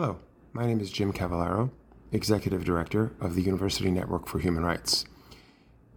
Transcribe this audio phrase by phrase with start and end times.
[0.00, 0.20] Hello,
[0.52, 1.72] my name is Jim Cavallaro,
[2.12, 5.04] Executive Director of the University Network for Human Rights.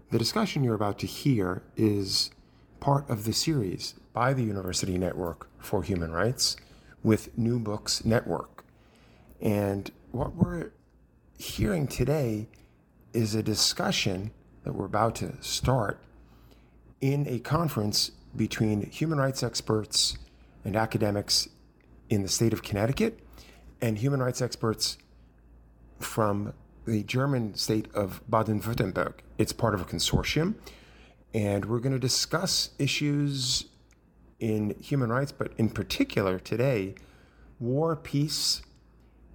[0.10, 2.32] The discussion you're about to hear is
[2.80, 6.58] part of the series by the University Network for Human Rights
[7.04, 8.66] with New Books Network.
[9.40, 10.72] And what we're
[11.38, 12.48] hearing today
[13.14, 14.32] is a discussion
[14.64, 16.02] that we're about to start
[17.02, 20.18] in a conference between human rights experts
[20.66, 21.50] and academics
[22.10, 23.20] in the state of Connecticut
[23.82, 24.98] and human rights experts
[26.00, 26.54] from
[26.86, 29.14] the German state of Baden Württemberg.
[29.38, 30.56] It's part of a consortium,
[31.34, 33.66] and we're going to discuss issues
[34.40, 36.96] in human rights, but in particular today,
[37.60, 38.64] War, Peace,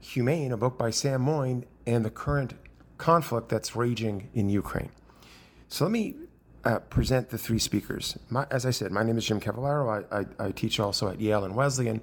[0.00, 2.54] Humane, a book by Sam Moyn, and the current
[2.98, 4.90] conflict that's raging in Ukraine.
[5.68, 6.16] So let me
[6.64, 8.18] uh, present the three speakers.
[8.28, 10.04] My, as I said, my name is Jim Cavallaro.
[10.10, 12.02] I, I, I teach also at Yale and Wesleyan.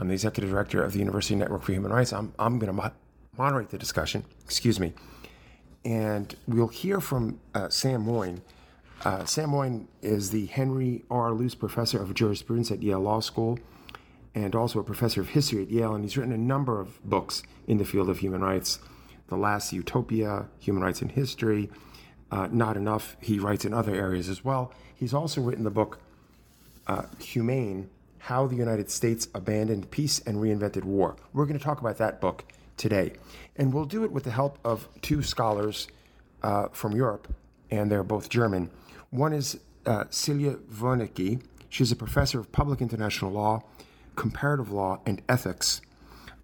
[0.00, 2.14] I'm the executive director of the University Network for Human Rights.
[2.14, 2.92] I'm, I'm going to mo-
[3.36, 4.94] moderate the discussion, excuse me.
[5.84, 8.40] And we'll hear from uh, Sam Moyn.
[9.04, 11.32] Uh, Sam Moyn is the Henry R.
[11.32, 13.58] Luce Professor of Jurisprudence at Yale Law School
[14.34, 15.94] and also a professor of history at Yale.
[15.94, 18.78] And he's written a number of books in the field of human rights
[19.28, 21.68] The Last Utopia, Human Rights in History,
[22.30, 23.18] uh, Not Enough.
[23.20, 24.72] He writes in other areas as well.
[24.94, 26.00] He's also written the book
[26.86, 31.16] uh, Humane how the United States Abandoned Peace and Reinvented War.
[31.32, 32.44] We're going to talk about that book
[32.76, 33.12] today.
[33.56, 35.88] And we'll do it with the help of two scholars
[36.42, 37.32] uh, from Europe,
[37.70, 38.70] and they're both German.
[39.10, 41.42] One is uh, Silja Vöneky.
[41.68, 43.62] She's a professor of public international law,
[44.16, 45.80] comparative law, and ethics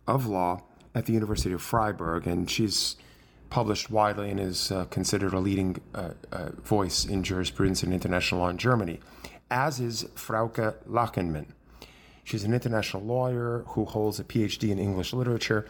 [0.06, 0.62] of law
[0.94, 2.96] at the University of Freiburg, and she's
[3.50, 8.40] published widely and is uh, considered a leading uh, uh, voice in jurisprudence and international
[8.40, 9.00] law in Germany,
[9.50, 11.46] as is Frauke Lachenmann.
[12.26, 15.64] She's an international lawyer who holds a PhD in English literature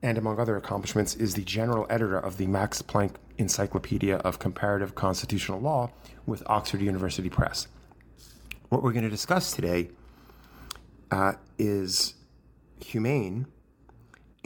[0.00, 4.94] and, among other accomplishments, is the general editor of the Max Planck Encyclopedia of Comparative
[4.94, 5.90] Constitutional Law
[6.24, 7.68] with Oxford University Press.
[8.70, 9.90] What we're going to discuss today
[11.10, 12.14] uh, is
[12.82, 13.46] humane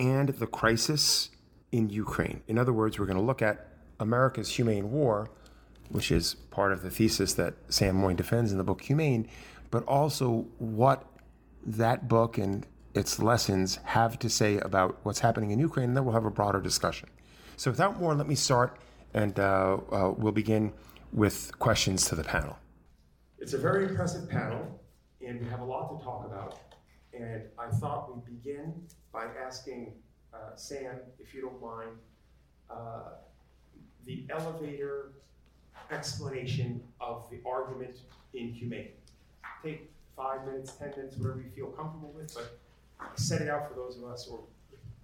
[0.01, 1.31] and the crisis
[1.71, 2.43] in Ukraine.
[2.49, 3.69] In other words, we're going to look at
[4.01, 5.31] America's humane war,
[5.91, 9.29] which is part of the thesis that Sam Moyn defends in the book Humane,
[9.71, 11.07] but also what
[11.67, 16.05] that book and its lessons have to say about what's happening in Ukraine, and then
[16.05, 17.09] we'll have a broader discussion.
[17.57, 18.79] So, without more, let me start,
[19.13, 20.73] and uh, uh, we'll begin
[21.13, 22.59] with questions to the panel.
[23.39, 24.81] It's a very impressive panel,
[25.27, 26.59] and we have a lot to talk about.
[27.13, 28.75] And I thought we'd begin
[29.13, 29.93] by asking
[30.33, 31.97] uh, Sam, if you don't mind,
[32.71, 33.15] uh,
[34.05, 35.13] the elevator
[35.91, 38.01] explanation of the argument
[38.35, 38.89] in Humane.
[39.63, 43.75] Take five minutes, 10 minutes, whatever you feel comfortable with, but set it out for
[43.75, 44.41] those of us or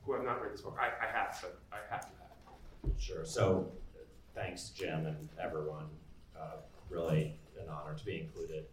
[0.04, 0.76] who have not read this book.
[0.80, 3.00] I, I have, but I have to have.
[3.00, 3.24] Sure.
[3.24, 3.70] So
[4.34, 5.86] thanks, Jim and everyone.
[6.38, 6.56] Uh,
[6.88, 8.64] really an honor to be included.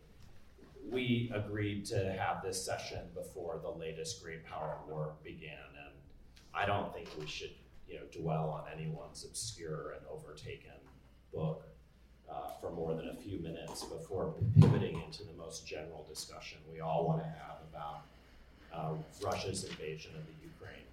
[0.90, 5.94] We agreed to have this session before the latest Great Power War began, and
[6.54, 7.52] I don't think we should,
[7.88, 10.72] you know, dwell on anyone's obscure and overtaken
[11.32, 11.68] book
[12.32, 16.80] uh, for more than a few minutes before pivoting into the most general discussion we
[16.80, 18.02] all want to have about
[18.74, 18.94] uh,
[19.24, 20.86] Russia's invasion of the Ukraine.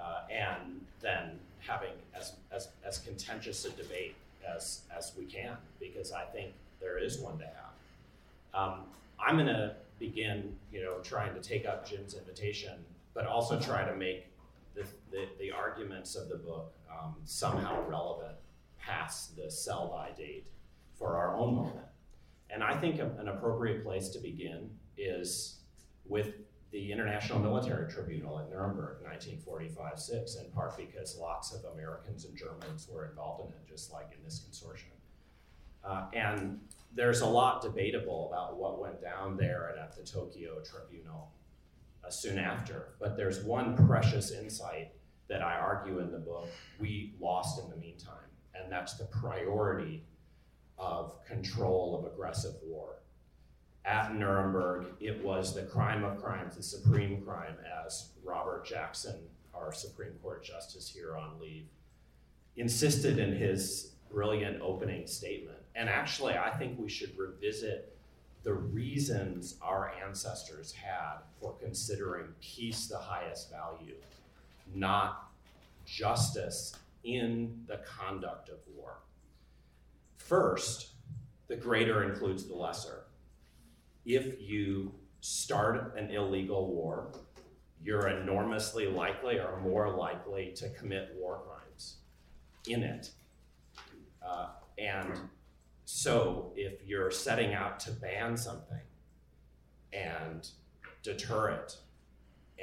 [0.00, 4.14] Uh, and then having as, as, as contentious a debate
[4.48, 7.54] as, as we can, because I think there is one to have.
[8.54, 8.80] Um,
[9.18, 12.72] I'm going to begin, you know, trying to take up Jim's invitation,
[13.12, 14.26] but also try to make
[14.74, 18.34] the, the, the arguments of the book um, somehow relevant
[18.80, 20.46] past the sell by date
[21.00, 21.86] for our own moment.
[22.50, 25.60] And I think an appropriate place to begin is
[26.04, 26.34] with
[26.72, 32.36] the International Military Tribunal at Nuremberg, 1945 6, in part because lots of Americans and
[32.36, 34.94] Germans were involved in it, just like in this consortium.
[35.82, 36.60] Uh, and
[36.94, 41.32] there's a lot debatable about what went down there and at the Tokyo Tribunal
[42.04, 42.94] uh, soon after.
[43.00, 44.92] But there's one precious insight
[45.28, 46.48] that I argue in the book
[46.78, 50.04] we lost in the meantime, and that's the priority
[50.80, 52.96] of control of aggressive war.
[53.84, 57.56] At Nuremberg, it was the crime of crimes, the supreme crime,
[57.86, 59.16] as Robert Jackson,
[59.54, 61.66] our Supreme Court Justice here on leave,
[62.56, 65.58] insisted in his brilliant opening statement.
[65.74, 67.96] And actually, I think we should revisit
[68.42, 73.96] the reasons our ancestors had for considering peace the highest value,
[74.74, 75.30] not
[75.84, 76.74] justice
[77.04, 78.98] in the conduct of war.
[80.30, 80.90] First,
[81.48, 83.02] the greater includes the lesser.
[84.06, 87.10] If you start an illegal war,
[87.82, 91.96] you're enormously likely or more likely to commit war crimes
[92.68, 93.10] in it.
[94.24, 95.18] Uh, and
[95.84, 98.86] so if you're setting out to ban something
[99.92, 100.48] and
[101.02, 101.76] deter it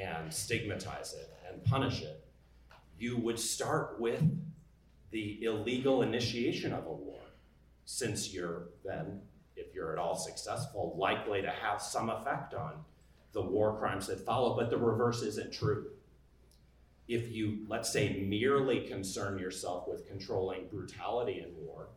[0.02, 2.26] and stigmatize it and punish it,
[2.98, 4.24] you would start with
[5.12, 7.20] the illegal initiation of a war,
[7.88, 9.22] since you're then,
[9.56, 12.74] if you're at all successful, likely to have some effect on
[13.32, 15.88] the war crimes that follow, but the reverse isn't true.
[17.08, 21.88] If you, let's say, merely concern yourself with controlling brutality in war,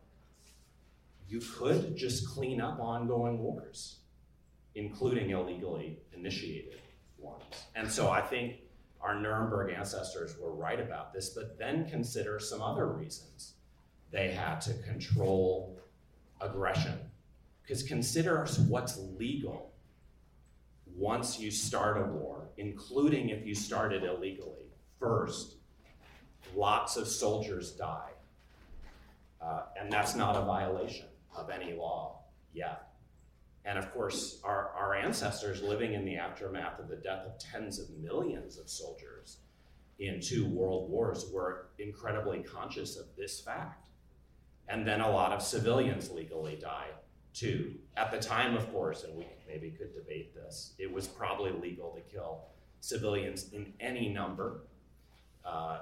[1.27, 3.97] you could just clean up ongoing wars,
[4.75, 6.79] including illegally initiated
[7.17, 7.65] ones.
[7.75, 8.61] And so I think
[9.01, 13.55] our Nuremberg ancestors were right about this, but then consider some other reasons
[14.11, 15.79] they had to control
[16.41, 16.99] aggression.
[17.61, 19.71] Because consider what's legal
[20.95, 24.65] once you start a war, including if you started illegally.
[24.99, 25.55] First,
[26.55, 28.11] lots of soldiers die,
[29.41, 32.19] uh, and that's not a violation of any law
[32.53, 32.89] yet.
[33.63, 37.79] And of course, our, our ancestors living in the aftermath of the death of tens
[37.79, 39.37] of millions of soldiers
[39.99, 43.87] in two world wars were incredibly conscious of this fact.
[44.71, 46.93] And then a lot of civilians legally died
[47.33, 47.75] too.
[47.97, 51.91] At the time, of course, and we maybe could debate this, it was probably legal
[51.91, 52.45] to kill
[52.79, 54.61] civilians in any number.
[55.45, 55.79] Uh,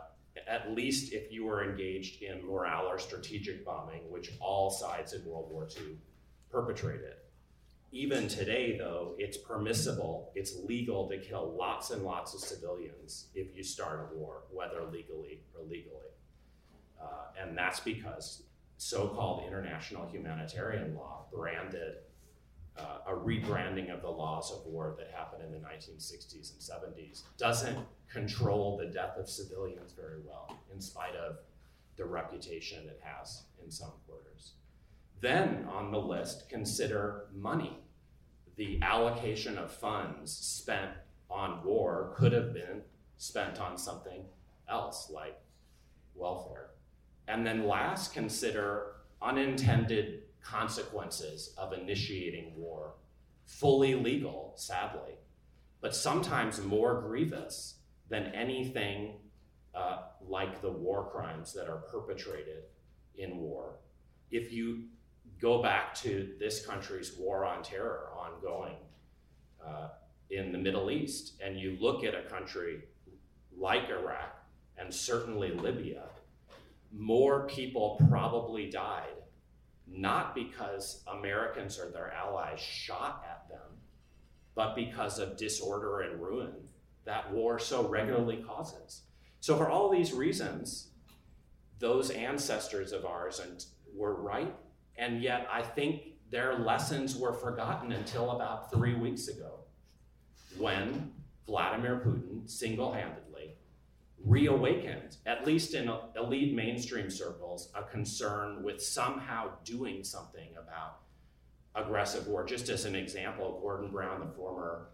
[0.48, 5.24] at least if you were engaged in morale or strategic bombing, which all sides in
[5.26, 5.98] World War II
[6.52, 7.14] perpetrated.
[7.92, 13.56] Even today, though, it's permissible, it's legal to kill lots and lots of civilians if
[13.56, 16.10] you start a war, whether legally or legally.
[17.02, 18.44] Uh, and that's because
[18.80, 21.96] so called international humanitarian law branded
[22.78, 27.24] uh, a rebranding of the laws of war that happened in the 1960s and 70s
[27.38, 27.78] doesn't
[28.10, 31.40] control the death of civilians very well, in spite of
[31.98, 34.54] the reputation it has in some quarters.
[35.20, 37.78] Then on the list, consider money.
[38.56, 40.92] The allocation of funds spent
[41.30, 42.82] on war could have been
[43.18, 44.24] spent on something
[44.70, 45.38] else, like
[46.16, 46.69] welfare.
[47.30, 52.96] And then last, consider unintended consequences of initiating war.
[53.46, 55.14] Fully legal, sadly,
[55.80, 57.76] but sometimes more grievous
[58.10, 59.14] than anything
[59.76, 62.64] uh, like the war crimes that are perpetrated
[63.16, 63.76] in war.
[64.32, 64.86] If you
[65.40, 68.78] go back to this country's war on terror ongoing
[69.66, 69.90] uh,
[70.32, 72.82] in the Middle East, and you look at a country
[73.56, 74.36] like Iraq
[74.78, 76.04] and certainly Libya,
[76.92, 79.14] more people probably died
[79.92, 83.78] not because Americans or their allies shot at them,
[84.56, 86.54] but because of disorder and ruin
[87.06, 89.02] that war so regularly causes.
[89.40, 90.90] So, for all these reasons,
[91.80, 93.66] those ancestors of ours and
[93.96, 94.54] were right,
[94.98, 99.62] and yet I think their lessons were forgotten until about three weeks ago,
[100.58, 101.14] when
[101.48, 103.56] Vladimir Putin single handedly
[104.26, 111.00] reawakened, at least in elite mainstream circles, a concern with somehow doing something about
[111.76, 112.46] aggressive war.
[112.46, 114.90] Just as an example, Gordon Brown, the former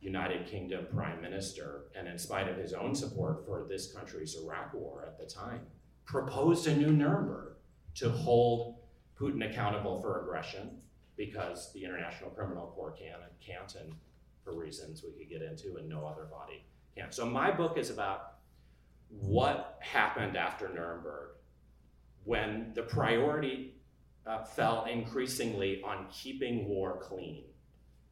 [0.00, 4.74] United Kingdom Prime Minister, and in spite of his own support for this country's Iraq
[4.74, 5.60] war at the time,
[6.04, 7.54] proposed a new Nuremberg
[7.96, 8.76] to hold
[9.18, 10.78] Putin accountable for aggression
[11.16, 13.92] because the International Criminal Court can and can't, and
[14.44, 16.64] for reasons we could get into, and no other body
[16.96, 17.10] can.
[17.10, 18.37] So my book is about
[19.08, 21.30] what happened after Nuremberg
[22.24, 23.74] when the priority
[24.26, 27.44] uh, fell increasingly on keeping war clean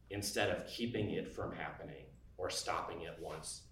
[0.09, 2.05] instead of keeping it from happening.
[2.37, 3.63] or stopping it once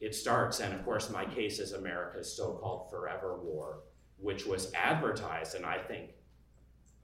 [0.00, 0.60] it starts.
[0.60, 3.80] And of course, my case is America's so called forever war,
[4.18, 6.10] which was advertised and I think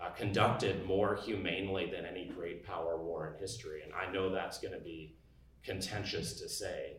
[0.01, 3.83] uh, conducted more humanely than any great power war in history.
[3.83, 5.17] And I know that's going to be
[5.63, 6.99] contentious to say.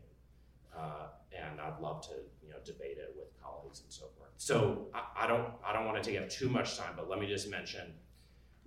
[0.78, 2.14] Uh, and I'd love to
[2.44, 4.30] you know debate it with colleagues and so forth.
[4.38, 7.20] So I, I don't I don't want to take up too much time, but let
[7.20, 7.94] me just mention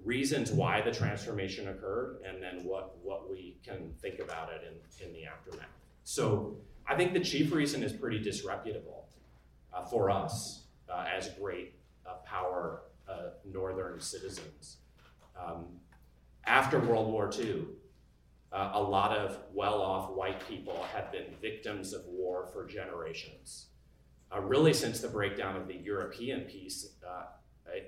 [0.05, 5.07] reasons why the transformation occurred, and then what what we can think about it in
[5.07, 5.69] in the aftermath.
[6.05, 6.57] So
[6.87, 9.07] I think the chief reason is pretty disreputable
[9.73, 11.75] uh, for us uh, as great
[12.07, 14.79] uh, power uh, northern citizens.
[15.39, 15.67] Um,
[16.47, 17.65] after World War II,
[18.55, 23.67] uh, a lot of well off white people have been victims of war for generations.
[24.35, 26.89] Uh, really, since the breakdown of the European peace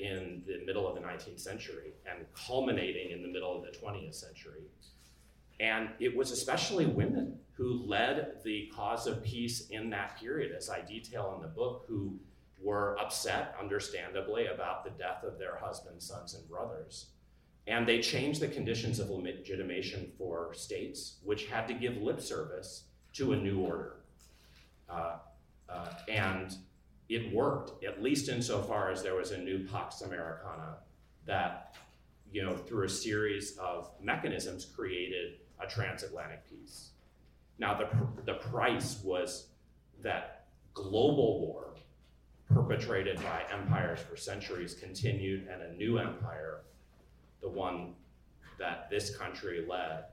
[0.00, 4.14] in the middle of the 19th century and culminating in the middle of the 20th
[4.14, 4.62] century.
[5.61, 10.68] And it was especially women who led the cause of peace in that period, as
[10.68, 12.18] I detail in the book, who
[12.62, 17.06] were upset, understandably, about the death of their husbands, sons, and brothers.
[17.66, 22.85] And they changed the conditions of legitimation for states, which had to give lip service
[23.14, 23.96] to a new order.
[24.88, 25.16] Uh,
[25.68, 26.56] uh, and
[27.08, 30.76] it worked, at least insofar as there was a new Pax Americana
[31.25, 31.75] that,
[32.32, 36.90] you know, through a series of mechanisms created a transatlantic peace.
[37.58, 37.88] Now, the,
[38.25, 39.49] the price was
[40.02, 41.75] that global war
[42.52, 46.61] perpetrated by empires for centuries continued, and a new empire,
[47.46, 47.94] the one
[48.58, 50.04] that this country led,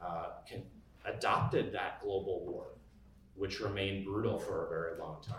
[0.00, 0.62] uh, can,
[1.04, 2.66] adopted that global war,
[3.34, 5.36] which remained brutal for a very long time.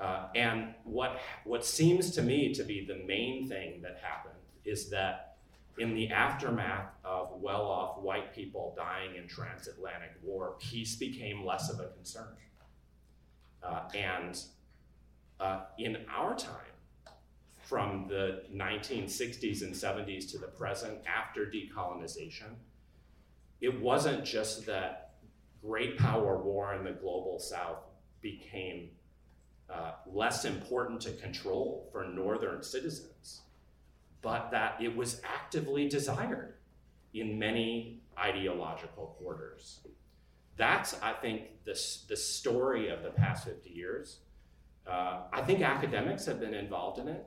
[0.00, 4.34] Uh, and what, what seems to me to be the main thing that happened
[4.64, 5.36] is that
[5.78, 11.70] in the aftermath of well off white people dying in transatlantic war, peace became less
[11.70, 12.34] of a concern.
[13.62, 14.40] Uh, and
[15.40, 16.67] uh, in our time,
[17.68, 22.54] from the 1960s and 70s to the present, after decolonization,
[23.60, 25.14] it wasn't just that
[25.60, 27.78] great power war in the global south
[28.22, 28.88] became
[29.68, 33.42] uh, less important to control for northern citizens
[34.22, 36.54] but that it was actively desired
[37.14, 39.80] in many ideological quarters.
[40.56, 44.18] That's, I think, the, the story of the past 50 years.
[44.86, 47.24] Uh, I think academics have been involved in it.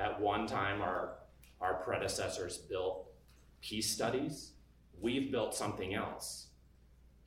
[0.00, 1.18] At one time, our,
[1.60, 3.12] our predecessors built
[3.60, 4.52] peace studies.
[4.98, 6.46] We've built something else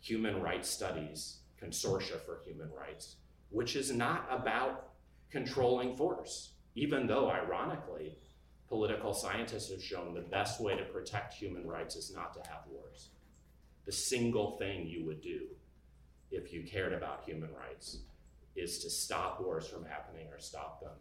[0.01, 3.15] human rights studies, consortia for human rights,
[3.51, 4.89] which is not about
[5.29, 8.17] controlling force, even though, ironically,
[8.67, 12.63] political scientists have shown the best way to protect human rights is not to have
[12.69, 13.11] wars.
[13.85, 15.43] The single thing you would do
[16.31, 17.99] if you cared about human rights
[18.57, 20.91] is to stop wars from happening or stop them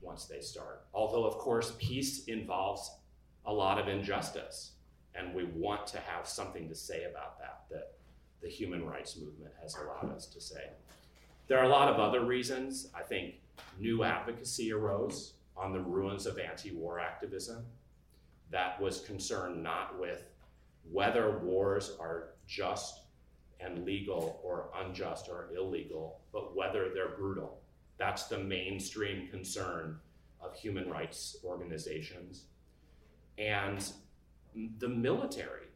[0.00, 0.84] once they start.
[0.94, 2.90] Although, of course, peace involves
[3.46, 4.72] a lot of injustice,
[5.14, 7.92] and we want to have something to say about that, that
[8.42, 10.70] the human rights movement has allowed us to say.
[11.48, 12.88] There are a lot of other reasons.
[12.94, 13.34] I think
[13.78, 17.64] new advocacy arose on the ruins of anti war activism
[18.50, 20.24] that was concerned not with
[20.90, 23.00] whether wars are just
[23.60, 27.59] and legal or unjust or illegal, but whether they're brutal.
[28.00, 29.98] That's the mainstream concern
[30.40, 32.46] of human rights organizations.
[33.36, 33.86] And
[34.78, 35.66] the military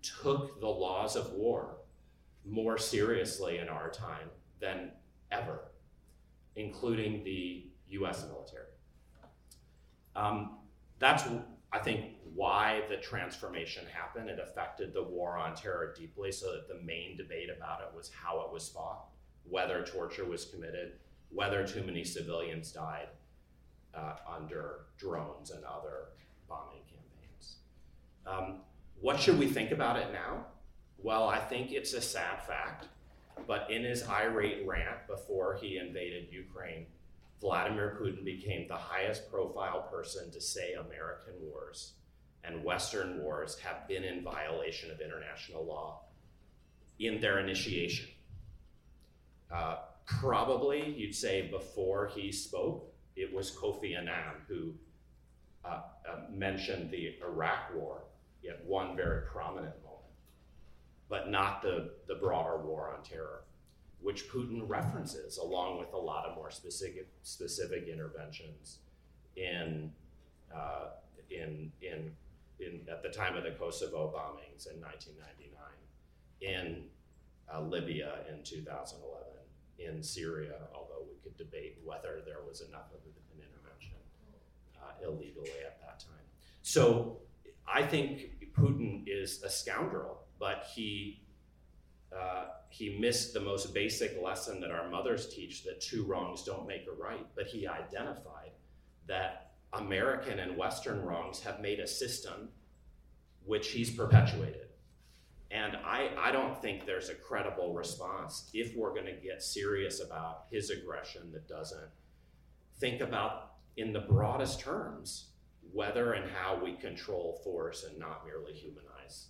[0.00, 1.78] took the laws of war
[2.44, 4.30] more seriously in our time
[4.60, 4.92] than
[5.32, 5.72] ever,
[6.54, 8.70] including the US military.
[10.14, 10.58] Um,
[11.00, 11.24] that's,
[11.72, 14.30] I think, why the transformation happened.
[14.30, 18.08] It affected the war on terror deeply, so that the main debate about it was
[18.08, 19.08] how it was fought,
[19.48, 20.92] whether torture was committed,
[21.30, 23.08] whether too many civilians died
[23.94, 26.08] uh, under drones and other
[26.48, 27.56] bombing campaigns.
[28.26, 28.60] Um,
[29.00, 30.46] what should we think about it now?
[30.98, 32.86] Well, I think it's a sad fact,
[33.46, 36.86] but in his irate rant before he invaded Ukraine,
[37.40, 41.92] Vladimir Putin became the highest profile person to say American wars
[42.46, 46.02] and Western wars have been in violation of international law
[46.98, 48.08] in their initiation.
[49.52, 54.72] Uh, probably, you'd say before he spoke, it was Kofi Annan who
[55.64, 58.02] uh, uh, mentioned the Iraq war
[58.48, 60.14] at one very prominent moment,
[61.08, 63.42] but not the, the broader war on terror
[64.00, 68.78] which Putin references along with a lot of more specific specific interventions
[69.36, 69.90] in
[70.54, 70.90] uh,
[71.30, 72.12] in in
[72.60, 76.84] in at the time of the Kosovo bombings in 1999, in
[77.52, 79.26] uh, Libya in 2011,
[79.78, 83.96] in Syria, although we could debate whether there was enough of an intervention
[84.82, 86.24] uh, illegally at that time.
[86.62, 87.18] So
[87.66, 91.22] I think Putin is a scoundrel, but he
[92.16, 96.66] uh, he missed the most basic lesson that our mothers teach that two wrongs don't
[96.66, 97.26] make a right.
[97.34, 98.52] But he identified
[99.06, 102.48] that American and Western wrongs have made a system
[103.44, 104.68] which he's perpetuated.
[105.50, 110.00] And I, I don't think there's a credible response if we're going to get serious
[110.00, 111.88] about his aggression that doesn't
[112.78, 115.28] think about, in the broadest terms,
[115.72, 119.28] whether and how we control force and not merely humanize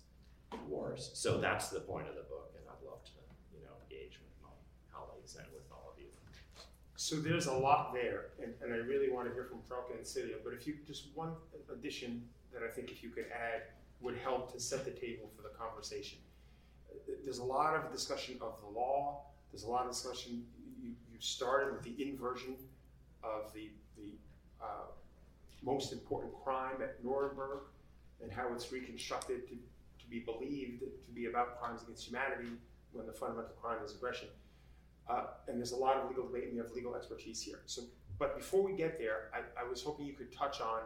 [0.67, 1.11] wars.
[1.13, 3.11] So that's the point of the book, and I'd love to,
[3.53, 4.49] you know, engage with my
[4.91, 6.07] colleagues and with all of you.
[6.95, 10.05] So there's a lot there, and, and I really want to hear from Frauke and
[10.05, 10.35] Celia.
[10.43, 11.33] But if you just one
[11.71, 13.63] addition that I think if you could add
[14.01, 16.19] would help to set the table for the conversation.
[17.23, 19.23] There's a lot of discussion of the law.
[19.51, 20.45] There's a lot of discussion.
[20.81, 22.55] You, you started with the inversion
[23.23, 24.13] of the the
[24.61, 24.85] uh,
[25.63, 27.61] most important crime at Nuremberg
[28.21, 32.51] and how it's reconstructed to, to be believed to be about crimes against humanity
[32.91, 34.27] when the fundamental crime is aggression.
[35.09, 37.61] Uh, and there's a lot of legal debate, and you have legal expertise here.
[37.65, 37.83] So,
[38.19, 40.81] but before we get there, I, I was hoping you could touch on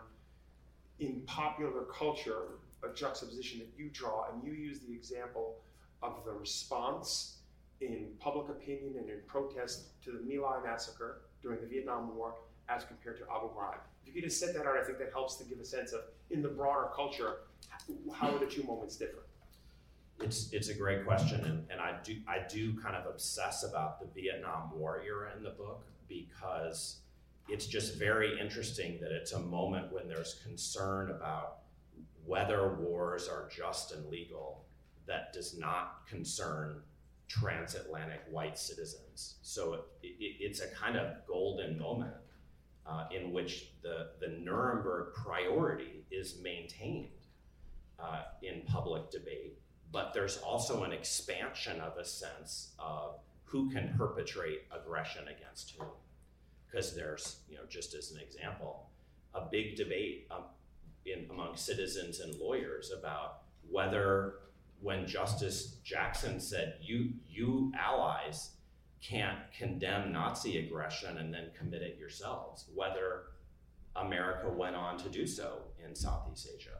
[1.00, 5.58] in popular culture a juxtaposition that you draw, and you use the example
[6.02, 7.38] of the response
[7.80, 12.36] in public opinion and in protest to the My Lai massacre during the Vietnam War
[12.70, 13.80] as compared to Abu Ghraib.
[14.06, 15.92] If you could just set that out, I think that helps to give a sense
[15.92, 17.38] of, in the broader culture,
[18.14, 19.26] how are the two moments different?
[20.20, 24.00] It's, it's a great question, and, and I do I do kind of obsess about
[24.00, 26.98] the Vietnam War era in the book because
[27.50, 31.61] it's just very interesting that it's a moment when there's concern about
[32.26, 34.66] whether wars are just and legal
[35.08, 36.82] that does not concern
[37.28, 39.36] transatlantic white citizens.
[39.42, 39.74] So
[40.04, 42.14] it, it, it's a kind of golden moment
[42.86, 47.08] uh, in which the, the Nuremberg priority is maintained
[48.00, 49.58] uh, in public debate,
[49.92, 55.88] but there's also an expansion of a sense of who can perpetrate aggression against whom.
[56.70, 58.90] Because there's, you know, just as an example,
[59.34, 60.44] a big debate um,
[61.06, 64.36] in, among citizens and lawyers about whether
[64.82, 68.52] when Justice Jackson said you you allies
[69.02, 73.24] can't condemn Nazi aggression and then commit it yourselves, whether
[73.96, 76.78] America went on to do so in Southeast Asia.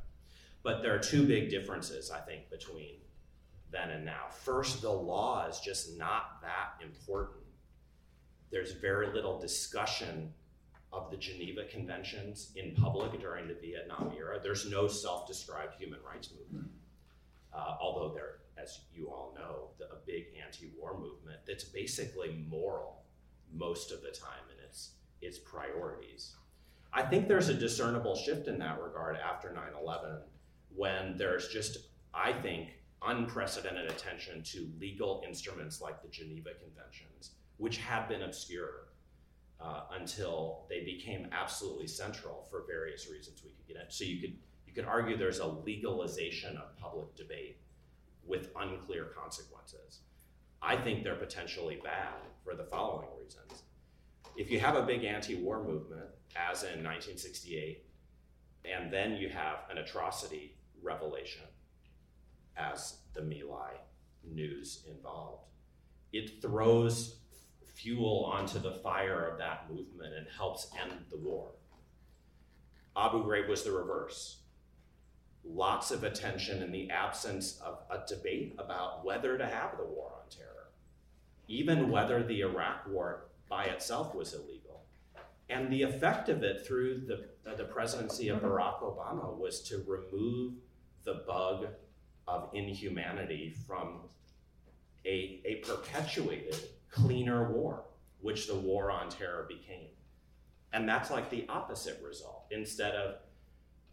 [0.64, 2.98] But there are two big differences, I think, between
[3.72, 4.26] then and now.
[4.30, 7.44] First, the law is just not that important.
[8.52, 10.34] There's very little discussion
[10.94, 14.40] of the Geneva Conventions in public during the Vietnam era.
[14.42, 16.72] There's no self described human rights movement,
[17.54, 22.46] uh, although there, as you all know, the, a big anti war movement that's basically
[22.50, 23.04] moral
[23.54, 26.36] most of the time in its, its priorities.
[26.94, 30.18] I think there's a discernible shift in that regard after 9 11
[30.76, 31.78] when there's just,
[32.14, 32.70] I think,
[33.06, 38.91] unprecedented attention to legal instruments like the Geneva Conventions, which had been obscure
[39.62, 43.94] uh, until they became absolutely central for various reasons we could get into.
[43.94, 44.34] So you could
[44.66, 47.58] you could argue there's a legalization of public debate
[48.26, 50.00] with unclear consequences.
[50.62, 53.64] I think they're potentially bad for the following reasons.
[54.38, 56.06] If you have a big anti-war movement,
[56.38, 57.84] as in 1968,
[58.64, 61.44] and then you have an atrocity revelation,
[62.56, 63.72] as the My Lai
[64.24, 65.50] news involved,
[66.14, 67.21] it throws
[67.82, 71.52] fuel onto the fire of that movement and helps end the war.
[72.96, 74.38] Abu Ghraib was the reverse.
[75.44, 80.12] Lots of attention in the absence of a debate about whether to have the war
[80.22, 80.70] on terror,
[81.48, 84.86] even whether the Iraq war by itself was illegal.
[85.50, 89.84] And the effect of it through the, uh, the presidency of Barack Obama was to
[89.88, 90.54] remove
[91.04, 91.68] the bug
[92.28, 94.02] of inhumanity from
[95.06, 96.56] a, a perpetuated
[96.92, 97.84] cleaner war,
[98.20, 99.88] which the war on terror became.
[100.74, 102.46] And that's like the opposite result.
[102.52, 103.16] Instead of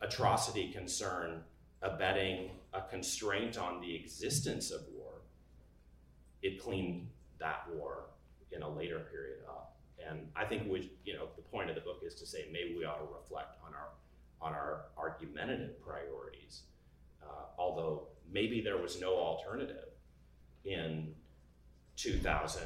[0.00, 1.42] atrocity concern
[1.82, 5.12] abetting a constraint on the existence of war,
[6.42, 7.08] it cleaned
[7.38, 8.06] that war
[8.52, 9.76] in a later period up.
[10.08, 12.76] And I think we, you know, the point of the book is to say maybe
[12.76, 13.88] we ought to reflect on our
[14.40, 16.62] on our argumentative priorities,
[17.20, 19.88] uh, although maybe there was no alternative
[20.64, 21.12] in
[21.96, 22.62] 2000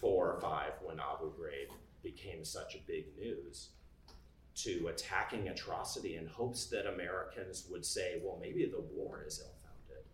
[0.00, 3.70] four or five when Abu Ghraib became such a big news
[4.54, 9.54] to attacking atrocity in hopes that Americans would say, well, maybe the war is ill
[9.62, 10.04] founded.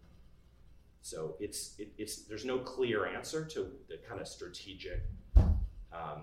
[1.01, 5.03] So it's it, it's there's no clear answer to the kind of strategic,
[5.37, 6.23] um,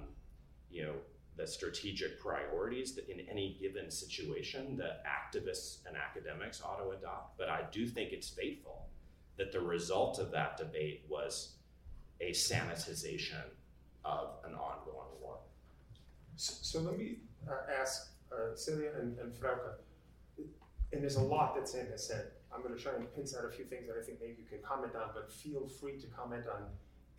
[0.70, 0.94] you know,
[1.36, 7.38] the strategic priorities that in any given situation that activists and academics ought to adopt.
[7.40, 8.88] But I do think it's fateful
[9.38, 11.56] that the result of that debate was
[12.22, 13.44] a sanitization
[14.06, 15.38] of an ongoing war.
[16.38, 17.18] So, so let me
[17.50, 19.76] uh, ask uh, Celia and, and Frauke,
[20.94, 22.28] and there's a lot that Sam has said.
[22.54, 24.48] I'm going to try and pinch out a few things that I think maybe you
[24.48, 26.64] can comment on, but feel free to comment on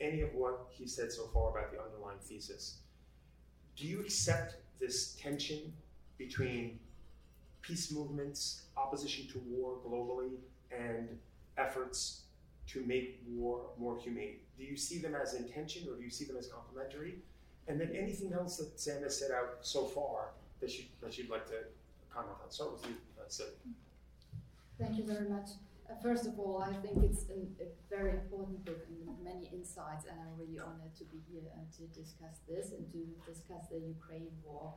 [0.01, 2.79] any of what he said so far about the underlying thesis.
[3.77, 5.73] Do you accept this tension
[6.19, 6.79] between
[7.63, 10.33] peace movements, opposition to war globally,
[10.71, 11.09] and
[11.57, 12.23] efforts
[12.69, 14.37] to make war more humane?
[14.59, 17.17] Do you see them as intention or do you see them as complementary?
[17.69, 21.31] And then anything else that Sam has set out so far that, you, that you'd
[21.31, 21.65] like to
[22.13, 22.51] comment on?
[22.51, 23.45] Start with you, uh,
[24.79, 25.51] Thank you very much.
[25.89, 30.07] Uh, first of all, I think it's an, a very important book and many insights,
[30.07, 32.99] and I'm really honored to be here and to discuss this and to
[33.31, 34.75] discuss the Ukraine war.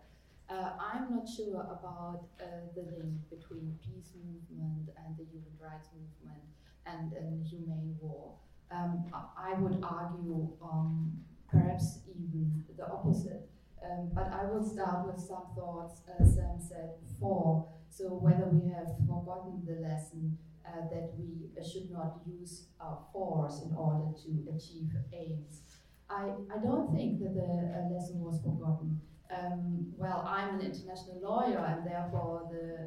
[0.49, 5.89] Uh, I'm not sure about uh, the link between peace movement and the human rights
[5.89, 6.45] movement
[6.85, 8.35] and, and humane war.
[8.71, 11.13] Um, I would argue um,
[11.49, 13.49] perhaps even the opposite.
[13.83, 17.67] Um, but I will start with some thoughts, as Sam said before.
[17.89, 23.61] So whether we have forgotten the lesson uh, that we should not use uh, force
[23.63, 25.61] in order to achieve aims.
[26.09, 28.99] I, I don't think that the uh, lesson was forgotten.
[29.31, 32.44] Um, well, I'm an international lawyer, and therefore the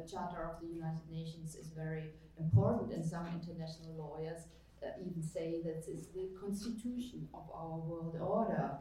[0.09, 4.41] Charter of the United Nations is very important, and some international lawyers
[4.83, 8.71] uh, even say that it's the constitution of our world order.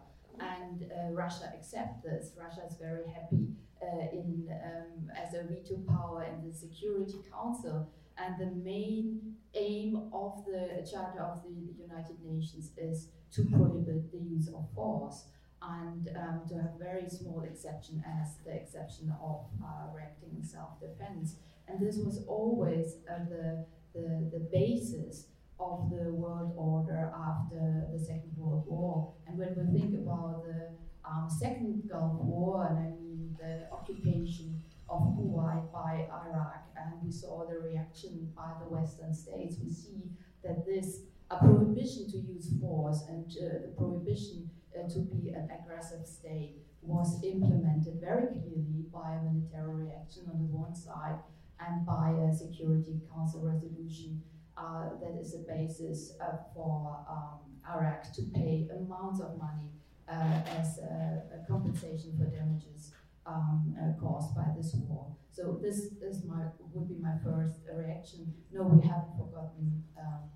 [0.40, 2.32] And uh, Russia accepts this.
[2.38, 3.48] Russia is very happy
[3.82, 7.90] uh, in um, as a veto power in the Security Council.
[8.16, 14.18] And the main aim of the Charter of the United Nations is to prohibit the
[14.18, 15.24] use of force
[15.62, 21.36] and um, to have very small exception as the exception of uh, reacting in self-defense.
[21.66, 25.26] And this was always uh, the, the, the basis
[25.60, 29.12] of the world order after the Second World War.
[29.26, 30.70] And when we think about the
[31.04, 37.10] um, Second Gulf War, and I mean the occupation of Kuwait by Iraq, and we
[37.10, 40.04] saw the reaction by the Western states, we see
[40.44, 45.48] that this a prohibition to use force and uh, the prohibition uh, to be an
[45.50, 51.18] aggressive state was implemented very clearly by a military reaction on the one side
[51.60, 54.22] and by a Security Council resolution
[54.56, 57.38] uh, that is a basis uh, for um,
[57.68, 59.70] Iraq to pay amounts of money
[60.08, 62.92] uh, as a, a, compensation for damages
[63.26, 65.14] um, uh, caused by this war.
[65.30, 68.32] So this is my would be my first reaction.
[68.52, 70.30] No, we haven't forgotten um,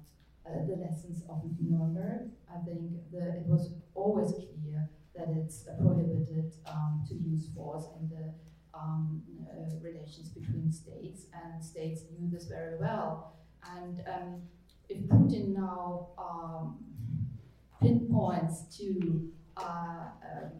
[0.45, 2.31] uh, the lessons of Nuremberg.
[2.55, 8.33] I think it was always clear that it's prohibited um, to use force in the
[8.75, 13.35] um, uh, relations between states, and states knew this very well.
[13.77, 14.43] And um,
[14.89, 16.79] if Putin now um,
[17.81, 20.51] pinpoints to uh, um,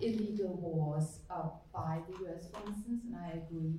[0.00, 3.74] illegal wars uh, by the US, for instance, and I agree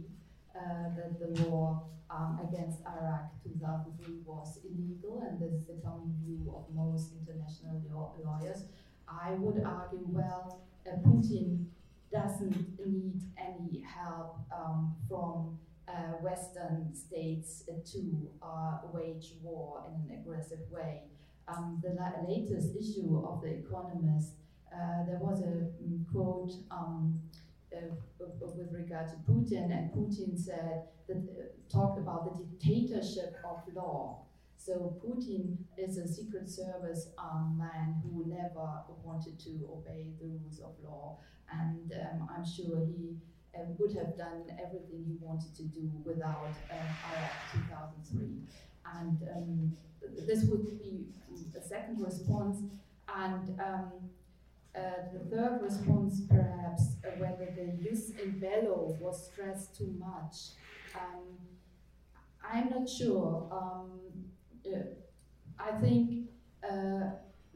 [0.54, 6.54] that the war um, against Iraq 2003 was illegal, and this is the common view
[6.56, 7.82] of most international
[8.24, 8.66] lawyers.
[9.08, 11.66] I would argue, well, uh, Putin
[12.12, 20.12] doesn't need any help um, from uh, Western states uh, to uh, wage war in
[20.12, 21.02] an aggressive way.
[21.48, 24.34] Um, the la latest issue of The Economist,
[24.72, 27.20] uh, there was a um, quote um,
[28.20, 34.26] with regard to Putin, and Putin said that talked about the dictatorship of law.
[34.58, 40.60] So Putin is a secret service um, man who never wanted to obey the rules
[40.60, 41.18] of law,
[41.52, 43.18] and um, I'm sure he
[43.56, 46.76] uh, would have done everything he wanted to do without uh,
[47.12, 48.42] Iraq 2003.
[48.96, 49.78] And um,
[50.28, 51.06] this would be
[51.56, 52.58] a second response.
[53.14, 53.82] And um, uh,
[54.74, 60.58] the third response, perhaps, uh, whether the jus in bello was stressed too much.
[60.96, 61.38] Um,
[62.44, 63.48] I'm not sure.
[63.52, 64.00] Um,
[64.66, 64.80] uh,
[65.60, 66.30] I think
[66.64, 67.12] uh,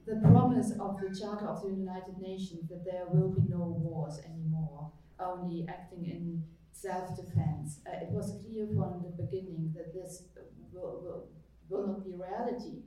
[0.05, 4.19] the promise of the Charter of the United Nations that there will be no wars
[4.25, 7.79] anymore, only acting in self-defense.
[7.87, 10.23] Uh, it was clear from the beginning that this
[10.71, 11.27] will, will,
[11.69, 12.83] will not be reality.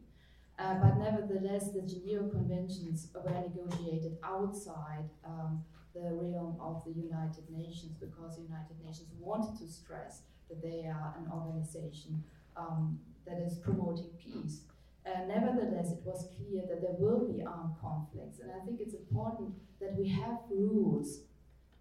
[0.61, 7.49] Uh, but nevertheless, the Geneva Conventions were negotiated outside um, the realm of the United
[7.51, 10.21] Nations because the United Nations wanted to stress
[10.51, 12.23] that they are an organization
[12.59, 14.61] um, that is promoting peace.
[15.07, 18.95] Uh, nevertheless, it was clear that there will be armed conflicts, and I think it's
[18.95, 21.21] important that we have rules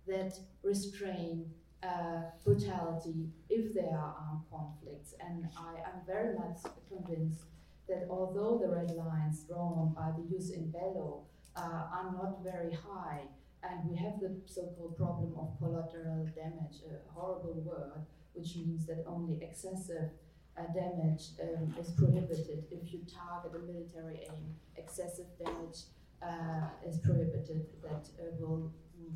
[0.07, 1.51] that restrain
[1.83, 5.15] uh, brutality if there are armed conflicts.
[5.19, 7.43] And I am very much convinced
[7.89, 11.25] that although the red lines drawn by the jus in bello
[11.55, 13.21] uh, are not very high,
[13.63, 19.03] and we have the so-called problem of collateral damage, a horrible word, which means that
[19.07, 20.09] only excessive
[20.57, 22.63] uh, damage um, is prohibited.
[22.71, 25.79] If you target a military aim, excessive damage
[26.21, 27.65] uh, is prohibited.
[27.83, 29.11] That uh, will mm,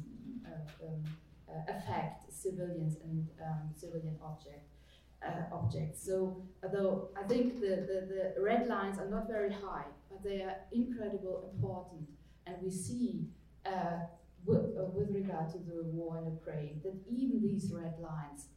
[0.46, 1.04] uh, um,
[1.50, 4.70] uh, affect civilians and um, civilian object,
[5.26, 6.04] uh, objects.
[6.06, 10.42] So, although I think the, the, the red lines are not very high, but they
[10.42, 12.08] are incredibly important.
[12.46, 13.28] And we see,
[13.66, 14.00] uh,
[14.46, 18.48] with, uh, with regard to the war in Ukraine, that even these red lines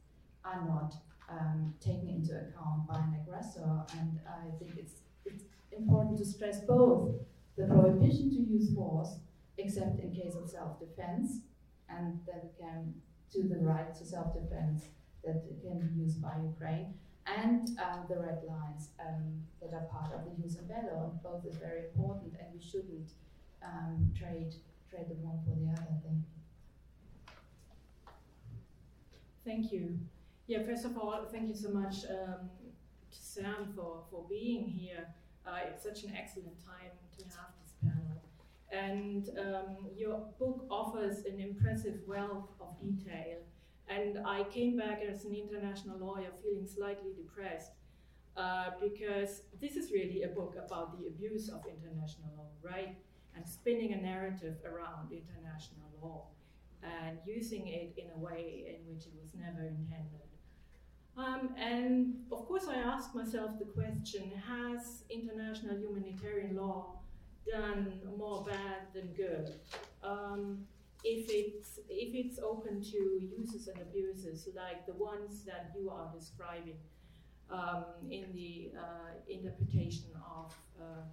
[0.45, 0.95] are not
[1.31, 3.85] um, taken into account by an aggressor.
[3.99, 7.15] And I think it's, it's important to stress both
[7.57, 9.17] the prohibition to use force,
[9.59, 11.41] except in case of self defense,
[11.89, 12.95] and that can
[13.33, 14.85] to the right to self-defense
[15.27, 16.95] that can be used by Ukraine,
[17.27, 21.11] and um, the red lines um, that are part of the bello.
[21.11, 23.11] And both is very important, and we shouldn't
[23.63, 24.55] um, trade
[24.91, 25.97] trade the one for the other.
[26.03, 26.25] Thing.
[29.45, 29.99] Thank you.
[30.47, 32.51] Yeah, first of all, thank you so much um,
[33.11, 35.07] to Sam for, for being here.
[35.47, 38.23] Uh, it's such an excellent time to have this panel.
[38.73, 43.39] And um, your book offers an impressive wealth of detail.
[43.89, 47.73] And I came back as an international lawyer feeling slightly depressed
[48.37, 52.97] uh, because this is really a book about the abuse of international law, right?
[53.35, 56.27] And spinning a narrative around international law
[56.83, 60.27] and using it in a way in which it was never intended.
[61.17, 66.97] Um, and of course, I asked myself the question has international humanitarian law
[67.51, 69.55] done more bad than good.
[70.03, 70.67] Um,
[71.07, 72.99] if it's if it's open to
[73.39, 76.79] uses and abuses like the ones that you are describing
[77.49, 81.05] um, in the uh, interpretation of uh,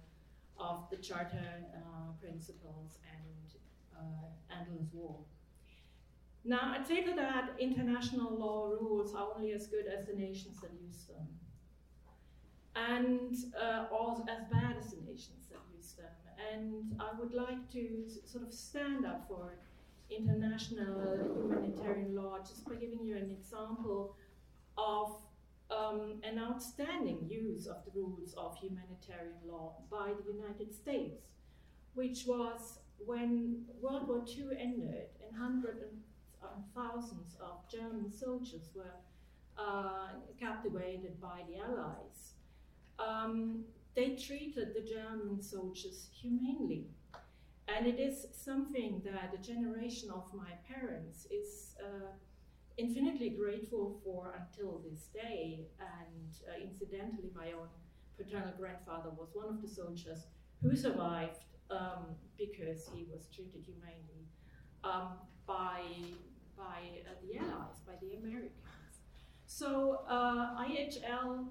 [0.58, 3.46] of the charter uh, principles and
[3.96, 5.16] uh, endless war.
[6.46, 10.60] Now, I'd say to that international law rules are only as good as the nations
[10.60, 11.26] that use them,
[12.74, 13.86] and uh,
[14.28, 16.10] as bad as the nations that use them
[16.52, 19.54] and I would like to sort of stand up for
[20.10, 24.16] international humanitarian law just by giving you an example
[24.76, 25.16] of
[25.70, 31.22] um, an outstanding use of the rules of humanitarian law by the United States,
[31.94, 35.82] which was when World War II ended and hundreds
[36.54, 38.94] and thousands of German soldiers were
[39.58, 42.32] uh, captivated by the Allies.
[42.98, 43.64] Um,
[43.94, 46.86] they treated the German soldiers humanely.
[47.68, 52.12] And it is something that a generation of my parents is uh,
[52.76, 55.66] infinitely grateful for until this day.
[55.80, 57.68] And uh, incidentally, my own
[58.18, 60.26] paternal grandfather was one of the soldiers
[60.62, 64.28] who survived um, because he was treated humanely
[64.84, 65.80] um, by,
[66.56, 68.52] by uh, the Allies, by the Americans.
[69.46, 71.46] So uh, IHL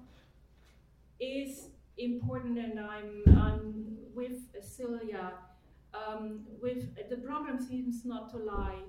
[1.20, 5.32] is important, and I'm, I'm with Celia.
[5.94, 8.82] Um, with the problem seems not to lie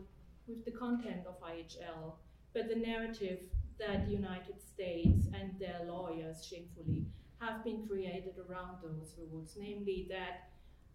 [0.48, 2.14] with the content of IHL,
[2.54, 3.40] but the narrative
[3.80, 7.06] that the United States and their lawyers shamefully
[7.40, 10.50] have been created around those rules, namely that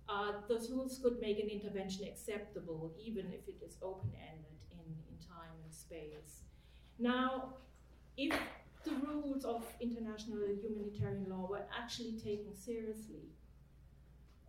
[0.09, 5.18] uh, those rules could make an intervention acceptable even if it is open-ended in, in
[5.29, 6.42] time and space.
[6.99, 7.55] Now,
[8.16, 8.35] if
[8.85, 13.29] the rules of international humanitarian law were actually taken seriously,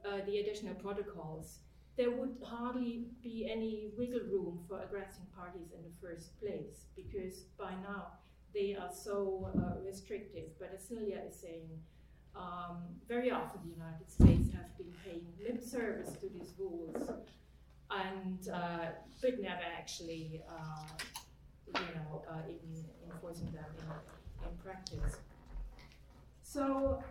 [0.06, 1.60] uh, the additional protocols,
[1.98, 7.44] there would hardly be any wiggle room for aggressing parties in the first place because
[7.58, 8.08] by now
[8.54, 10.50] they are so uh, restrictive.
[10.60, 10.88] But as
[11.28, 11.70] is saying,
[12.36, 17.12] um, very often the United States has been paying lip service to these rules
[17.92, 18.86] and uh,
[19.20, 20.88] but never actually, uh,
[21.76, 25.18] you know, uh, in enforcing them in in practice.
[26.42, 27.04] So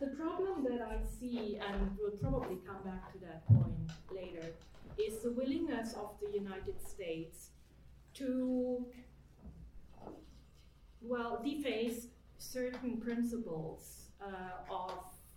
[0.00, 4.46] the problem that I see, and we'll probably come back to that point later,
[4.98, 7.50] is the willingness of the United States
[8.14, 8.86] to,
[11.00, 14.92] well, deface certain principles uh, of,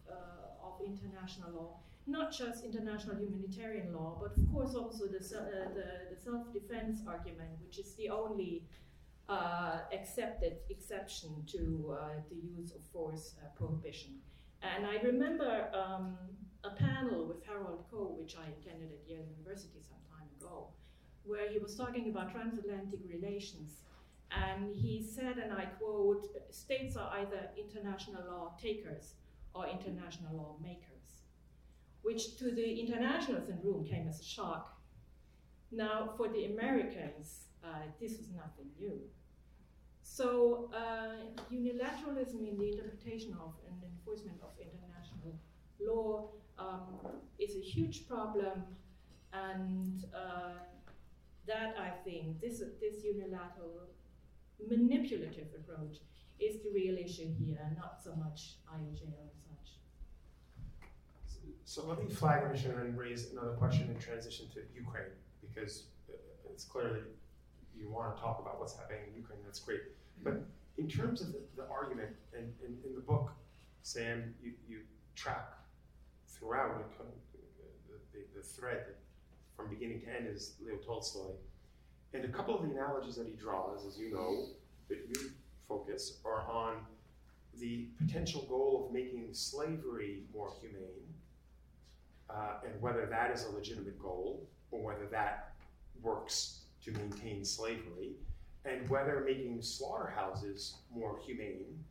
[0.09, 5.73] uh, of international law, not just international humanitarian law, but of course also the, uh,
[5.73, 8.63] the, the self-defense argument, which is the only
[9.29, 14.11] uh, accepted exception to uh, the use of force uh, prohibition.
[14.61, 16.17] And I remember um,
[16.63, 20.69] a panel with Harold Koh, which I attended at Yale University some time ago,
[21.23, 23.81] where he was talking about transatlantic relations.
[24.31, 29.13] And he said, and I quote, states are either international law takers
[29.53, 31.23] or international law makers,
[32.01, 34.81] which to the internationals in the room came as a shock.
[35.71, 38.99] Now, for the Americans, uh, this was nothing new.
[40.09, 45.37] So, uh, unilateralism in the interpretation of and enforcement of international
[45.79, 46.97] law um,
[47.37, 48.63] is a huge problem,
[49.31, 50.57] and uh,
[51.45, 53.89] that I think this this unilateral
[54.67, 55.97] manipulative approach
[56.39, 59.69] is the real issue here, not so much IOJ or such.
[61.65, 65.83] So let me flag a mission and raise another question and transition to Ukraine because
[66.49, 67.03] it's clear that
[67.75, 69.39] you want to talk about what's happening in Ukraine.
[69.43, 69.81] That's great.
[70.23, 70.43] But
[70.77, 73.31] in terms of the, the argument, and in the book,
[73.81, 74.79] Sam, you, you
[75.15, 75.49] track
[76.27, 77.05] throughout the,
[78.13, 78.85] the, the thread
[79.55, 81.31] from beginning to end is Leo Tolstoy.
[82.13, 84.45] And a couple of the analogies that he draws, as you know,
[84.89, 85.31] that you
[85.67, 86.75] focus, are on
[87.59, 91.07] the potential goal of making slavery more humane,
[92.29, 95.53] uh, and whether that is a legitimate goal, or whether that
[96.01, 98.15] works to maintain slavery,
[98.65, 101.83] and whether making slaughterhouses more humane,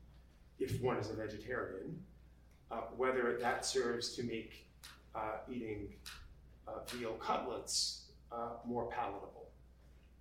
[0.59, 1.99] if one is a vegetarian,
[2.71, 4.67] uh, whether that serves to make
[5.15, 5.89] uh, eating
[6.67, 9.51] uh, veal cutlets uh, more palatable.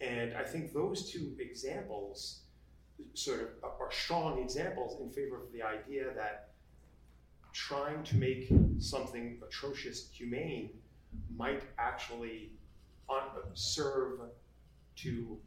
[0.02, 2.42] And I think those two examples
[3.14, 6.50] sort of are strong examples in favor of the idea that
[7.54, 10.70] trying to make something atrocious humane
[11.38, 12.52] might actually
[13.54, 14.20] serve
[14.98, 15.38] to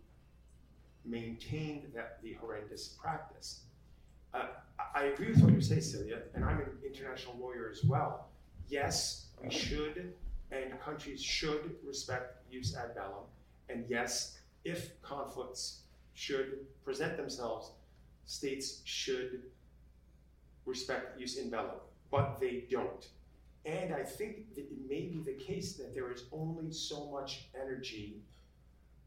[1.05, 3.61] maintain that the horrendous practice.
[4.35, 4.47] Uh,
[4.95, 8.29] I agree with what you say, Silja, and I'm an international lawyer as well.
[8.69, 10.13] Yes, we should,
[10.51, 13.25] and countries should respect jus ad bellum,
[13.69, 15.81] and yes, if conflicts
[16.15, 17.73] should present themselves,
[18.27, 19.43] states should
[20.67, 21.81] respect jus in bellum,
[22.11, 23.09] but they don't.
[23.65, 27.49] And I think that it may be the case that there is only so much
[27.61, 28.23] energy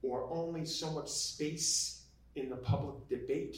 [0.04, 2.04] or only so much space
[2.36, 3.58] in the public debate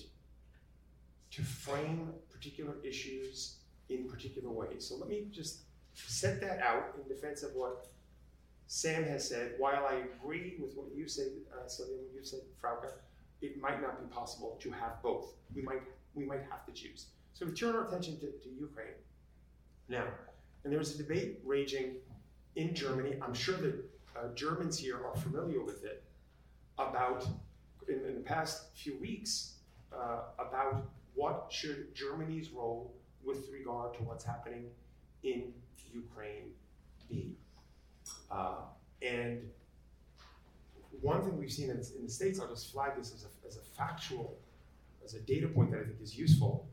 [1.32, 3.58] to frame particular issues
[3.90, 4.86] in particular ways.
[4.88, 5.62] So let me just
[5.94, 7.88] set that out in defense of what
[8.68, 9.54] Sam has said.
[9.58, 12.92] While I agree with what you said, uh, Silja, what you said, Frauke,
[13.42, 15.34] it might not be possible to have both.
[15.56, 15.82] We might
[16.16, 17.08] we might have to choose.
[17.34, 19.00] So we turn our attention to, to Ukraine
[19.90, 20.06] now.
[20.64, 21.96] And there was a debate raging
[22.56, 23.16] in Germany.
[23.22, 23.76] I'm sure that
[24.16, 26.04] uh, Germans here are familiar with it
[26.78, 27.26] about,
[27.88, 29.56] in, in the past few weeks,
[29.94, 34.66] uh, about what should Germany's role with regard to what's happening
[35.24, 35.54] in
[35.94, 36.52] Ukraine
[37.10, 37.36] be.
[38.32, 38.56] Uh,
[39.02, 39.50] and
[41.02, 43.58] one thing we've seen in, in, the States, I'll just flag this as a, as
[43.58, 44.38] a factual,
[45.06, 46.68] as a data point that I think is useful,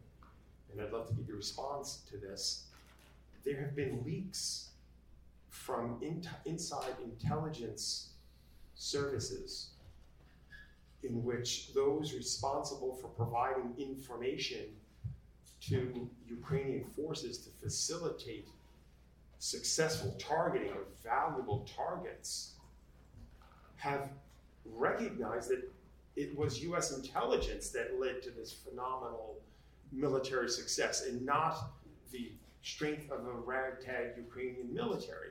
[0.73, 2.65] and I'd love to get your response to this
[3.45, 4.71] there have been leaks
[5.49, 8.11] from in inside intelligence
[8.75, 9.71] services
[11.03, 14.67] in which those responsible for providing information
[15.61, 18.49] to Ukrainian forces to facilitate
[19.39, 22.53] successful targeting of valuable targets
[23.77, 24.11] have
[24.65, 25.63] recognized that
[26.17, 29.37] it was US intelligence that led to this phenomenal
[29.93, 31.73] military success and not
[32.13, 32.33] the
[32.63, 35.31] strength of a ragtag Ukrainian military.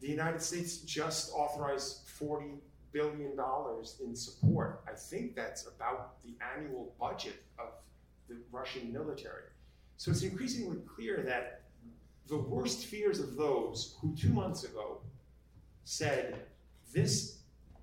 [0.00, 2.58] The United States just authorized $40
[2.92, 4.82] billion dollars in support.
[4.86, 7.68] I think that's about the annual budget of
[8.28, 9.44] the Russian military.
[9.96, 11.62] So it's increasingly clear that
[12.28, 15.00] the worst fears of those who two months ago
[15.84, 16.46] said
[16.92, 17.38] this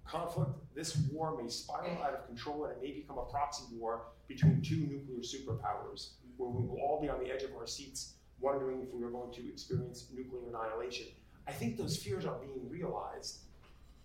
[0.05, 4.03] conflict, this war may spiral out of control and it may become a proxy war
[4.27, 8.13] between two nuclear superpowers where we will all be on the edge of our seats
[8.39, 11.07] wondering if we are going to experience nuclear annihilation.
[11.47, 13.39] I think those fears are being realized.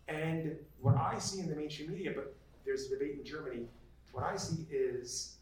[0.09, 2.35] And what I see in the mainstream media, but
[2.65, 3.67] there's a debate in Germany,
[4.13, 5.37] what I see is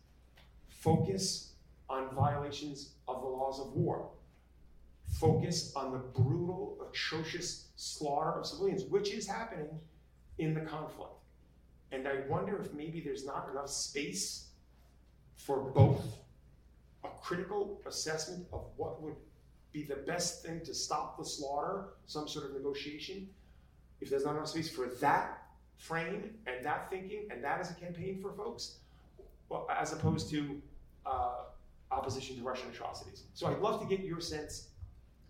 [0.69, 1.53] focus
[1.89, 4.09] on violations of the laws of war,
[5.21, 9.69] focus on the brutal, atrocious slaughter of civilians, which is happening
[10.39, 11.13] in the conflict.
[11.91, 14.49] And I wonder if maybe there's not enough space
[15.37, 16.05] for both
[17.05, 19.17] a critical assessment of what would
[19.73, 23.29] be the best thing to stop the slaughter, some sort of negotiation,
[24.03, 25.45] if there's not enough space for that
[25.77, 28.79] frame and that thinking and that as a campaign for folks,
[29.49, 30.61] well, as opposed to
[31.07, 31.45] uh,
[31.91, 33.25] opposition to Russian atrocities.
[33.35, 34.69] So I'd love to get your sense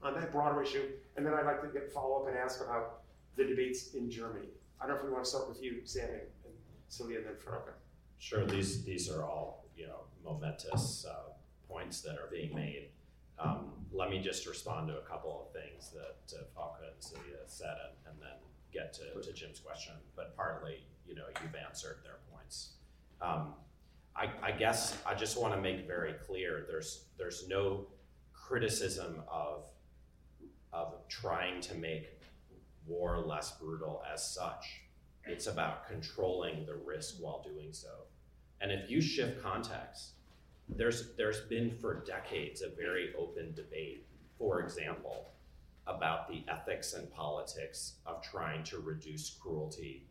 [0.02, 3.02] on that broader issue, and then I'd like to get follow up and ask about
[3.36, 4.48] the debates in Germany.
[4.80, 6.54] I don't know if we want to start with you, Sammy, and
[6.90, 7.72] Silja, and then Frauke.
[8.18, 11.32] Sure, these these are all you know momentous uh,
[11.68, 12.88] points that are being made.
[13.38, 17.76] Um, let me just respond to a couple of things that uh, and Silja said,
[17.86, 18.38] and, and then
[18.72, 19.94] get to, to Jim's question.
[20.16, 22.70] But partly, you know, you've answered their points.
[23.20, 23.54] Um,
[24.16, 27.86] I, I guess I just want to make very clear: there's there's no
[28.32, 29.66] criticism of
[30.72, 32.20] of trying to make
[32.86, 34.82] war less brutal as such.
[35.24, 37.88] It's about controlling the risk while doing so.
[38.60, 40.12] And if you shift context,
[40.68, 44.06] there's there's been for decades a very open debate,
[44.38, 45.28] for example,
[45.86, 50.06] about the ethics and politics of trying to reduce cruelty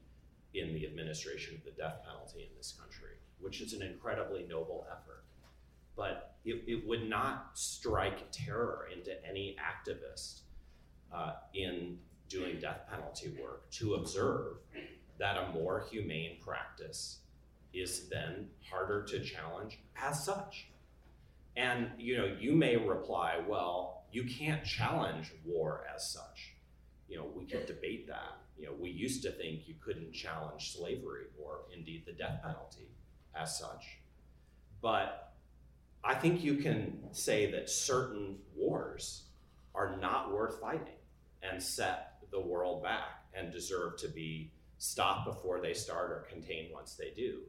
[0.54, 4.86] in the administration of the death penalty in this country, which is an incredibly noble
[4.92, 5.24] effort.
[5.96, 10.42] But it, it would not strike terror into any activist
[11.14, 11.98] uh, in
[12.28, 14.58] doing death penalty work to observe
[15.20, 17.20] that a more humane practice
[17.74, 20.68] is then harder to challenge as such.
[21.56, 26.56] And you know, you may reply, well, you can't challenge war as such.
[27.08, 28.38] You know, we can debate that.
[28.58, 32.90] You know, we used to think you couldn't challenge slavery or indeed the death penalty
[33.36, 33.98] as such.
[34.82, 35.34] But
[36.04, 39.24] I think you can say that certain wars
[39.76, 41.00] are not worth fighting
[41.44, 46.70] and set the world back and deserve to be stopped before they start or contained
[46.74, 47.42] once they do.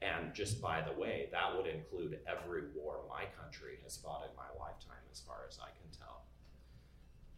[0.00, 4.36] And just by the way, that would include every war my country has fought in
[4.36, 6.22] my lifetime, as far as I can tell.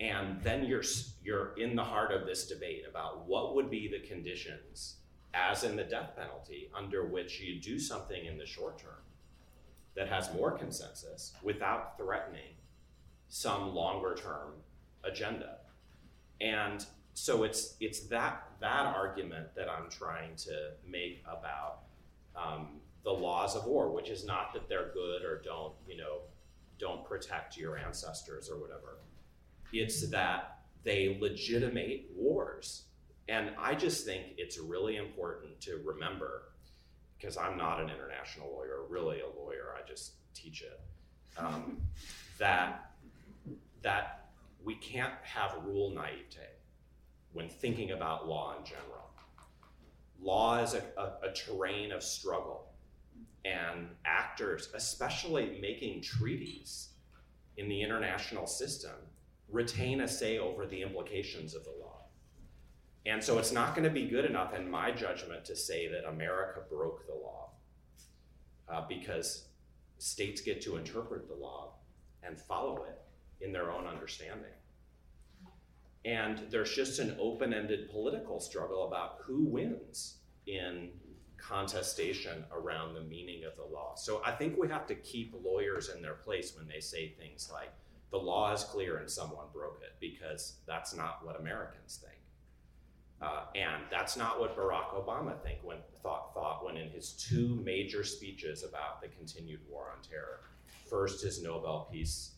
[0.01, 0.85] And then you're
[1.23, 4.97] you're in the heart of this debate about what would be the conditions,
[5.33, 9.05] as in the death penalty, under which you do something in the short term
[9.97, 12.55] that has more consensus without threatening
[13.29, 14.53] some longer term
[15.05, 15.59] agenda.
[16.41, 16.85] And
[17.15, 21.81] so it's it's that that argument that I'm trying to make about
[22.37, 26.19] um, the laws of war, which is not that they're good or don't you know
[26.79, 28.99] don't protect your ancestors or whatever.
[29.73, 32.85] It's that they legitimate wars,
[33.29, 36.53] and I just think it's really important to remember
[37.17, 39.75] because I'm not an international lawyer, really a lawyer.
[39.77, 40.81] I just teach it.
[41.39, 41.79] Um,
[42.39, 42.93] that
[43.83, 44.31] that
[44.65, 46.51] we can't have rule naivete
[47.33, 49.10] when thinking about law in general.
[50.23, 52.73] Law is a, a, a terrain of struggle,
[53.45, 56.91] and actors, especially making treaties
[57.57, 58.93] in the international system,
[59.49, 62.03] retain a say over the implications of the law.
[63.07, 66.09] And so it's not going to be good enough, in my judgment, to say that
[66.09, 67.51] America broke the law
[68.69, 69.47] uh, because
[69.99, 71.75] states get to interpret the law
[72.23, 73.01] and follow it
[73.45, 74.53] in their own understanding.
[76.05, 80.91] And there's just an open ended political struggle about who wins in
[81.37, 83.95] contestation around the meaning of the law.
[83.97, 87.51] So I think we have to keep lawyers in their place when they say things
[87.53, 87.73] like,
[88.11, 92.19] the law is clear and someone broke it, because that's not what Americans think.
[93.23, 97.61] Uh, and that's not what Barack Obama think when, thought, thought when in his two
[97.63, 100.41] major speeches about the continued war on terror.
[100.89, 102.33] First, his Nobel Peace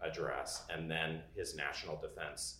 [0.00, 2.58] address, and then his national defense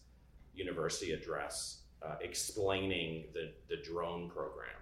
[0.57, 4.76] university address uh, explaining the, the drone program,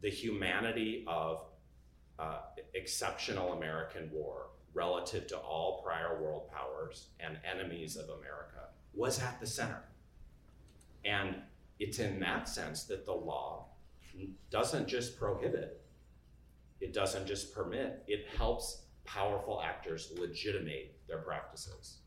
[0.00, 1.44] the humanity of
[2.18, 2.38] uh,
[2.74, 9.38] exceptional American war relative to all prior world powers and enemies of America was at
[9.40, 9.82] the center.
[11.04, 11.36] And
[11.78, 13.66] it's in that sense that the law
[14.50, 15.80] doesn't just prohibit,
[16.80, 21.98] it doesn't just permit, it helps powerful actors legitimate their practices.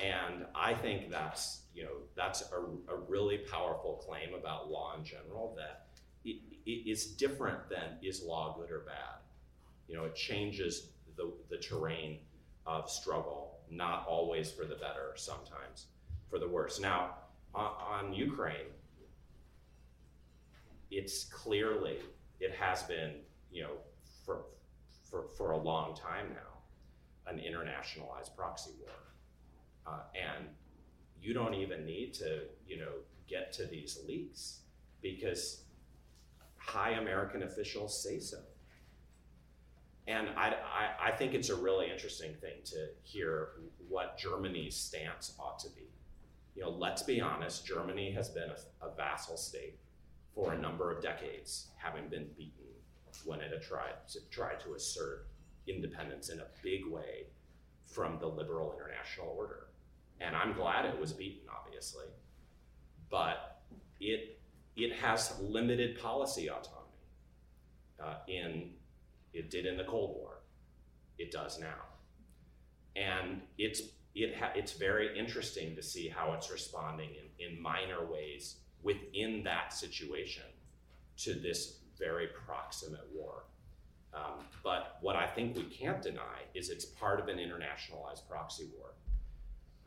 [0.00, 5.04] And I think that's, you know, that's a, a really powerful claim about law in
[5.04, 5.86] general that
[6.24, 9.20] it, it is different than is law good or bad.
[9.88, 12.18] You know, it changes the, the terrain
[12.66, 15.86] of struggle, not always for the better, sometimes
[16.28, 16.78] for the worse.
[16.80, 17.14] Now,
[17.54, 17.70] on,
[18.06, 18.72] on Ukraine,
[20.90, 21.96] it's clearly,
[22.40, 23.14] it has been,
[23.50, 23.72] you know,
[24.24, 24.42] for,
[25.10, 28.90] for, for a long time now, an internationalized proxy war.
[29.86, 30.46] Uh, and
[31.20, 32.92] you don't even need to, you know,
[33.28, 34.60] get to these leaks
[35.02, 35.62] because
[36.56, 38.38] high American officials say so.
[40.08, 43.48] And I, I, I, think it's a really interesting thing to hear
[43.88, 45.88] what Germany's stance ought to be.
[46.54, 49.78] You know, let's be honest, Germany has been a, a vassal state
[50.32, 52.66] for a number of decades, having been beaten
[53.24, 55.26] when it tried to, tried to assert
[55.66, 57.26] independence in a big way
[57.86, 59.68] from the liberal international order.
[60.20, 62.06] And I'm glad it was beaten, obviously,
[63.10, 63.60] but
[64.00, 64.40] it,
[64.76, 66.82] it has limited policy autonomy.
[68.02, 68.70] Uh, in
[69.32, 70.42] it did in the Cold War,
[71.18, 71.84] it does now,
[72.94, 73.82] and it's
[74.14, 79.42] it ha- it's very interesting to see how it's responding in, in minor ways within
[79.44, 80.44] that situation
[81.18, 83.44] to this very proximate war.
[84.14, 88.68] Um, but what I think we can't deny is it's part of an internationalized proxy
[88.76, 88.94] war.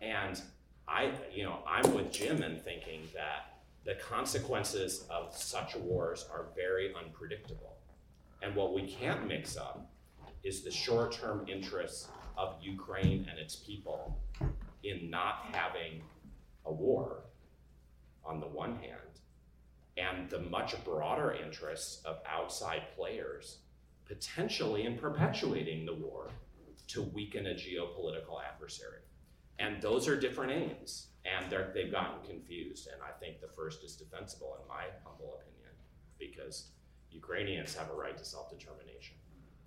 [0.01, 0.41] And
[0.87, 6.47] I, you know, I'm with Jim in thinking that the consequences of such wars are
[6.55, 7.77] very unpredictable.
[8.41, 9.91] And what we can't mix up
[10.43, 14.17] is the short term interests of Ukraine and its people
[14.83, 16.01] in not having
[16.65, 17.23] a war
[18.23, 19.19] on the one hand,
[19.97, 23.57] and the much broader interests of outside players
[24.05, 26.29] potentially in perpetuating the war
[26.87, 28.99] to weaken a geopolitical adversary.
[29.59, 32.87] And those are different aims, and they've gotten confused.
[32.91, 35.73] And I think the first is defensible, in my humble opinion,
[36.17, 36.69] because
[37.11, 39.17] Ukrainians have a right to self determination,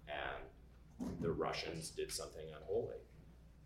[0.09, 2.97] and the Russians did something unholy.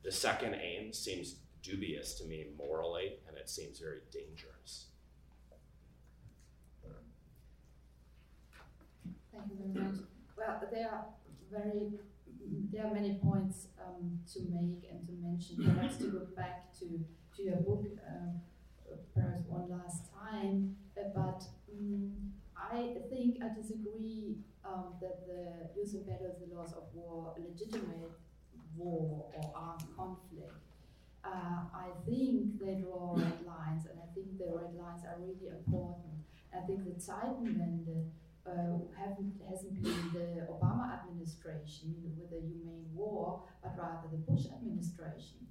[0.02, 4.86] The second aim seems dubious to me morally, and it seems very dangerous.
[9.32, 10.00] Thank you very much.
[10.36, 11.04] Well, they are
[11.50, 11.92] very
[12.72, 15.56] there are many points um, to make and to mention.
[15.64, 16.86] Perhaps to go back to,
[17.36, 18.40] to your book, um,
[19.14, 20.76] perhaps one last time.
[20.96, 22.12] Uh, but um,
[22.56, 28.10] I think I disagree um, that the jus in bello, the laws of war, legitimate
[28.76, 30.52] war or armed conflict.
[31.24, 35.48] Uh, I think they draw red lines, and I think the red lines are really
[35.50, 36.22] important.
[36.54, 38.10] I think the Zeitenwende
[38.46, 44.46] uh, haven't, hasn't been the Obama administration with a humane war, but rather the Bush
[44.46, 45.42] administration.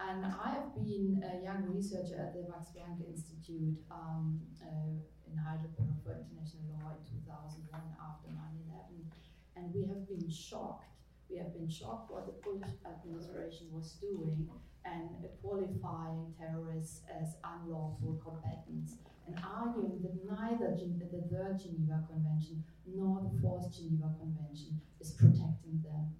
[0.00, 4.96] And I have been a young researcher at the Max Planck Institute um, uh,
[5.28, 7.68] in Heidelberg for international law in 2001
[8.00, 9.12] after 9 11.
[9.56, 10.88] And we have been shocked.
[11.28, 14.48] We have been shocked what the Bush administration was doing
[14.84, 15.10] and
[15.42, 18.96] qualifying terrorists as unlawful combatants
[19.30, 25.82] and arguing that neither the Third Geneva Convention nor the Fourth Geneva Convention is protecting
[25.82, 26.10] them.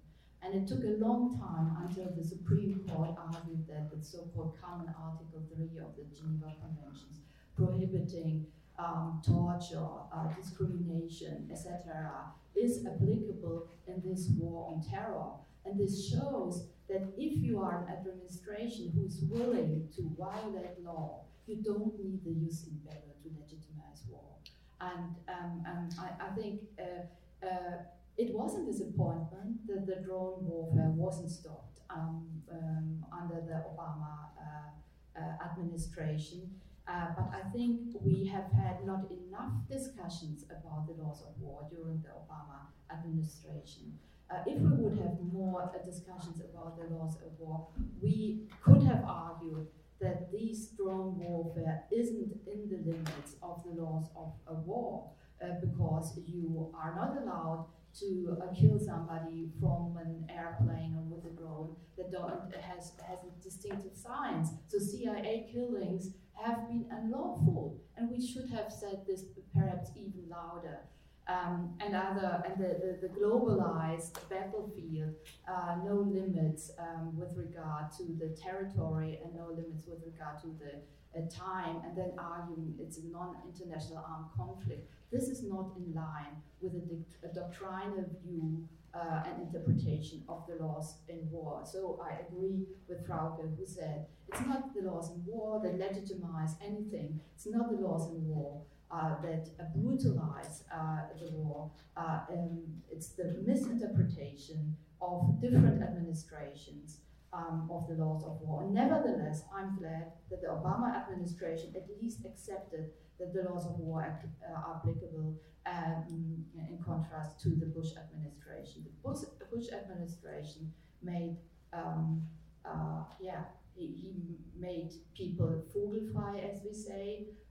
[0.41, 4.93] And it took a long time until the Supreme Court argued that the so-called Common
[4.97, 7.21] Article 3 of the Geneva Conventions,
[7.55, 8.47] prohibiting
[8.79, 12.11] um, torture, uh, discrimination, etc.,
[12.55, 15.31] is applicable in this war on terror.
[15.65, 21.25] And this shows that if you are an administration who is willing to violate law,
[21.47, 24.37] you don't need the jus in bello to legitimize war.
[24.79, 27.77] And um, I, I, think uh, uh,
[28.17, 34.31] it was a disappointment that the drone warfare wasn't stopped um, um under the Obama
[34.39, 36.49] uh, uh, administration.
[36.87, 41.67] Uh, but I think we have had not enough discussions about the laws of war
[41.69, 43.93] during the Obama administration.
[44.29, 47.67] Uh, if we would have more discussions about the laws of war,
[48.01, 49.67] we could have argued
[50.01, 55.11] that this drone warfare isn't in the limits of the laws of a war
[55.43, 57.67] uh, because you are not allowed
[57.99, 63.19] to uh, kill somebody from an airplane or with a drone that don't, has, has
[63.43, 64.49] distinctive signs.
[64.67, 70.79] So CIA killings have been unlawful, and we should have said this perhaps even louder.
[71.27, 75.13] Um, and other and the, the, the globalized battlefield,
[75.47, 80.47] uh, no limits um, with regard to the territory and no limits with regard to
[80.59, 80.81] the
[81.17, 84.89] uh, time, and then arguing it's a non-international armed conflict.
[85.11, 90.63] This is not in line with a, a doctrinal view uh, and interpretation of the
[90.63, 91.61] laws in war.
[91.63, 96.55] So I agree with Frauke, who said it's not the laws in war that legitimize
[96.65, 97.19] anything.
[97.35, 98.61] It's not the laws in war
[98.91, 101.71] that uh, brutalize uh, the war.
[101.95, 106.99] Um, it's the misinterpretation of different administrations
[107.33, 108.69] um, of the laws of war.
[108.69, 114.01] Nevertheless, I'm glad that the Obama administration at least accepted that the laws of war
[114.01, 115.35] are, applicable
[115.65, 118.83] um, in contrast to the Bush administration.
[118.83, 119.21] The Bush,
[119.51, 121.37] Bush administration made,
[121.71, 122.23] um,
[122.65, 123.43] uh, yeah,
[123.75, 127.25] he, he, made people vogelfrei, as we say,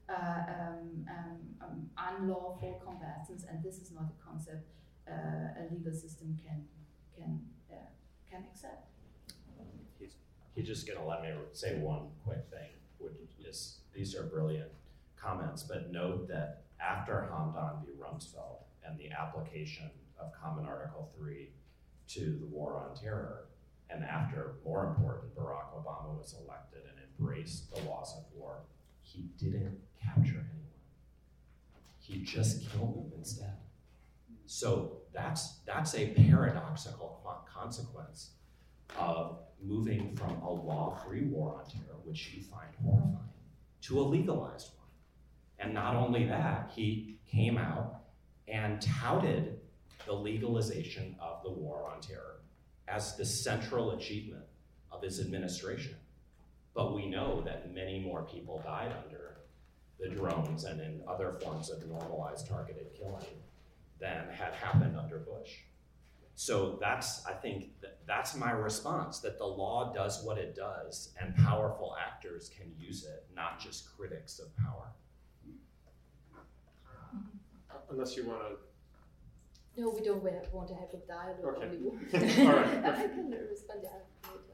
[1.97, 4.67] unlawful combatants, and this is not a concept
[5.07, 6.63] uh, a legal system can
[7.15, 7.41] can
[7.71, 7.75] uh,
[8.29, 8.87] can accept.
[9.99, 10.15] He's,
[10.55, 13.13] he's just going to let me say one quick thing, which
[13.45, 14.71] is these are brilliant
[15.17, 17.91] comments, but note that after Hamdan v.
[17.99, 19.89] Rumsfeld and the application
[20.19, 21.49] of Common Article 3
[22.09, 23.45] to the war on terror.
[23.89, 28.61] And after, more important, Barack Obama was elected and embraced the laws of war,
[29.01, 30.79] he didn't capture anyone.
[31.99, 33.57] He just killed them instead.
[34.45, 37.21] So that's, that's a paradoxical
[37.61, 38.31] consequence
[38.97, 43.17] of moving from a law free war on terror, which you find horrifying,
[43.81, 44.87] to a legalized one.
[45.59, 48.01] And not only that, he came out
[48.47, 49.59] and touted
[50.05, 52.41] the legalization of the war on terror
[52.87, 54.43] as the central achievement
[54.91, 55.95] of his administration.
[56.73, 59.37] But we know that many more people died under
[59.99, 63.25] the drones and in other forms of normalized targeted killing
[63.99, 65.57] than had happened under Bush.
[66.35, 67.65] So that's, I think,
[68.07, 73.03] that's my response that the law does what it does, and powerful actors can use
[73.03, 74.87] it, not just critics of power.
[77.15, 77.91] Mm-hmm.
[77.91, 78.55] Unless you want to
[79.77, 81.67] no, we don't want to have a dialogue okay.
[81.67, 82.45] only.
[82.47, 82.85] All right.
[82.85, 84.50] I can respond later.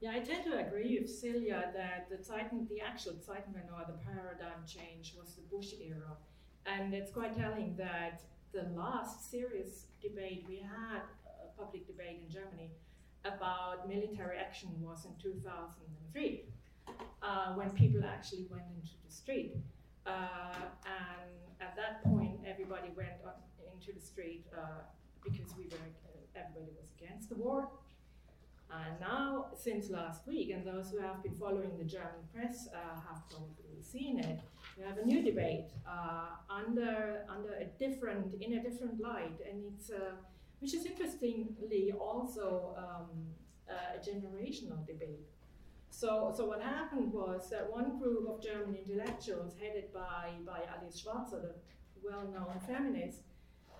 [0.00, 3.98] Yeah, I tend to agree with Silja that the Zeiten, the actual Zeitenwende or the
[3.98, 6.16] paradigm change was the Bush era.
[6.64, 8.22] And it's quite telling that
[8.52, 11.02] the last serious debate we had,
[11.44, 12.70] a public debate in Germany,
[13.26, 16.44] about military action was in 2003,
[17.22, 19.56] uh, when people actually went into the street.
[20.06, 20.54] Uh,
[20.86, 21.30] and
[21.60, 23.32] at that point, everybody went on,
[23.74, 24.80] into the street uh,
[25.22, 27.68] because we were, uh, everybody was against the war.
[28.72, 33.00] And now, since last week, and those who have been following the German press uh,
[33.00, 34.40] have probably seen it,
[34.78, 39.64] we have a new debate uh, under under a different in a different light, and
[39.72, 40.12] it's uh,
[40.60, 43.08] which is interestingly also um,
[43.68, 45.26] a generational debate.
[45.90, 51.02] So, so what happened was that one group of German intellectuals, headed by by Alice
[51.02, 51.54] Schwarzer,
[51.94, 53.22] the well-known feminist,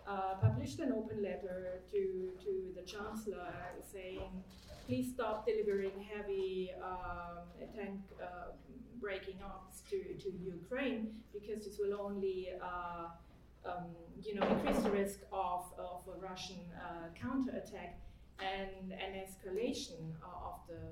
[0.06, 3.54] uh, published an open letter to to the chancellor
[3.92, 4.42] saying
[4.90, 8.50] please stop delivering heavy um, tank uh,
[9.00, 13.06] breaking ops to, to Ukraine because this will only uh,
[13.64, 13.84] um,
[14.20, 18.00] you know increase the risk of, of a Russian uh, counterattack
[18.40, 20.82] and an escalation of the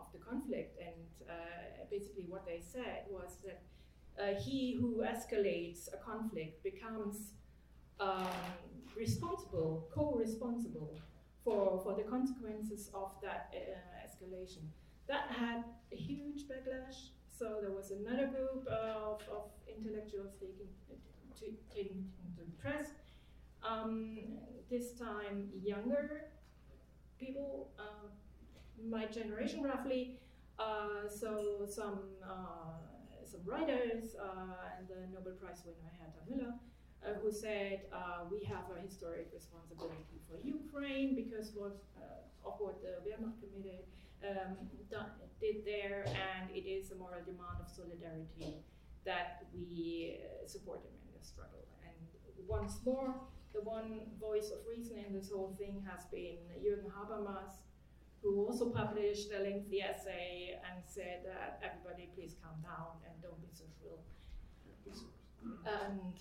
[0.00, 0.78] of the conflict.
[0.78, 3.60] And uh, basically, what they said was that
[4.22, 7.32] uh, he who escalates a conflict becomes
[7.98, 8.28] um,
[8.96, 10.94] responsible, co-responsible
[11.44, 14.64] for, for the consequences of that uh, escalation.
[15.08, 17.10] That had a huge backlash.
[17.30, 20.68] So there was another group of, of intellectuals taking,
[21.40, 21.46] to,
[22.36, 22.88] the press.
[23.68, 24.18] Um,
[24.70, 26.26] this time, younger
[27.18, 28.08] people, uh,
[28.88, 30.18] my generation roughly.
[30.58, 32.78] Uh, so some uh,
[33.24, 36.52] some writers uh, and the Nobel Prize winner Herta Müller
[37.04, 42.54] uh, who said uh, we have a historic responsibility for Ukraine because what, uh, of
[42.58, 43.82] what the Wehrmacht committee
[44.22, 44.56] um,
[44.90, 48.62] done, did there, and it is a moral demand of solidarity
[49.04, 51.66] that we uh, support them in this struggle.
[51.82, 51.98] And
[52.46, 53.14] once more,
[53.52, 57.58] the one voice of reason in this whole thing has been Jürgen Habermas,
[58.22, 63.40] who also published a lengthy essay and said that everybody please calm down and don't
[63.42, 63.98] be so shrill.
[65.66, 66.14] And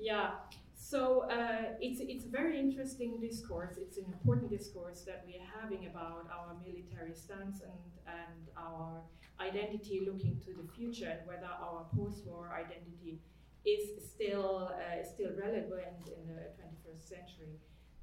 [0.00, 0.30] yeah.
[0.74, 3.76] So uh, it's it's a very interesting discourse.
[3.76, 9.02] It's an important discourse that we are having about our military stance and and our
[9.40, 13.20] identity looking to the future and whether our post-war identity
[13.66, 17.54] is still uh, still relevant in the 21st century.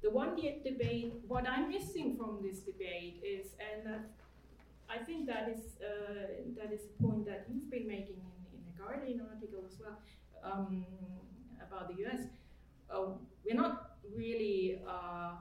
[0.02, 4.04] The one debate, what I'm missing from this debate is, and that
[4.88, 8.60] I think that is uh, that is a point that you've been making in, in
[8.68, 9.98] the Guardian article as well.
[10.44, 10.84] Um,
[11.66, 12.20] about the US,
[12.90, 13.06] uh,
[13.44, 15.32] we're not really uh,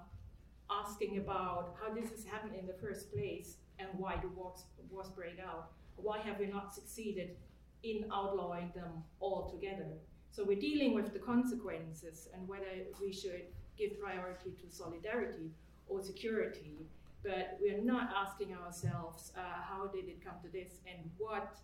[0.69, 5.09] asking about how this has happened in the first place and why the wars, wars
[5.09, 5.71] break out.
[5.97, 7.37] Why have we not succeeded
[7.83, 9.87] in outlawing them altogether?
[10.31, 12.65] So we're dealing with the consequences and whether
[13.01, 13.43] we should
[13.77, 15.51] give priority to solidarity
[15.87, 16.87] or security.
[17.23, 21.57] But we're not asking ourselves uh, how did it come to this and what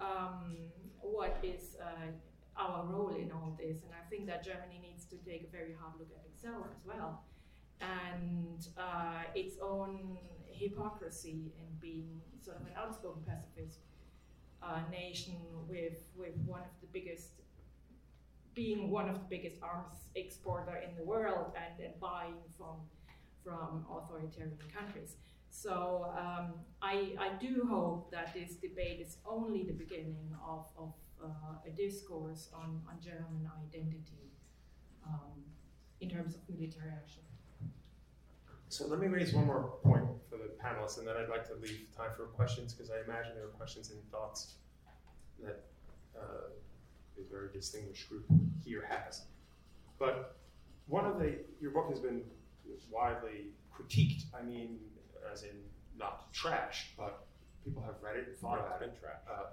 [0.00, 0.56] um,
[1.00, 2.06] what is uh,
[2.56, 3.82] our role in all this.
[3.82, 6.84] And I think that Germany needs to take a very hard look at itself as
[6.86, 7.24] well
[7.80, 13.80] and uh, its own hypocrisy in being sort of an outspoken pacifist
[14.62, 15.36] uh, nation
[15.68, 17.30] with, with one of the biggest,
[18.54, 22.76] being one of the biggest arms exporter in the world and, and buying from,
[23.42, 25.16] from authoritarian countries.
[25.50, 30.92] So um, I, I do hope that this debate is only the beginning of, of
[31.66, 34.32] a discourse on, on German identity
[35.06, 35.42] um,
[36.00, 37.22] in terms of military action.
[38.68, 41.54] So let me raise one more point for the panelists, and then I'd like to
[41.54, 44.54] leave time for questions because I imagine there are questions and thoughts
[45.42, 45.64] that
[46.16, 46.48] uh,
[47.18, 48.24] a very distinguished group
[48.64, 49.22] here has.
[49.98, 50.36] But
[50.86, 52.22] one of the your book has been
[52.90, 54.24] widely critiqued.
[54.38, 54.78] I mean,
[55.32, 55.56] as in
[55.98, 57.26] not trash, but
[57.64, 58.98] people have read it and thought about it.
[59.00, 59.16] Trash.
[59.30, 59.50] Uh,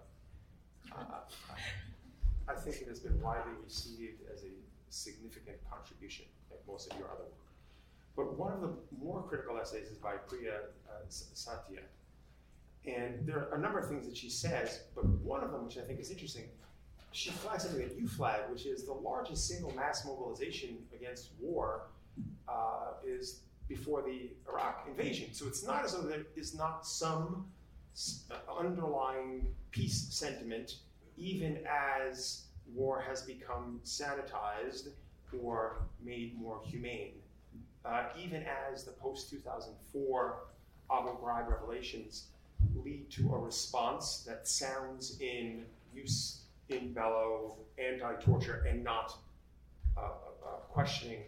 [2.48, 4.54] I think it has been widely received as a
[4.90, 7.42] significant contribution, like most of your other work.
[8.16, 11.84] But one of the more critical essays is by Priya uh, Satia.
[12.86, 15.78] And there are a number of things that she says, but one of them, which
[15.78, 16.46] I think is interesting,
[17.12, 21.88] she flags something that you flag, which is the largest single mass mobilization against war
[22.48, 25.34] uh, is before the Iraq invasion.
[25.34, 27.46] So it's not as though there is not some
[28.60, 30.76] underlying peace sentiment,
[31.18, 34.90] even as war has become sanitized
[35.42, 37.14] or made more humane
[37.86, 40.36] uh, even as the post 2004
[40.92, 42.28] Abu Ghraib revelations
[42.76, 45.66] lead to a response that sounds in
[45.96, 49.18] jus in bello, anti torture, and not
[49.98, 51.24] uh, uh, questioning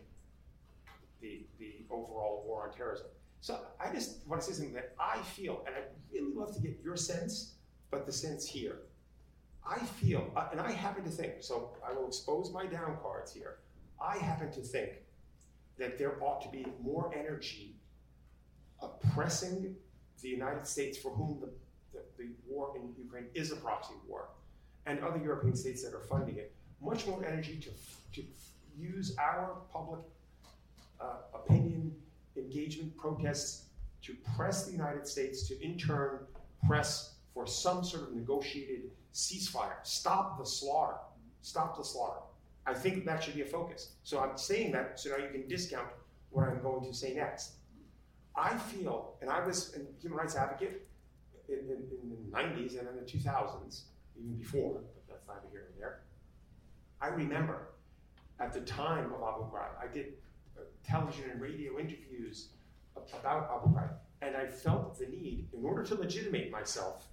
[1.22, 3.07] the, the overall war on terrorism.
[3.44, 6.62] So I just want to say something that I feel, and I'd really love to
[6.62, 7.56] get your sense,
[7.91, 8.78] but the sense here.
[9.70, 13.34] I feel, uh, and I happen to think, so I will expose my down cards
[13.34, 13.58] here.
[14.02, 14.91] I happen to think
[15.78, 17.76] that there ought to be more energy
[18.82, 19.76] oppressing
[20.22, 21.50] the United States, for whom the,
[21.91, 24.30] the, the, war in Ukraine is a proxy war,
[24.86, 28.26] and other European states that are funding it, much more energy to, to
[28.80, 30.00] use our public
[31.02, 31.94] uh, opinion,
[32.38, 33.65] engagement, protests
[34.03, 36.19] to press the United States to, in turn,
[36.67, 39.75] press for some sort of negotiated ceasefire.
[39.84, 40.97] Stop the slaughter.
[41.41, 42.19] Stop the slaughter.
[42.65, 43.93] I think that should be a focus.
[44.03, 45.88] So I'm saying that so now you can discount
[46.29, 47.53] what I'm going to say next.
[48.36, 50.88] I feel, and I was a human rights advocate
[51.47, 53.81] in, in, in the 90s and in the 2000s,
[54.17, 55.99] even before, but that's neither here nor there.
[57.01, 57.67] I remember
[58.39, 60.13] at the time of Abu Ghraib, I did
[60.84, 62.49] television and radio interviews
[62.95, 67.08] about Abu Ghraib, and I felt the need, in order to legitimate myself,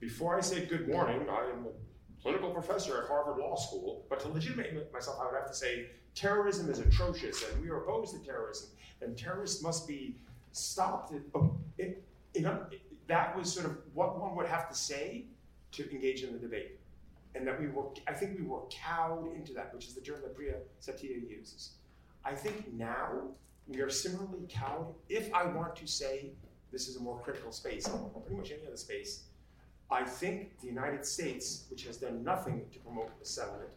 [0.00, 4.20] before I said good morning, I am a clinical professor at Harvard Law School, but
[4.20, 8.14] to legitimate myself, I would have to say terrorism is atrocious and we are opposed
[8.14, 8.68] to terrorism
[9.00, 10.16] and terrorists must be
[10.52, 11.12] stopped.
[11.34, 12.02] Oh, it,
[12.34, 15.26] it, it, that was sort of what one would have to say
[15.72, 16.78] to engage in the debate.
[17.34, 20.20] And that we were, I think we were cowed into that, which is the term
[20.22, 21.70] that Priya Satia uses.
[22.24, 23.08] I think now
[23.66, 24.94] we are similarly cowed.
[25.08, 26.30] If I want to say
[26.70, 29.24] this is a more critical space, pretty much any other space,
[29.90, 33.68] I think the United States, which has done nothing to promote a settlement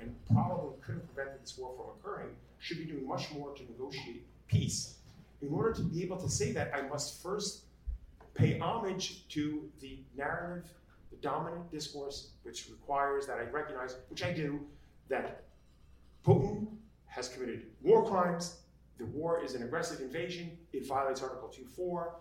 [0.00, 3.62] and probably could have prevented this war from occurring, should be doing much more to
[3.64, 4.96] negotiate peace.
[5.40, 7.64] In order to be able to say that, I must first
[8.34, 10.70] pay homage to the narrative,
[11.10, 14.60] the dominant discourse, which requires that I recognize, which I do,
[15.08, 15.44] that
[16.24, 16.66] Putin
[17.12, 18.60] has committed war crimes.
[18.98, 20.56] The war is an aggressive invasion.
[20.72, 22.12] It violates Article 2.4.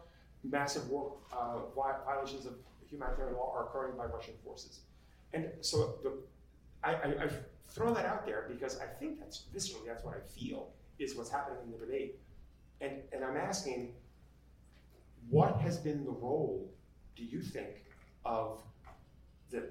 [0.43, 2.55] Massive war uh, violations of
[2.89, 4.81] humanitarian law are occurring by Russian forces.
[5.33, 6.17] And so the,
[6.83, 7.39] I, I, I've
[7.69, 11.29] thrown that out there because I think that's viscerally, that's what I feel is what's
[11.29, 12.19] happening in the debate.
[12.81, 13.93] And, and I'm asking,
[15.29, 16.69] what has been the role,
[17.15, 17.85] do you think,
[18.25, 18.61] of
[19.51, 19.69] the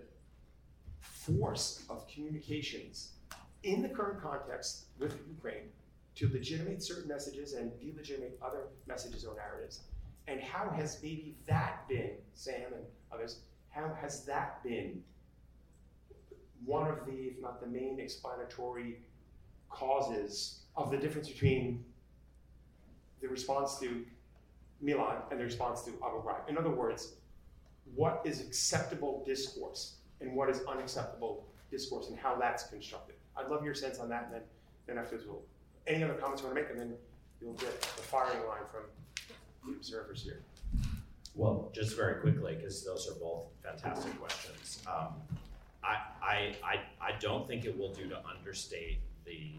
[1.00, 3.12] force of communications
[3.62, 5.68] in the current context with Ukraine
[6.16, 9.80] to legitimate certain messages and delegitimate other messages or narratives?
[10.26, 13.40] And how has maybe that been, Sam and others,
[13.70, 15.02] how has that been
[16.64, 18.98] one of the, if not the main explanatory
[19.68, 21.84] causes of the difference between
[23.20, 24.04] the response to
[24.80, 26.48] Milan and the response to Abu Ghraib?
[26.48, 27.14] In other words,
[27.94, 33.16] what is acceptable discourse and what is unacceptable discourse and how that's constructed?
[33.36, 34.42] I'd love your sense on that, and then,
[34.86, 35.42] then afterwards we'll,
[35.86, 36.94] any other comments you want to make, and then
[37.40, 38.82] you'll get the firing line from
[39.66, 40.42] the observers here.
[41.34, 44.82] Well, just very quickly, because those are both fantastic questions.
[44.86, 45.14] Um,
[45.82, 49.52] I, I, I, I don't think it will do to understate the,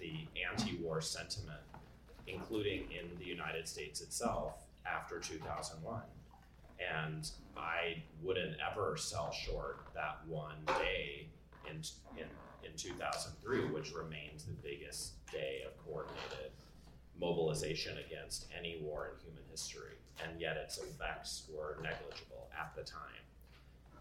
[0.00, 0.12] the
[0.50, 1.60] anti-war sentiment,
[2.26, 6.02] including in the United States itself after 2001.
[6.80, 11.28] And I wouldn't ever sell short that one day
[11.70, 11.76] in,
[12.18, 12.26] in,
[12.64, 16.52] in 2003, which remains the biggest day of coordinated
[17.20, 22.82] mobilization against any war in human history and yet its effects were negligible at the
[22.82, 23.00] time.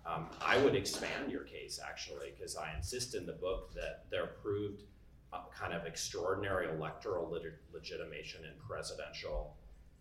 [0.06, 4.28] Um, I would expand your case actually, because I insist in the book that there
[4.42, 4.84] proved
[5.58, 9.56] kind of extraordinary electoral leg- legitimation in presidential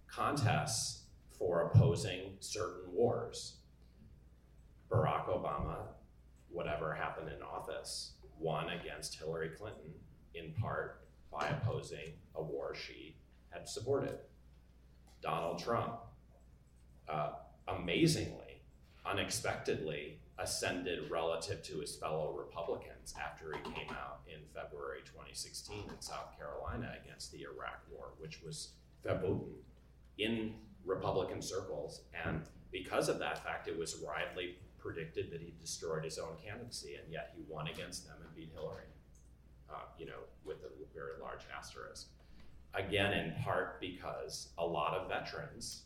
[0.09, 1.03] contests
[1.39, 3.57] for opposing certain wars.
[4.91, 5.77] Barack Obama,
[6.51, 9.93] whatever happened in office, won against Hillary Clinton
[10.35, 13.17] in part by opposing a war she
[13.51, 14.19] had supported.
[15.23, 15.97] Donald Trump,
[17.09, 17.33] uh,
[17.69, 18.63] amazingly,
[19.05, 26.01] unexpectedly, ascended relative to his fellow Republicans after he came out in February 2016 in
[26.01, 28.71] South Carolina against the Iraq War, which was
[29.05, 29.53] verboten
[30.19, 30.55] in
[30.87, 32.03] Republican circles.
[32.25, 36.97] And because of that fact, it was widely predicted that he destroyed his own candidacy,
[37.03, 38.85] and yet he won against them and beat Hillary,
[39.71, 42.09] uh, you know, with a very large asterisk.
[42.75, 45.83] Again, in part because a lot of veterans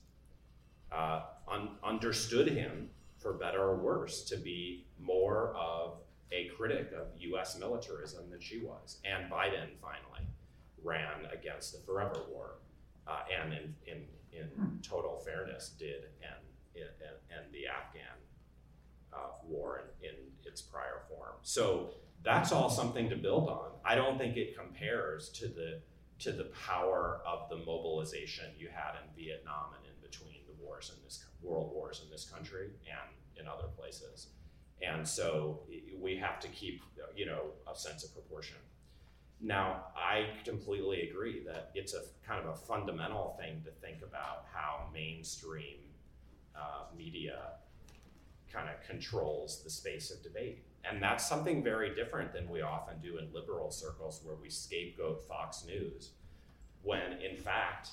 [0.93, 5.99] uh, un- understood him, for better or worse, to be more of
[6.31, 8.99] a critic of US militarism than she was.
[9.05, 10.29] And Biden finally
[10.83, 12.57] ran against the Forever War,
[13.07, 16.45] uh, and in, in, in total fairness, did end,
[16.77, 18.19] end the Afghan
[19.15, 21.35] uh, war in, in its prior form.
[21.43, 21.91] So
[22.23, 23.71] that's all something to build on.
[23.85, 25.81] I don't think it compares to the
[26.21, 30.93] to the power of the mobilization you had in Vietnam and in between the wars
[30.97, 34.29] in this world wars in this country and in other places.
[34.81, 35.61] And so
[36.01, 36.83] we have to keep
[37.15, 38.57] you know a sense of proportion.
[39.41, 44.47] Now, I completely agree that it's a kind of a fundamental thing to think about
[44.53, 45.79] how mainstream
[46.57, 47.39] uh, media
[48.55, 50.65] kind of controls the space of debate.
[50.89, 55.27] And that's something very different than we often do in liberal circles where we scapegoat
[55.27, 56.11] Fox News,
[56.83, 57.91] when in fact,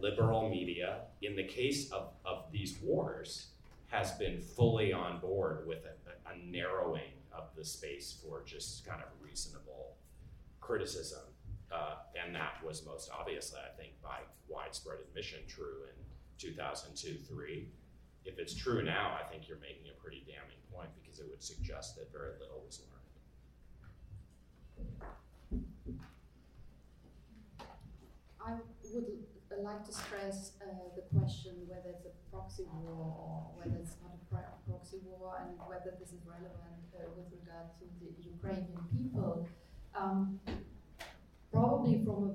[0.00, 3.48] liberal media, in the case of, of these wars,
[3.88, 9.00] has been fully on board with a, a narrowing of the space for just kind
[9.00, 9.96] of reasonable
[10.60, 11.22] criticism.
[11.72, 16.04] Uh, and that was most obviously, I think, by widespread admission true in
[16.38, 17.68] 2002 3
[18.24, 21.42] if it's true now, I think you're making a pretty damning point because it would
[21.42, 22.94] suggest that very little was learned.
[28.46, 28.52] I
[28.92, 30.66] would like to stress uh,
[30.96, 34.20] the question whether it's a proxy war or whether it's not a
[34.68, 39.48] proxy war and whether this is relevant uh, with regard to the Ukrainian people.
[39.94, 40.40] Um,
[41.52, 42.32] probably from a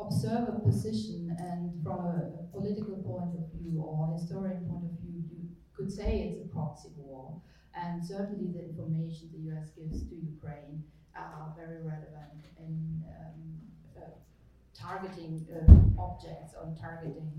[0.00, 5.48] observer position and from a, political point of view or historian point of view, you
[5.72, 7.40] could say it's a proxy war.
[7.74, 10.82] And certainly the information the US gives to Ukraine
[11.16, 13.38] are very relevant in um,
[13.96, 14.10] uh,
[14.74, 17.30] targeting uh, objects or targeting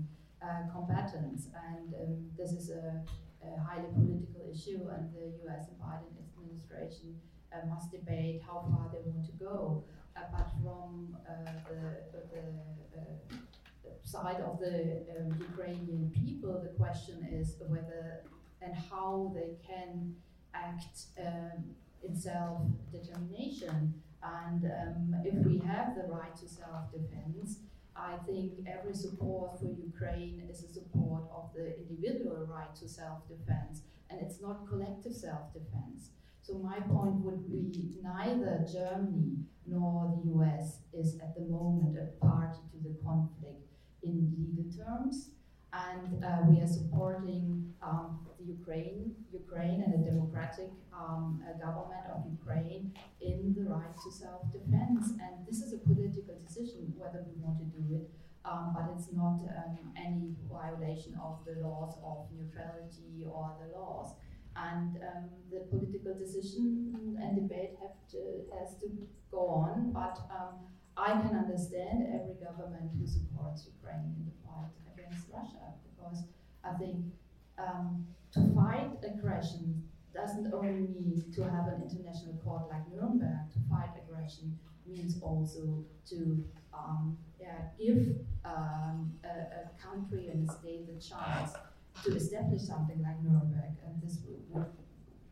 [0.42, 1.48] uh, combatants.
[1.68, 3.02] And um, this is a,
[3.44, 7.20] a, highly political issue, and the US and Biden administration
[7.52, 9.84] uh, must debate how far they want to go
[10.16, 13.32] apart from uh, the, the, uh,
[14.04, 18.22] side of the um, Ukrainian people, the question is whether
[18.60, 20.14] and how they can
[20.54, 21.64] act um,
[22.02, 23.94] in self-determination.
[24.22, 27.58] And um, if we have the right to self-defense,
[27.96, 33.82] I think every support for Ukraine is a support of the individual right to self-defense,
[34.08, 36.10] and it's not collective self-defense.
[36.42, 37.70] So my point would be
[38.02, 43.62] neither Germany nor the US is at the moment a party to the conflict
[44.02, 45.30] in legal terms.
[45.72, 52.04] And uh, we are supporting um, the Ukraine, Ukraine and the democratic um, uh, government
[52.12, 55.14] of Ukraine in the right to self-defense.
[55.22, 58.10] And this is a political decision whether we want to do it,
[58.44, 64.12] um, but it's not um, any violation of the laws of neutrality or the laws
[64.56, 68.88] and um, the political decision and debate have to, has to
[69.30, 69.92] go on.
[69.92, 75.72] But um, I can understand every government who supports Ukraine in the fight against Russia
[75.88, 76.24] because
[76.64, 76.96] I think
[77.58, 79.82] um, to fight aggression
[80.14, 83.50] doesn't only mean to have an international court like Nuremberg.
[83.54, 86.44] To fight aggression means also to
[86.74, 91.52] um, yeah, give um, a, a country and a state the chance
[92.04, 94.66] to establish something like Nuremberg, and this would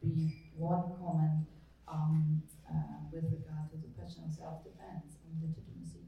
[0.02, 1.46] be one comment
[1.88, 6.06] um, uh, with regard to the question of self-defense and legitimacy.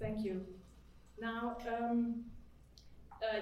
[0.00, 0.46] Thank you.
[1.20, 2.24] Now, um,
[3.22, 3.40] uh,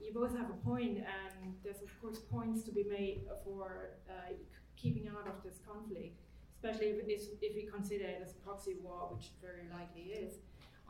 [0.00, 4.32] you both have a point, and there's of course points to be made for uh,
[4.74, 6.18] keeping out of this conflict,
[6.56, 10.36] especially if, if we consider it as a proxy war, which very likely is.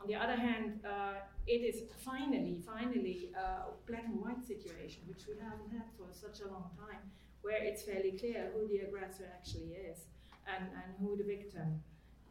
[0.01, 5.23] On the other hand, uh, it is finally, finally a black and white situation, which
[5.27, 6.99] we haven't had for such a long time,
[7.41, 10.05] where it's fairly clear who the aggressor actually is
[10.47, 11.81] and, and who the victim.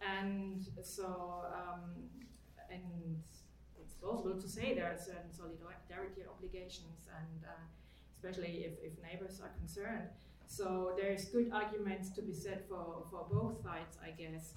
[0.02, 2.08] And so, um,
[2.70, 3.22] and
[3.80, 7.64] it's possible to say there are certain solidarity obligations, and uh,
[8.16, 10.08] especially if, if neighbors are concerned.
[10.46, 14.52] So there's good arguments to be said for, for both sides, I guess.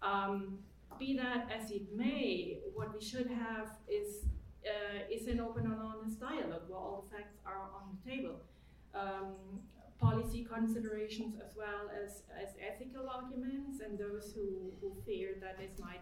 [0.00, 0.58] Um,
[0.98, 4.26] be that as it may, what we should have is
[4.64, 8.40] uh, is an open and honest dialogue where all the facts are on the table.
[8.94, 9.60] Um,
[10.00, 15.78] policy considerations as well as, as ethical arguments and those who, who fear that this
[15.78, 16.00] might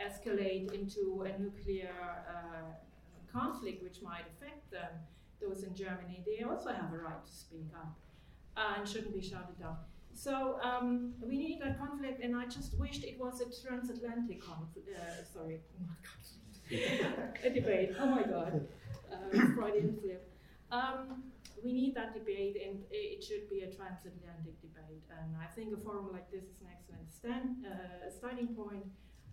[0.00, 1.94] escalate into a nuclear
[2.28, 2.72] uh,
[3.32, 4.90] conflict which might affect them.
[5.40, 7.94] Those in Germany, they also have a right to speak up
[8.56, 9.76] uh, and shouldn't be shouted down.
[10.16, 14.88] So um, we need a conflict, and I just wished it was a transatlantic conflict.
[14.88, 15.60] Uh, sorry,
[16.70, 17.44] conflict.
[17.44, 17.90] a debate.
[18.00, 18.66] Oh my God,
[19.12, 20.32] uh, Freudian flip.
[20.72, 21.22] Um,
[21.62, 25.04] we need that debate, and it should be a transatlantic debate.
[25.10, 28.86] And I think a forum like this is an excellent stand, uh, starting point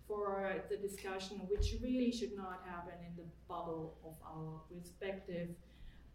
[0.06, 5.48] for the discussion, which really should not happen in the bubble of our respective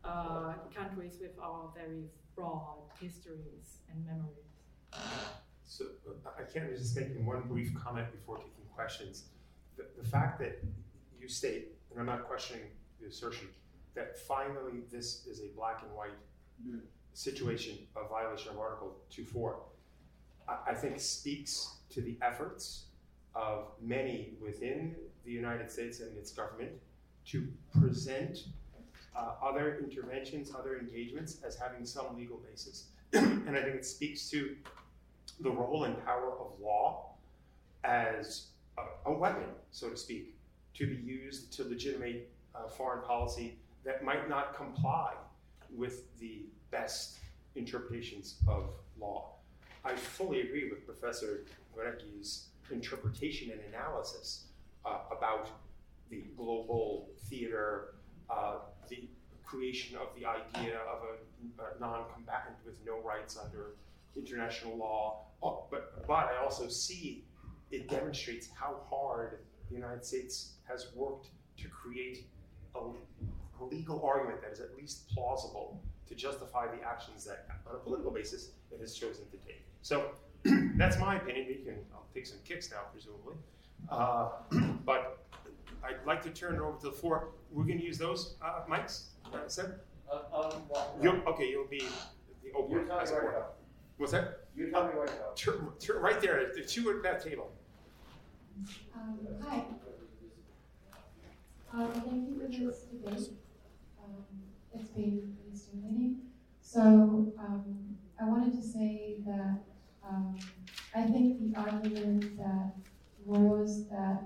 [0.03, 2.05] uh, countries with our very
[2.35, 4.48] broad histories and memories.
[5.65, 5.85] So
[6.25, 9.25] I can't resist making one brief comment before taking questions.
[9.77, 10.63] The, the fact that
[11.19, 12.63] you state, and I'm not questioning
[12.99, 13.47] the assertion,
[13.95, 16.17] that finally this is a black and white
[16.67, 16.79] mm.
[17.13, 19.55] situation of violation of Article 2.4,
[20.47, 22.85] I, I think speaks to the efforts
[23.35, 26.71] of many within the United States and its government
[27.27, 27.47] to
[27.79, 28.45] present
[29.15, 32.87] uh, other interventions, other engagements as having some legal basis.
[33.13, 34.55] and I think it speaks to
[35.39, 37.13] the role and power of law
[37.83, 40.35] as a, a weapon, so to speak,
[40.75, 45.13] to be used to legitimate uh, foreign policy that might not comply
[45.75, 47.19] with the best
[47.55, 48.69] interpretations of
[48.99, 49.33] law.
[49.85, 54.45] I fully agree with Professor Guarecki's interpretation and analysis
[54.85, 55.49] uh, about
[56.09, 57.95] the global theater,
[58.29, 58.55] uh,
[58.89, 59.07] the
[59.45, 63.75] creation of the idea of a, a non-combatant with no rights under
[64.15, 65.25] international law.
[65.41, 67.23] Oh, but, but I also see
[67.71, 69.39] it demonstrates how hard
[69.69, 72.25] the United States has worked to create
[72.75, 77.75] a, a legal argument that is at least plausible to justify the actions that, on
[77.75, 79.63] a political basis, it has chosen to take.
[79.81, 80.11] So
[80.75, 81.47] that's my opinion.
[81.47, 83.35] You can I'll take some kicks now, presumably.
[83.89, 84.29] Uh,
[84.85, 85.25] but
[85.83, 87.29] I'd like to turn it over to the floor.
[87.51, 89.79] We're going to use those uh, mics, uh, Seb?
[90.11, 90.53] Uh, um,
[91.01, 91.83] you'll, okay, you'll be
[92.43, 92.85] the opener.
[93.99, 94.45] What's that?
[94.55, 95.13] You tell me where to.
[95.35, 96.51] Turn, turn right there.
[96.55, 97.51] The two at that table.
[98.95, 99.65] Um, hi.
[101.73, 103.33] Um, thank you for this debate.
[104.01, 104.23] Um,
[104.73, 106.21] it's been really stimulating.
[106.61, 106.79] So
[107.37, 109.59] um, I wanted to say that
[110.07, 110.39] um,
[110.95, 112.71] I think the argument that
[113.25, 114.23] laws that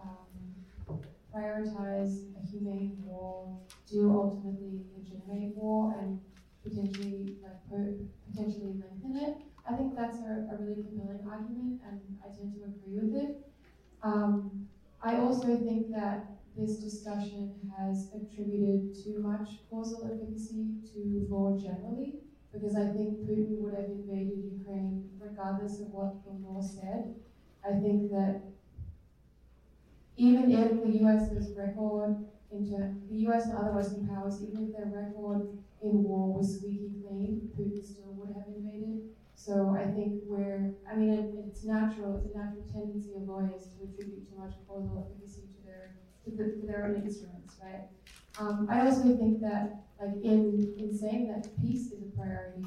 [0.00, 1.00] um,
[1.34, 3.58] prioritize a humane war
[3.90, 6.20] do ultimately legitimate war and
[6.66, 7.56] potentially like
[8.24, 9.34] potentially lengthen it.
[9.64, 13.30] I think that's a, a really compelling argument, and I tend to agree with it.
[14.02, 14.54] Um,
[15.00, 16.20] I also think that
[16.54, 22.16] this discussion has attributed too much causal efficacy to law generally,
[22.52, 27.10] because I think Putin would have invaded Ukraine regardless of what the law said.
[27.64, 28.36] I think that
[30.16, 32.16] even if the US's record
[32.50, 35.44] into the US and other Western powers, even if their record
[35.88, 39.10] in war was squeaky clean, Putin still would have invaded.
[39.34, 43.68] So I think we're, I mean, it, it's natural, it's a natural tendency of lawyers
[43.76, 47.86] to attribute too much causal efficacy to their, to, the, to their own instruments, right?
[48.38, 52.66] Um, I also think that, like, in, in saying that peace is a priority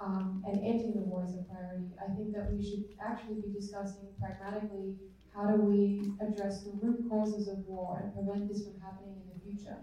[0.00, 3.52] um, and ending the war is a priority, I think that we should actually be
[3.54, 4.96] discussing pragmatically
[5.34, 9.26] how do we address the root causes of war and prevent this from happening in
[9.32, 9.78] the future.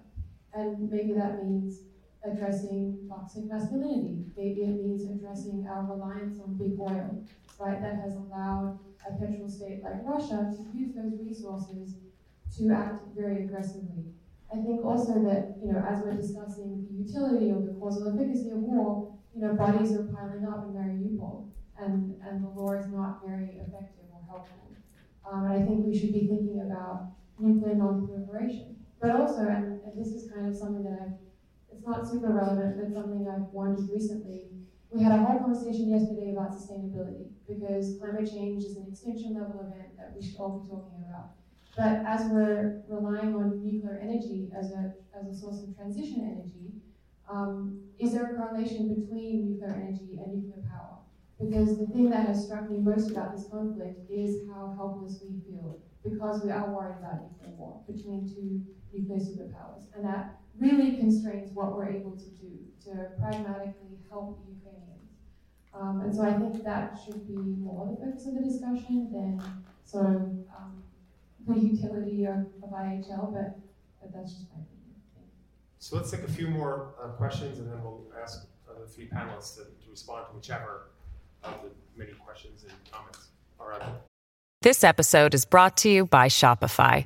[0.53, 1.80] And maybe that means
[2.24, 4.26] addressing toxic masculinity.
[4.36, 7.24] Maybe it means addressing our reliance on big oil,
[7.59, 7.82] right?
[7.82, 11.95] That has allowed a petrol state like Russia to use those resources
[12.57, 14.13] to act very aggressively.
[14.51, 18.49] I think also that, you know, as we're discussing the utility or the causal efficacy
[18.49, 22.88] of war, you know, bodies are piling up in Mariupol, and, and the law is
[22.88, 24.72] not very effective or helpful.
[25.32, 28.76] Um, and I think we should be thinking about nuclear non-proliferation.
[28.99, 31.29] But also, and, and this is kind of something that I've
[31.90, 34.52] not super relevant, but something I've wondered recently.
[34.92, 39.62] We had a whole conversation yesterday about sustainability because climate change is an extinction level
[39.62, 41.34] event that we should all be talking about.
[41.78, 46.82] But as we're relying on nuclear energy as a, as a source of transition energy,
[47.30, 50.98] um, is there a correlation between nuclear energy and nuclear power?
[51.40, 55.40] Because the thing that has struck me most about this conflict is how helpless we
[55.40, 59.86] feel because we are worried about nuclear war between two nuclear superpowers.
[59.96, 65.12] And that really constrains what we're able to do to pragmatically help Ukrainians.
[65.74, 69.41] Um, and so I think that should be more the focus of the discussion than
[69.86, 70.84] sort of um,
[71.47, 73.60] the utility of, of IHL, but,
[74.01, 74.80] but that's just my opinion.
[75.80, 79.07] So let's take a few more uh, questions and then we'll ask uh, the three
[79.07, 80.88] panelists to, to respond to whichever
[81.43, 83.28] of the many questions and comments
[83.60, 83.95] are out there.
[84.62, 87.05] This episode is brought to you by Shopify.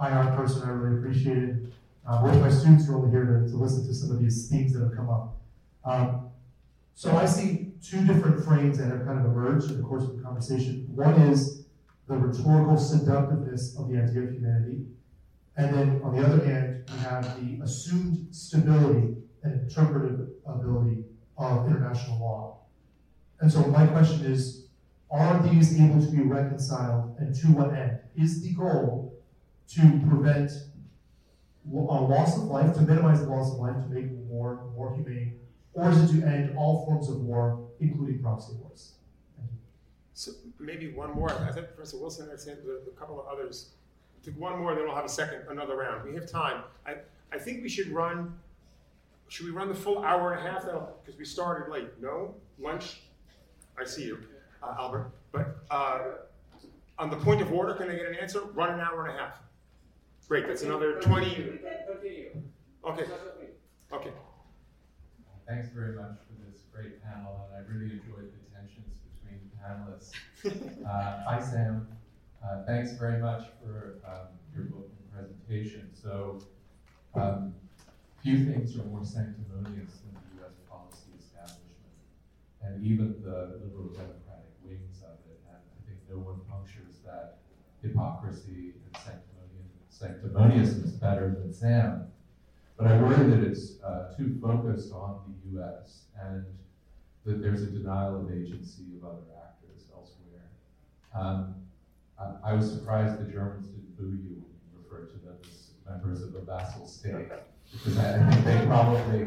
[0.00, 1.56] IR person, I really appreciate it.
[2.08, 4.72] Uh, of my students are only here to, to listen to some of these themes
[4.72, 5.36] that have come up.
[5.84, 6.30] Um,
[6.94, 10.16] so I see two different frames that have kind of emerged in the course of
[10.16, 10.86] the conversation.
[10.94, 11.66] One is
[12.06, 14.86] the rhetorical seductiveness of the idea of humanity.
[15.56, 21.04] And then on the other hand, we have the assumed stability and interpretive ability
[21.36, 22.60] of international law.
[23.40, 24.66] And so my question is,
[25.10, 27.98] are these able to be reconciled and to what end?
[28.16, 29.07] Is the goal
[29.74, 30.50] to prevent
[31.70, 35.38] a loss of life, to minimize the loss of life, to make war more humane,
[35.74, 38.94] or is it to end all forms of war, including proxy wars?
[40.14, 41.30] So maybe one more.
[41.30, 43.70] I think Professor Wilson had a couple of others.
[44.36, 46.06] One more, then we'll have a second, another round.
[46.06, 46.64] We have time.
[46.86, 46.96] I,
[47.32, 48.34] I think we should run.
[49.28, 50.88] Should we run the full hour and a half now?
[51.02, 51.88] Because we started late.
[52.00, 53.02] No lunch.
[53.80, 54.18] I see you
[54.62, 55.12] uh, Albert.
[55.32, 56.00] But uh,
[56.98, 58.42] on the point of order, can I get an answer?
[58.54, 59.34] Run an hour and a half.
[60.28, 61.58] Great, that's another 20.
[62.84, 63.04] Okay.
[63.90, 64.10] Okay.
[65.48, 70.12] Thanks very much for this great panel, and I really enjoyed the tensions between panelists.
[70.86, 71.88] Uh, hi, Sam.
[72.44, 75.90] Uh, thanks very much for um, your book and presentation.
[75.94, 76.40] So,
[77.14, 77.54] um,
[78.22, 80.54] few things are more sanctimonious than the U.S.
[80.70, 81.96] policy establishment,
[82.62, 85.40] and even the liberal democratic wings of it.
[85.48, 87.38] And I think no one punctures that
[87.82, 88.96] hypocrisy and
[90.00, 92.06] sanctimoniousness is better than Sam.
[92.76, 96.02] But I worry that it's uh, too focused on the U.S.
[96.20, 96.44] and
[97.24, 100.48] that there's a denial of agency of other actors elsewhere.
[101.14, 101.54] Um,
[102.18, 105.70] I, I, was surprised the Germans didn't boo you when you referred to them as
[105.88, 107.28] members of a vassal state,
[107.72, 109.26] because I, I think they probably,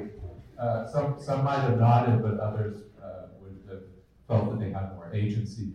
[0.58, 3.84] uh, some, some might have nodded, but others uh, would have
[4.30, 5.74] felt that they had more agency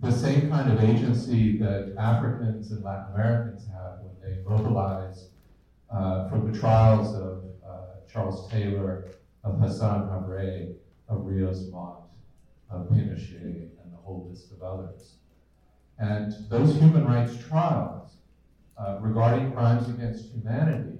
[0.00, 5.28] the same kind of agency that Africans and Latin Americans have when they mobilize
[5.90, 7.78] uh, from the trials of uh,
[8.10, 9.12] Charles Taylor,
[9.44, 10.74] of Hissène Habré,
[11.08, 12.00] of Rios Montt,
[12.70, 15.14] of Pinochet, and the whole list of others.
[15.98, 18.16] And those human rights trials
[18.76, 20.98] uh, regarding crimes against humanity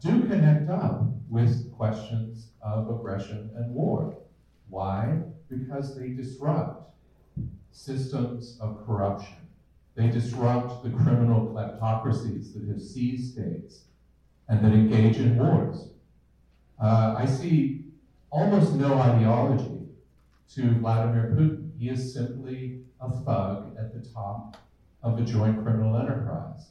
[0.00, 4.16] do connect up with questions of aggression and war.
[4.68, 5.18] Why?
[5.50, 6.88] Because they disrupt
[7.72, 9.36] systems of corruption.
[9.94, 13.82] They disrupt the criminal kleptocracies that have seized states
[14.48, 15.88] and that engage in wars.
[16.80, 17.84] Uh, I see
[18.30, 19.88] almost no ideology
[20.54, 21.70] to Vladimir Putin.
[21.78, 24.56] He is simply a thug at the top
[25.02, 26.68] of a joint criminal enterprise.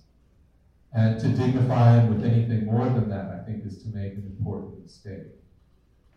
[0.94, 4.36] And to dignify him with anything more than that, I think, is to make an
[4.40, 5.28] important mistake.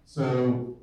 [0.06, 0.76] So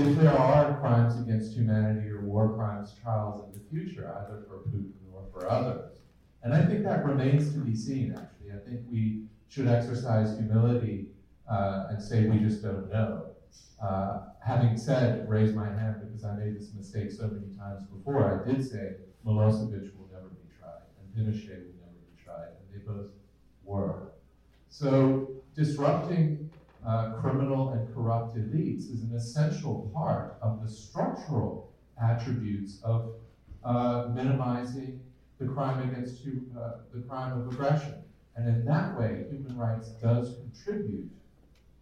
[0.00, 4.58] if there are crimes against humanity or war crimes trials in the future, either for
[4.68, 5.98] Putin or for others.
[6.42, 8.52] And I think that remains to be seen, actually.
[8.52, 11.06] I think we should exercise humility
[11.50, 13.26] uh, and say we just don't know.
[13.82, 18.40] Uh, having said, raise my hand because I made this mistake so many times before,
[18.40, 18.94] I did say
[19.26, 23.10] Milosevic will never be tried and Pinochet will never be tried, and they both
[23.64, 24.12] were.
[24.68, 26.47] So disrupting
[26.88, 31.70] uh, criminal and corrupt elites is an essential part of the structural
[32.02, 33.12] attributes of
[33.62, 34.98] uh, minimizing
[35.38, 37.94] the crime against uh, the crime of aggression.
[38.36, 41.10] And in that way, human rights does contribute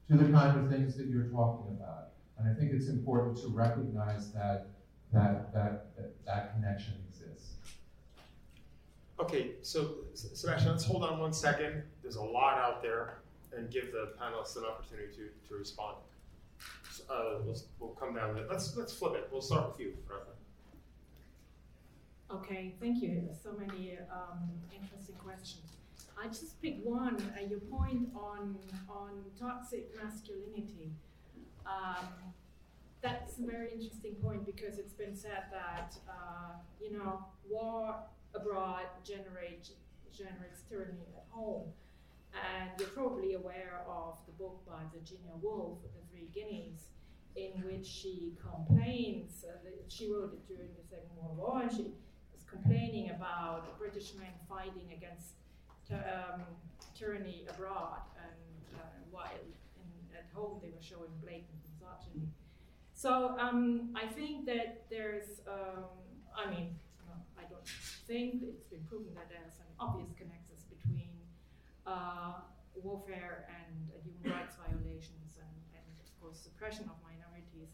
[0.08, 2.08] to the kind of things that you're talking about.
[2.38, 4.66] And I think it's important to recognize that
[5.12, 7.52] that that that, that connection exists.
[9.20, 11.84] Okay, so Sebastian, let's hold on one second.
[12.02, 13.18] There's a lot out there
[13.56, 15.96] and give the panelists an opportunity to, to respond.
[17.10, 18.40] Uh, we'll, we'll come down.
[18.50, 19.28] Let's let's flip it.
[19.30, 19.92] We'll start with you,
[22.28, 23.28] Okay, thank you.
[23.42, 25.76] So many um, interesting questions.
[26.20, 27.16] I just pick one.
[27.36, 28.56] Uh, your point on
[28.88, 30.92] on toxic masculinity.
[31.66, 32.06] Um,
[33.02, 37.96] that's a very interesting point because it's been said that uh, you know war
[38.34, 39.72] abroad generates
[40.16, 41.68] generates tyranny at home,
[42.36, 46.88] and you're probably aware of the book by Virginia Woolf, The Three Guineas,
[47.34, 49.44] in which she complains.
[49.44, 51.84] Uh, she wrote it during the Second World War, and she
[52.32, 55.34] was complaining about British men fighting against
[55.92, 56.42] um,
[56.98, 59.30] tyranny abroad, and uh, while
[59.76, 62.28] in, at home they were showing blatant misogyny.
[62.94, 65.84] So um, I think that there's, um,
[66.34, 66.74] I mean,
[67.38, 67.68] I don't
[68.06, 70.45] think it's been proven that there's an obvious connection
[71.86, 72.34] uh,
[72.74, 77.70] warfare and uh, human rights violations and, and, of course, suppression of minorities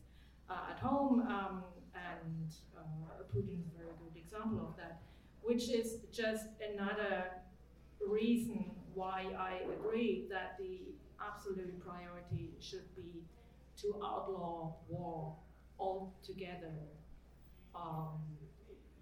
[0.48, 1.22] uh, at home.
[1.22, 1.64] Um,
[1.94, 5.02] and uh, Putin is a very good example of that,
[5.42, 7.24] which is just another
[8.06, 10.80] reason why I agree that the
[11.20, 13.22] absolute priority should be
[13.80, 15.34] to outlaw war
[15.78, 16.72] altogether
[17.74, 18.20] um,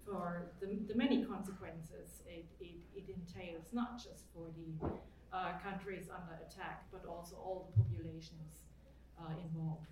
[0.05, 4.87] for the, the, many consequences it, it, it, entails, not just for the
[5.33, 8.63] uh, countries under attack, but also all the populations
[9.19, 9.87] uh, involved.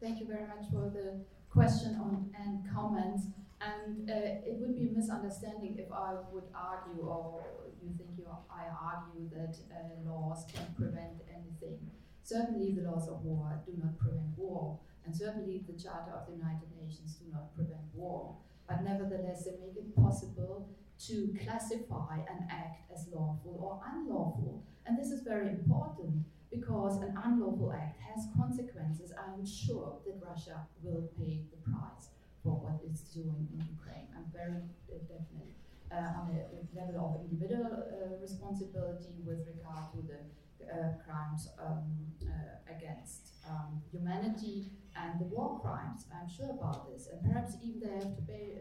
[0.00, 1.20] Thank you very much for the
[1.50, 3.24] question on, and comments.
[3.60, 7.42] And uh, it would be a misunderstanding if I would argue, or
[7.82, 11.78] you think you, I argue that uh, laws can prevent anything.
[12.22, 16.32] Certainly, the laws of war do not prevent war, and certainly the Charter of the
[16.32, 18.36] United Nations do not prevent war.
[18.68, 20.68] But nevertheless, they make it possible
[21.06, 24.64] to classify an act as lawful or unlawful.
[24.86, 29.12] And this is very important because an unlawful act has consequences.
[29.18, 32.08] I'm sure that Russia will pay the price
[32.42, 34.08] for what it's doing in Ukraine.
[34.16, 35.56] I'm very definite
[35.90, 36.44] uh, on a,
[36.74, 40.18] level of individual uh, responsibility with regard to the
[40.66, 41.84] uh, crimes um,
[42.26, 46.06] uh, against um, humanity and the war crimes.
[46.14, 48.54] I'm sure about this, and perhaps even they have to pay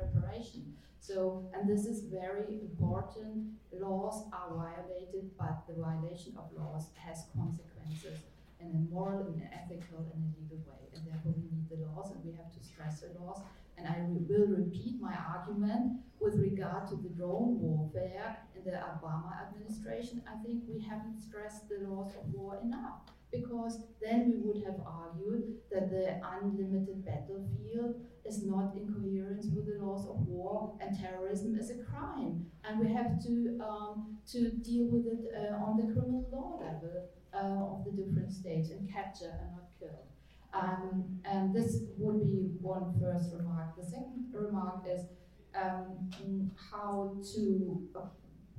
[0.00, 0.74] reparation.
[1.00, 3.58] So, and this is very important.
[3.72, 8.20] Laws are violated, but the violation of laws has consequences
[8.60, 10.86] in a moral, and ethical, and a legal way.
[10.94, 13.40] And therefore, we need the laws, and we have to stress the laws.
[13.76, 18.78] And I re will repeat my argument with regard to the drone warfare in the
[18.78, 20.22] Obama administration.
[20.30, 23.00] I think we haven't stressed the laws of war enough
[23.32, 29.66] because then we would have argued that the unlimited battlefield is not in coherence with
[29.66, 34.50] the laws of war and terrorism is a crime and we have to um, to
[34.50, 38.92] deal with it uh, on the criminal law level uh, of the different states and
[38.92, 40.04] capture and not kill.
[40.54, 43.74] Um, and this would be one first remark.
[43.76, 45.06] The second remark is
[45.54, 47.88] um, how to,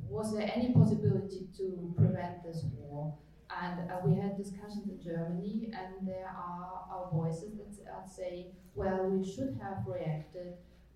[0.10, 3.16] was there any possibility to prevent this war?
[3.62, 6.72] And uh, we had discussions in Germany, and there are,
[7.12, 7.54] voices
[7.86, 10.54] that say, well, we should have reacted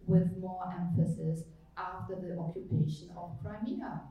[0.07, 1.43] with more emphasis
[1.77, 4.01] after the occupation of Crimea.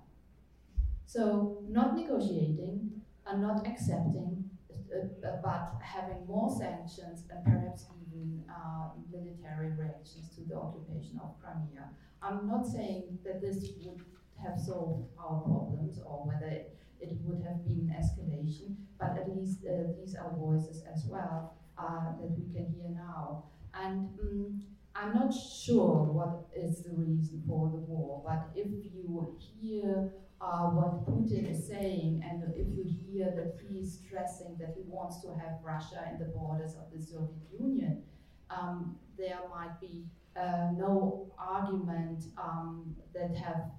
[1.06, 2.90] So, not negotiating
[3.26, 10.30] and not accepting, uh, uh, but having more sanctions and perhaps even uh, military reactions
[10.36, 11.90] to the occupation of Crimea.
[12.22, 14.00] I'm not saying that this would
[14.42, 19.60] have solved our problems or whether it, it would have been escalation, but at least
[19.66, 23.44] uh, these are voices as well uh, that we can hear now.
[23.74, 24.62] And um,
[24.94, 30.10] I'm not sure what is the reason for the war, but if you hear
[30.40, 34.82] uh, what Putin is saying, and if you hear that he is stressing that he
[34.86, 38.02] wants to have Russia in the borders of the Soviet Union,
[38.50, 40.04] um, there might be
[40.36, 43.70] uh, no argument um, that have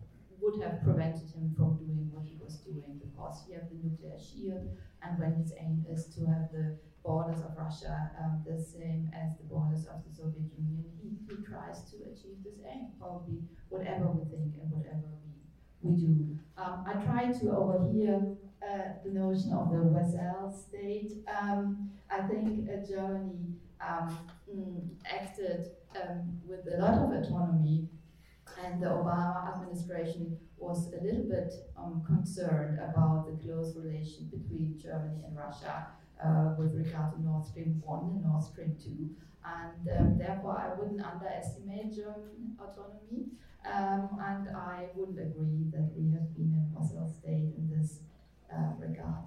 [0.41, 4.17] would have prevented him from doing what he was doing because he had the nuclear
[4.17, 4.69] shield,
[5.01, 9.37] and when his aim is to have the borders of Russia um, the same as
[9.37, 13.39] the borders of the Soviet Union, he, he tries to achieve this aim, probably
[13.69, 16.37] whatever we think and whatever we, we do.
[16.57, 21.13] Um, I try to overhear uh, the notion of the vassal state.
[21.31, 24.17] Um, I think uh, Germany um,
[24.51, 27.87] mm, acted um, with a lot of autonomy,
[28.63, 34.79] and the Obama administration was a little bit um, concerned about the close relation between
[34.81, 35.87] Germany and Russia
[36.23, 39.09] uh, with regard to Nord Stream 1 and Nord Stream 2.
[39.45, 43.27] And um, therefore, I wouldn't underestimate German autonomy.
[43.65, 47.99] Um, and I wouldn't agree that we have been a vassal state in this
[48.51, 49.25] uh, regard.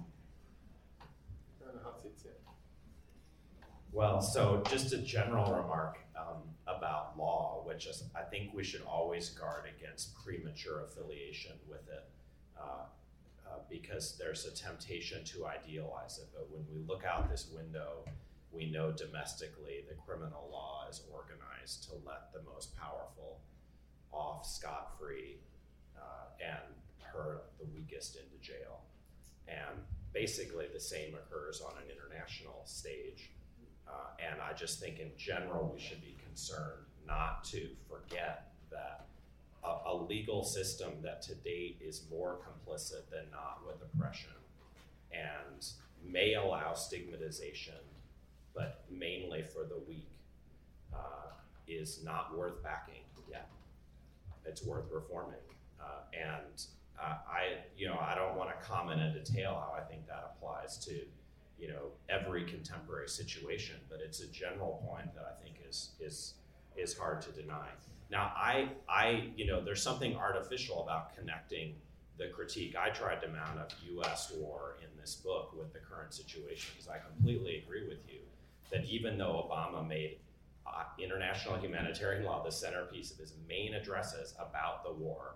[3.91, 6.41] Well, so just a general remark um,
[6.77, 12.09] about law, which is, I think we should always guard against premature affiliation with it.
[12.57, 12.85] Uh,
[13.51, 16.29] uh, because there's a temptation to idealize it.
[16.33, 18.05] But when we look out this window,
[18.51, 23.39] we know domestically the criminal law is organized to let the most powerful
[24.11, 25.37] off scot free
[25.97, 28.81] uh, and hurt the weakest into jail.
[29.47, 29.83] And
[30.13, 33.31] basically, the same occurs on an international stage.
[33.91, 39.07] Uh, and I just think, in general, we should be concerned not to forget that
[39.63, 44.31] a, a, legal system that to date is more complicit than not with oppression
[45.11, 45.67] and
[46.03, 47.75] may allow stigmatization,
[48.55, 50.09] but mainly for the weak,
[50.93, 51.31] uh,
[51.67, 53.49] is not worth backing yet.
[54.45, 55.35] It's worth reforming.
[55.79, 56.63] Uh, and
[57.01, 60.35] uh, I, you know, I don't want to comment in detail how I think that
[60.35, 61.01] applies to,
[61.61, 66.33] you know, every contemporary situation, but it's a general point that I think is is
[66.75, 67.67] is hard to deny.
[68.09, 71.75] Now, I, I, you know, there's something artificial about connecting
[72.17, 74.33] the critique I tried to mount of U.S.
[74.37, 78.19] war in this book with the current situation, because I completely agree with you
[78.69, 80.17] that even though Obama made
[80.67, 85.35] uh, international humanitarian law the centerpiece of his main addresses about the war,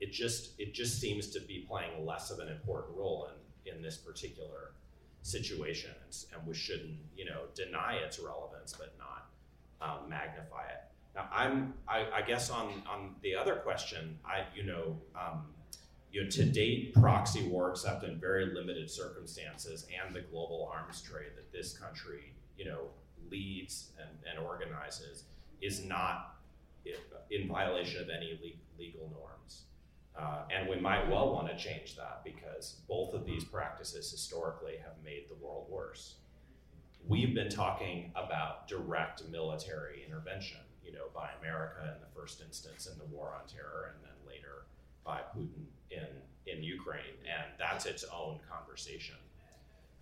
[0.00, 3.82] it just it just seems to be playing less of an important role in in
[3.82, 4.72] this particular
[5.22, 5.90] situation,
[6.34, 9.30] and we shouldn't you know deny its relevance, but not
[9.80, 10.90] um, magnify it.
[11.14, 15.46] Now, I'm, I, I, guess on, on the other question, I, you know, um,
[16.12, 21.00] you know, to date, proxy war, except in very limited circumstances, and the global arms
[21.02, 22.82] trade that this country, you know,
[23.30, 25.24] leads and, and organizes,
[25.60, 26.36] is not
[27.30, 29.62] in violation of any le- legal norms.
[30.20, 34.74] Uh, and we might well want to change that because both of these practices historically
[34.76, 36.16] have made the world worse.
[37.06, 40.58] We've been talking about direct military intervention
[40.90, 44.16] you know, by America in the first instance in the war on terror, and then
[44.26, 44.66] later
[45.04, 46.06] by Putin in
[46.46, 49.16] in Ukraine, and that's its own conversation.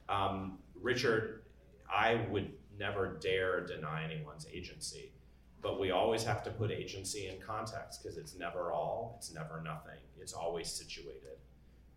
[0.09, 1.43] Um, Richard,
[1.93, 5.11] I would never dare deny anyone's agency,
[5.61, 9.61] but we always have to put agency in context because it's never all, it's never
[9.63, 11.39] nothing, it's always situated.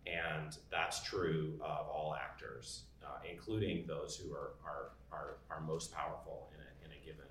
[0.06, 5.92] And that's true of all actors, uh, including those who are, are, are, are most
[5.92, 7.28] powerful in a, in a given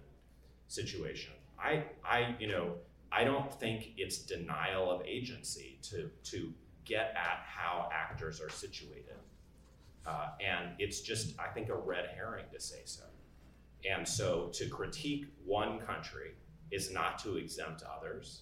[0.67, 1.33] situation.
[1.59, 2.75] I, I, you know,
[3.11, 6.53] I don't think it's denial of agency to to
[6.85, 9.17] get at how actors are situated,
[10.05, 13.03] uh, and it's just I think a red herring to say so.
[13.89, 16.31] And so to critique one country
[16.71, 18.41] is not to exempt others,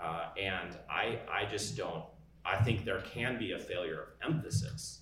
[0.00, 2.04] uh, and I I just don't.
[2.44, 5.00] I think there can be a failure of emphasis,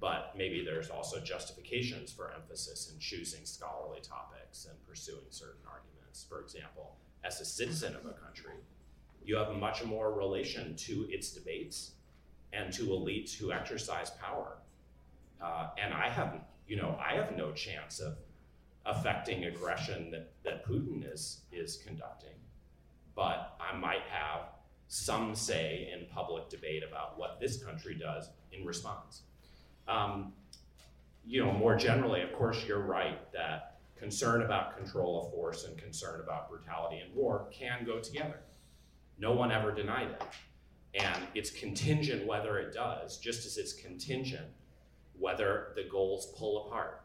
[0.00, 6.26] but maybe there's also justifications for emphasis in choosing scholarly topics and pursuing certain arguments.
[6.28, 8.54] for example, as a citizen of a country,
[9.24, 11.92] you have much more relation to its debates
[12.52, 14.56] and to elites who exercise power.
[15.40, 18.16] Uh, and I have, you know, I have no chance of
[18.86, 22.36] affecting aggression that, that Putin is is conducting,
[23.14, 24.48] but I might have
[24.88, 29.22] some say in public debate about what this country does in response.
[29.86, 30.32] Um,
[31.24, 35.76] you know, more generally, of course, you're right that concern about control of force and
[35.76, 38.40] concern about brutality in war can go together.
[39.18, 40.22] No one ever denied it.
[40.94, 44.46] And it's contingent whether it does, just as it's contingent
[45.18, 47.04] whether the goals pull apart.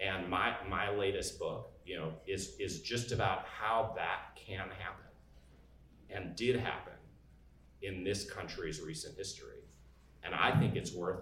[0.00, 5.06] And my, my latest book, you know, is, is just about how that can happen
[6.10, 6.92] and did happen
[7.82, 9.64] in this country's recent history.
[10.22, 11.20] And I think it's worth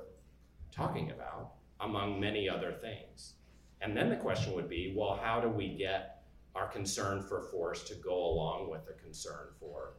[0.72, 3.34] talking about, among many other things.
[3.80, 6.22] And then the question would be well, how do we get
[6.54, 9.94] our concern for force to go along with the concern for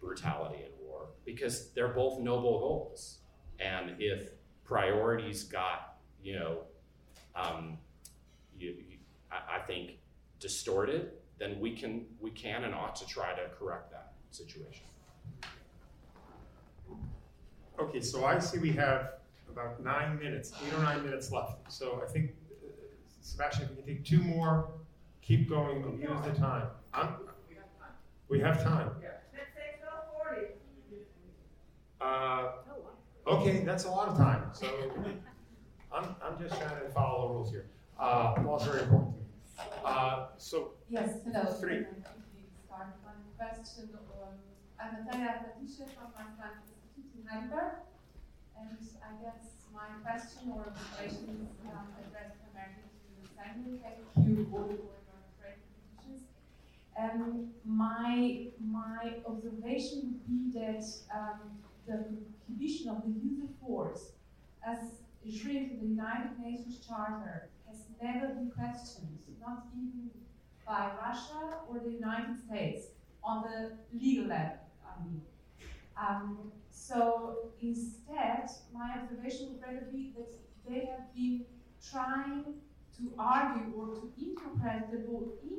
[0.00, 1.08] brutality in war?
[1.24, 3.20] Because they're both noble goals.
[3.60, 4.30] And if
[4.64, 6.58] priorities got, you know,
[7.34, 7.78] um,
[8.60, 8.98] you, you,
[9.30, 9.92] I, I think
[10.40, 14.84] distorted, then we can we can and ought to try to correct that situation.
[17.78, 19.12] Okay, so I see we have
[19.50, 21.72] about nine minutes, eight or nine minutes left.
[21.72, 22.32] So I think
[23.20, 24.70] Sebastian, if we can take two more,
[25.22, 26.66] keep going, we'll use the time.
[26.92, 27.14] I'm,
[28.28, 28.90] we have time.
[32.00, 32.52] Uh,
[33.26, 34.42] okay, that's a lot of time.
[34.52, 34.66] So
[35.92, 37.66] I'm, I'm just trying to follow the rules here.
[37.98, 39.14] Uh, law's very important
[39.56, 39.86] to.
[39.88, 41.50] Uh, so yes, hello.
[41.58, 41.82] Three.
[42.64, 43.88] Start one question.
[44.22, 44.38] Um,
[44.78, 47.82] I'm Natalia Fatisha from Max Institute in Heidelberg,
[48.56, 52.86] and I guess my question or question is um, addressed primarily
[53.26, 53.80] Assembly.
[53.82, 54.94] Thank you all for your
[55.40, 56.22] great contributions.
[56.96, 61.40] Um, my, my observation would be that um,
[61.88, 62.04] the
[62.46, 64.12] prohibition of the use of force
[64.64, 64.78] as
[65.26, 70.10] enshrined in the United Nations Charter has never been questioned, not even
[70.66, 72.88] by Russia or the United States
[73.22, 75.22] on the legal level, I mean.
[75.96, 80.34] Um, so instead, my observation would rather be that
[80.68, 81.44] they have been
[81.90, 82.44] trying
[82.98, 85.58] to argue or to interpret the law in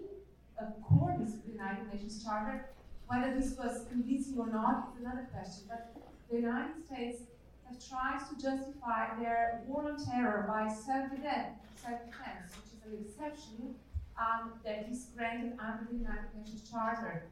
[0.59, 2.69] accordance with the United Nations Charter.
[3.07, 5.63] Whether this was convincing or not is another question.
[5.67, 5.95] But
[6.29, 7.23] the United States
[7.69, 13.75] have tried to justify their war on terror by self-defense, self-defense, which is an exception
[14.17, 17.27] um, that is granted under the United Nations Charter.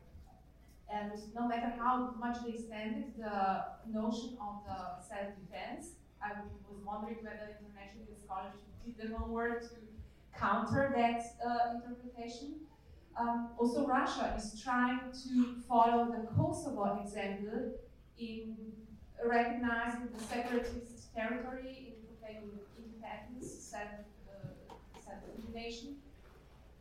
[0.94, 6.50] And no matter how much they extended the notion of the self-defense, I was
[6.86, 9.76] wondering whether international scholarship did the homework to
[10.38, 12.56] counter that uh, interpretation.
[13.20, 17.74] Um, also, Russia is trying to follow the Kosovo example
[18.18, 18.56] in
[19.26, 23.88] recognizing the separatist territory, in proclaiming independence, self,
[24.30, 24.74] uh,
[25.04, 25.96] self-determination.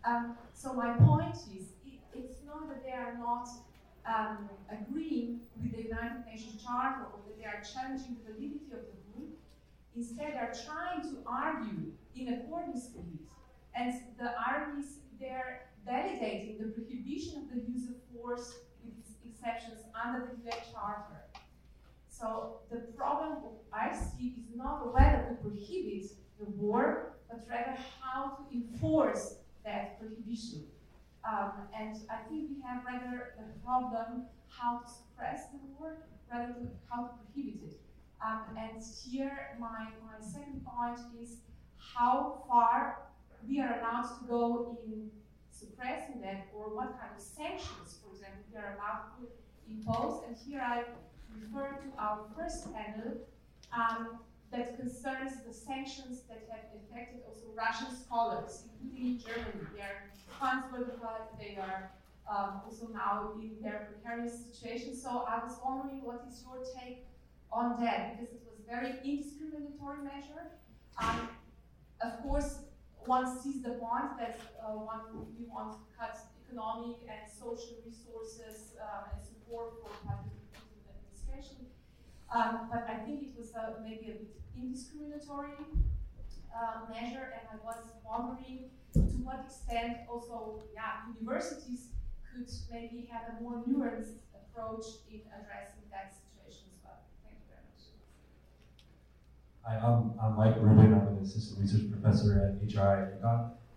[0.05, 3.49] Um, so my point is, it, it's not that they are not
[4.07, 8.81] um, agreeing with the United Nations Charter or that they are challenging the validity of
[8.87, 9.39] the group.
[9.97, 13.27] Instead, they are trying to argue in accordance with it.
[13.75, 18.55] And the arguments they're validating the prohibition of the use of force
[18.85, 18.95] with
[19.25, 21.26] exceptions under the UN Charter.
[22.19, 23.37] So the problem
[23.73, 29.37] I see is not whether to prohibit the war, but rather how to enforce
[29.67, 30.65] that prohibition.
[31.29, 35.99] Um, and I think we have rather the problem how to suppress the war
[36.33, 37.81] rather than how to prohibit it.
[38.25, 41.37] Um, and here my, my second point is
[41.77, 43.09] how far
[43.47, 45.11] we are allowed to go in
[45.51, 49.29] suppressing that or what kind of sanctions, for example, we are allowed to
[49.69, 50.23] impose.
[50.27, 50.85] And here I
[51.41, 53.19] refer to our first panel
[53.73, 54.19] um,
[54.53, 59.67] that concerns the sanctions that have affected also Russian scholars, including in Germany.
[59.75, 61.91] They are funds were deployed, they are
[62.31, 64.95] um, also now in their precarious situation.
[64.95, 67.07] So I was wondering what is your take
[67.53, 70.53] on that, because it was a very indiscriminatory measure.
[70.99, 71.29] Um,
[72.03, 72.59] of course,
[73.05, 78.75] one sees the point that uh, one we want to cut economic and social resources
[78.81, 79.91] uh, and support for.
[82.35, 85.55] Um, but I think it was uh, maybe a bit indiscriminatory
[86.55, 91.89] uh, measure, and I was wondering to what extent also, yeah, universities
[92.25, 96.99] could maybe have a more nuanced approach in addressing that situation as well.
[97.23, 97.83] Thank you very much.
[99.63, 100.95] Hi, I'm, I'm Mike Rubin.
[100.95, 103.23] I'm an assistant research professor at HRI.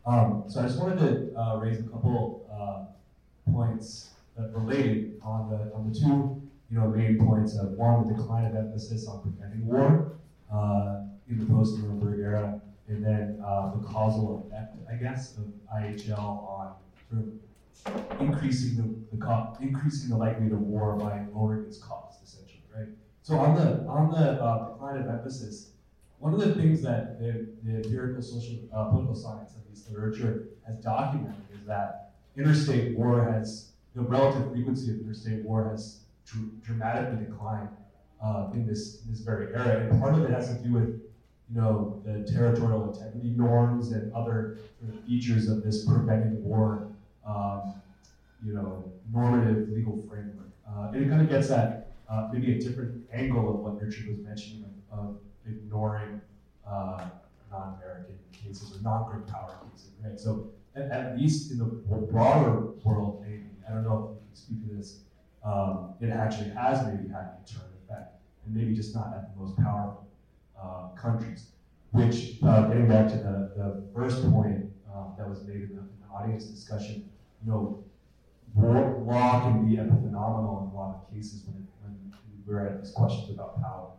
[0.05, 5.49] Um, so I just wanted to uh, raise a couple uh, points that relate on
[5.49, 9.21] the on the two you know main points of one the decline of emphasis on
[9.21, 10.17] preventing war
[10.53, 15.45] uh, in the post Nuremberg era, and then uh, the causal effect, I guess, of
[15.75, 16.73] IHL on
[17.07, 22.23] sort of increasing the, the co- increasing the likelihood of war by lowering its cost,
[22.23, 22.87] essentially, right?
[23.21, 25.71] So on the on the uh, decline of emphasis,
[26.19, 30.49] one of the things that the, the empirical social uh, political science of this literature
[30.67, 36.61] has documented is that interstate war has the relative frequency of interstate war has dr-
[36.61, 37.69] dramatically declined
[38.23, 41.01] uh, in this this very era, and part of it has to do with
[41.51, 46.87] you know, the territorial integrity norms and other sort of features of this preventing war,
[47.25, 47.73] um,
[48.43, 50.49] you know, normative legal framework.
[50.67, 54.07] Uh, and it kind of gets at uh, maybe a different angle of what Richard
[54.07, 55.15] was mentioning of, of
[55.47, 56.21] ignoring
[56.67, 57.05] uh,
[57.51, 60.19] non-American cases or non-great power cases, right?
[60.19, 64.35] So at, at, least in the broader world, maybe, I don't know if you can
[64.35, 64.99] speak to this,
[65.43, 69.41] um, it actually has maybe had a deterrent effect, and maybe just not at the
[69.41, 70.07] most powerful
[70.61, 71.47] uh, countries.
[71.91, 75.81] Which, uh, getting back to the, the first point um, that was made in the,
[75.81, 77.09] in the, audience discussion,
[77.43, 77.83] you know,
[78.53, 82.13] war, law can be epiphenomenal in a lot of cases when, when
[82.45, 83.89] we're at these questions about power.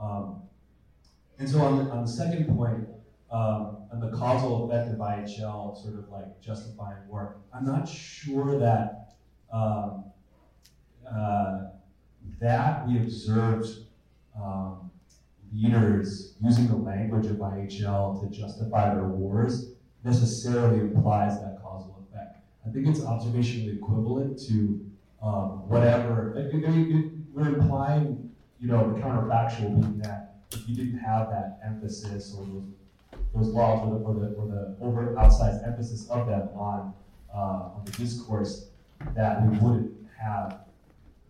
[0.00, 0.42] Um,
[1.38, 2.88] and so on the, on the second point,
[3.30, 8.58] um, on the causal effect of IHL sort of like justifying war, I'm not sure
[8.58, 9.14] that
[9.52, 10.04] um,
[11.06, 11.68] uh,
[12.40, 13.68] that we observed
[14.40, 14.90] um,
[15.52, 19.70] leaders using the language of IHL to justify their wars
[20.04, 22.38] necessarily implies that causal effect.
[22.66, 24.84] I think it's observationally equivalent to
[25.22, 26.34] um, whatever.
[26.36, 31.30] It, it, it, we're implying, you know, the counterfactual being that if you didn't have
[31.30, 32.64] that emphasis or those
[33.34, 36.94] those laws or the, or the, or the over outsized emphasis of them on,
[37.34, 38.68] uh, on the discourse
[39.14, 40.60] that we wouldn't have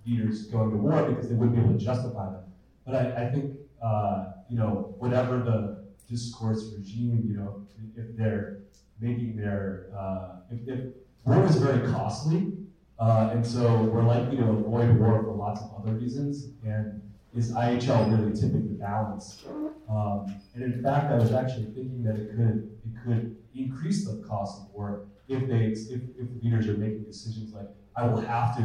[0.06, 2.44] leaders going to war because they wouldn't be able to justify them.
[2.86, 3.52] But I, I think,
[3.82, 7.66] uh, you know, whatever the discourse regime, you know,
[7.96, 8.60] if they're
[9.00, 10.84] making their, uh, if, if
[11.24, 12.52] war is very costly,
[12.98, 17.00] uh, and so we're likely to avoid war for lots of other reasons, and
[17.34, 19.44] is IHL really tipping the balance?
[19.88, 24.22] Um, and in fact, I was actually thinking that it could it could increase the
[24.26, 27.66] cost of war if they if, if leaders are making decisions like
[27.96, 28.62] I will have to,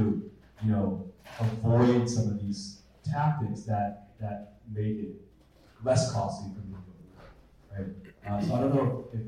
[0.64, 1.09] you know,
[1.40, 5.16] avoid some of these tactics that that make it
[5.84, 6.76] less costly for me
[7.72, 7.88] right?
[8.28, 9.22] Uh, so I don't know if,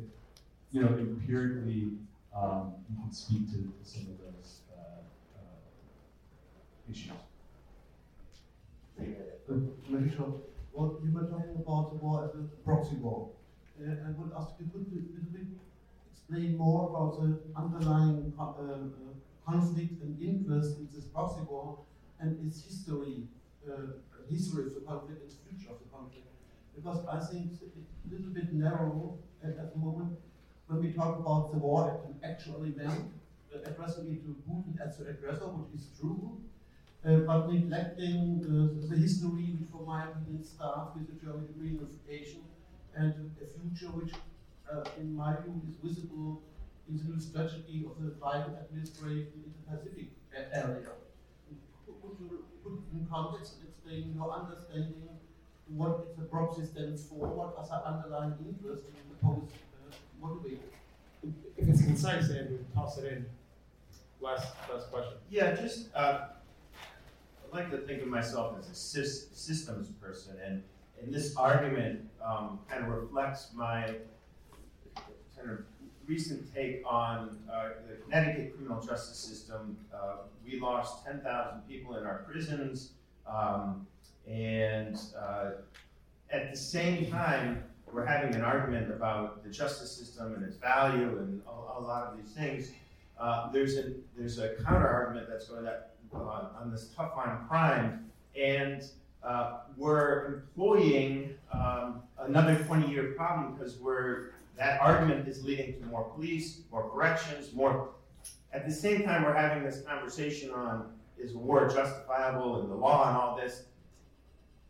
[0.72, 1.94] you know empirically
[2.36, 5.02] um, you can speak to, some of those uh,
[5.38, 7.12] uh, issues.
[10.16, 10.38] Short.
[10.74, 13.32] Well, you were talking about the war as a proxy war.
[13.80, 15.60] Uh, I would ask you could you
[16.12, 18.78] explain more about the underlying uh, uh,
[19.52, 21.80] conflict and interest in this proxy war
[22.20, 23.28] and its history,
[23.68, 24.00] uh,
[24.30, 26.28] history of the conflict and future of the conflict.
[26.76, 30.18] Because I think it's a little bit narrow at, at the moment
[30.68, 33.12] when we talk about the war as an actual event,
[33.54, 36.40] uh, addressing it to Putin as the aggressor, which is true,
[37.06, 42.42] uh, but neglecting uh, the history which for my opinion starts with the German reunification
[42.96, 44.14] and a future which,
[44.72, 46.42] uh, in my view, is visible
[46.88, 50.08] in the strategy of the Biden administration in the Pacific
[50.54, 50.90] area.
[51.86, 55.02] Could you put in context and explain your understanding
[55.68, 60.60] what the proxy stands for, what are the underlying interests in the post uh, motivated?
[61.58, 63.26] If it's concise, Andrew, toss it in.
[64.20, 65.14] Last, last question.
[65.30, 66.28] Yeah, just uh,
[66.78, 70.64] I like to think of myself as a systems person, and,
[71.02, 73.96] and this argument um, kind of reflects my
[75.36, 75.60] kind of
[76.12, 79.78] recent take on uh, the Connecticut criminal justice system.
[79.94, 82.92] Uh, we lost 10,000 people in our prisons,
[83.26, 83.88] um,
[84.28, 85.52] and uh,
[86.30, 87.64] at the same time,
[87.94, 92.08] we're having an argument about the justice system and its value and a, a lot
[92.08, 92.72] of these things.
[93.18, 97.46] Uh, there's a there's a counter argument that's going up uh, on this tough on
[97.48, 98.84] crime, and
[99.78, 106.62] we're employing um, another 20-year problem because we're that argument is leading to more police,
[106.72, 107.90] more corrections, more.
[108.54, 113.08] At the same time, we're having this conversation on is war justifiable and the law
[113.08, 113.66] and all this.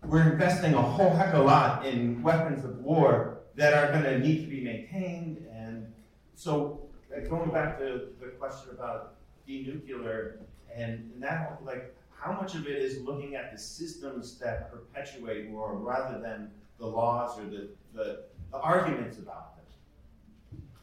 [0.06, 4.03] We're investing a whole heck of a lot in weapons of war that are going
[4.03, 5.91] to need to be maintained, and
[6.36, 6.82] so
[7.16, 9.16] uh, going back to the question about
[9.48, 10.38] denuclear
[10.76, 15.49] and, and that, like, how much of it is looking at the systems that perpetuate
[15.49, 19.61] war rather than the laws or the, the, the arguments about them?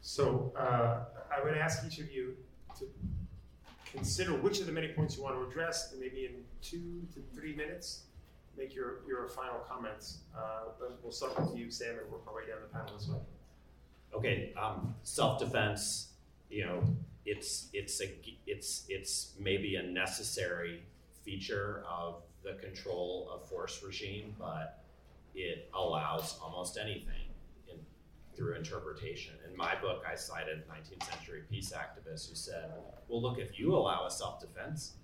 [0.08, 2.34] So uh, I would ask each of you
[2.78, 2.86] to
[3.92, 6.32] consider which of the many points you want to address, and maybe in
[6.62, 8.04] two to three minutes,
[8.56, 10.20] make your, your final comments.
[10.34, 10.70] Uh,
[11.02, 13.18] we'll start with you, Sam, and work our way down the panel this way.
[14.14, 16.12] Okay, um, self-defense,
[16.48, 16.82] you know,
[17.26, 18.08] it's it's a
[18.46, 20.84] it's it's maybe a necessary
[21.22, 24.82] feature of the control of force regime, but
[25.34, 27.17] it allows almost anything in,
[28.38, 29.34] through interpretation.
[29.50, 32.72] In my book, I cited 19th century peace activists who said,
[33.08, 34.94] "Well, look, if you allow a self-defense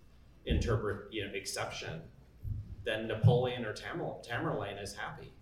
[0.47, 2.03] interpret you know exception,
[2.85, 5.33] then Napoleon or Tamerlane is happy."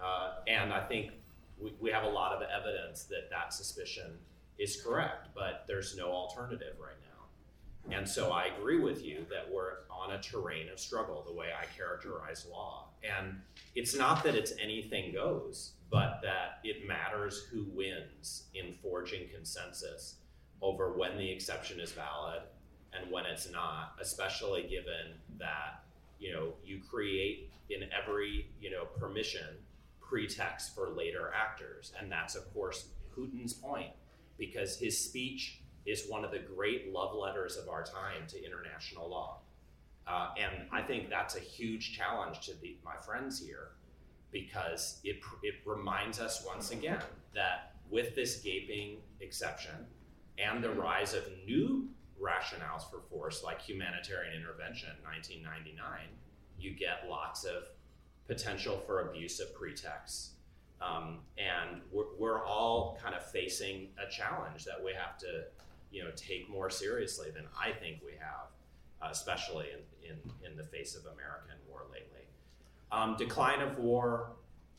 [0.00, 1.10] Uh, and I think
[1.58, 4.12] we, we have a lot of evidence that that suspicion
[4.58, 7.96] is correct, but there's no alternative right now.
[7.96, 11.48] And so I agree with you that we're on a terrain of struggle, the way
[11.58, 12.88] I characterize law.
[13.02, 13.40] And
[13.74, 20.16] it's not that it's anything goes, but that it matters who wins in forging consensus
[20.62, 22.42] over when the exception is valid
[22.92, 25.84] and when it's not, especially given that
[26.18, 29.56] you know you create in every you know permission
[30.00, 33.90] pretext for later actors, and that's of course Putin's point
[34.38, 39.08] because his speech is one of the great love letters of our time to international
[39.08, 39.38] law.
[40.06, 43.68] Uh, and I think that's a huge challenge to the, my friends here
[44.32, 47.00] because it, it reminds us once again
[47.34, 49.74] that with this gaping exception
[50.38, 51.88] and the rise of new
[52.20, 56.00] rationales for force like humanitarian intervention in 1999
[56.58, 57.64] you get lots of
[58.26, 60.32] potential for abuse of pretexts
[60.80, 65.44] um, and we're, we're all kind of facing a challenge that we have to,
[65.90, 68.48] you know, take more seriously than I think we have,
[69.02, 69.66] uh, especially
[70.02, 72.19] in, in, in the face of American war lately.
[72.92, 74.32] Um, decline of war,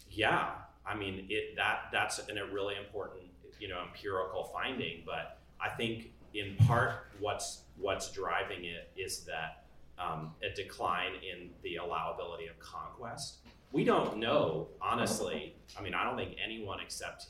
[0.09, 0.49] yeah,
[0.85, 3.23] I mean, it that that's an, a really important
[3.59, 5.03] you know empirical finding.
[5.05, 9.65] But I think in part what's what's driving it is that
[9.97, 13.37] um, a decline in the allowability of conquest.
[13.71, 15.55] We don't know, honestly.
[15.77, 17.27] I mean, I don't think anyone except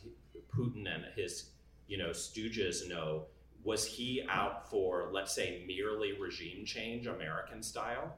[0.56, 1.52] Putin and his
[1.88, 3.26] you know stooges know.
[3.64, 8.16] Was he out for, let's say, merely regime change, American style,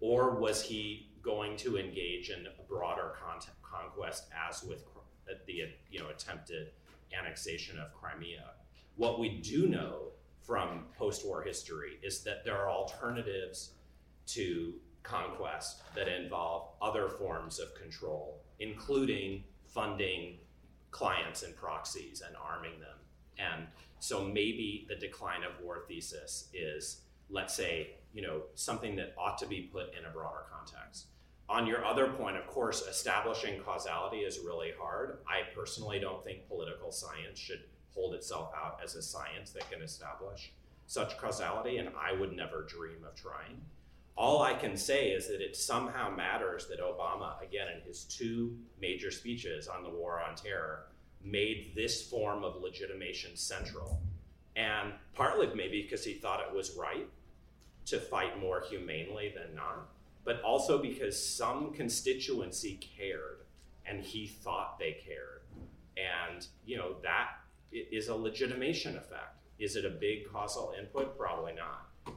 [0.00, 4.84] or was he going to engage in a broader con- conquest, as with
[5.28, 6.68] uh, the you know attempted
[7.18, 8.50] annexation of Crimea.
[8.96, 10.08] What we do know
[10.42, 13.72] from post-war history is that there are alternatives
[14.26, 20.38] to conquest that involve other forms of control, including funding
[20.90, 22.98] clients and proxies and arming them.
[23.38, 23.66] And
[23.98, 29.38] so maybe the decline of war thesis is, let's say, you know, something that ought
[29.38, 31.06] to be put in a broader context.
[31.48, 35.18] On your other point, of course, establishing causality is really hard.
[35.26, 37.60] I personally don't think political science should
[37.94, 40.52] hold itself out as a science that can establish
[40.86, 43.60] such causality, and I would never dream of trying.
[44.16, 48.56] All I can say is that it somehow matters that Obama, again, in his two
[48.80, 50.86] major speeches on the war on terror,
[51.24, 54.00] made this form of legitimation central.
[54.54, 57.08] And partly maybe because he thought it was right
[57.86, 59.88] to fight more humanely than not
[60.24, 63.38] but also because some constituency cared
[63.86, 65.42] and he thought they cared.
[65.96, 67.30] And, you know, that
[67.72, 69.36] is a legitimation effect.
[69.58, 71.18] Is it a big causal input?
[71.18, 72.14] Probably not.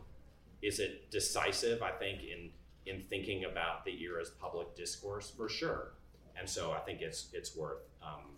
[0.62, 1.82] Is it decisive?
[1.82, 2.50] I think in
[2.86, 5.94] in thinking about the era's public discourse, for sure.
[6.38, 8.38] And so I think it's it's worth um,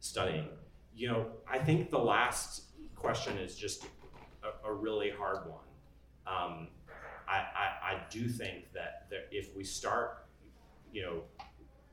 [0.00, 0.48] studying.
[0.94, 2.64] You know, I think the last
[2.94, 3.84] question is just
[4.42, 5.71] a, a really hard one.
[6.26, 6.68] Um,
[7.28, 10.26] I, I, I do think that there, if we start,
[10.92, 11.22] you know,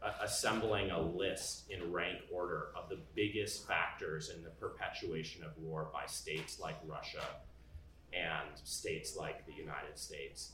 [0.01, 5.51] a- assembling a list in rank order of the biggest factors in the perpetuation of
[5.57, 7.23] war by states like Russia
[8.13, 10.51] and states like the United States,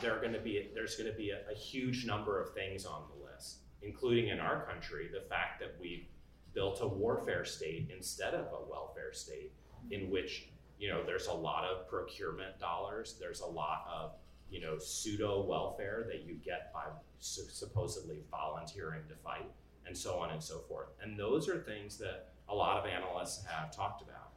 [0.00, 2.84] there are going to be there's going to be a, a huge number of things
[2.84, 6.06] on the list, including in our country the fact that we've
[6.54, 9.52] built a warfare state instead of a welfare state,
[9.90, 10.48] in which
[10.78, 13.16] you know, there's a lot of procurement dollars.
[13.18, 14.12] There's a lot of,
[14.50, 16.84] you know, pseudo welfare that you get by
[17.18, 19.50] su- supposedly volunteering to fight,
[19.86, 20.88] and so on and so forth.
[21.02, 24.32] And those are things that a lot of analysts have talked about.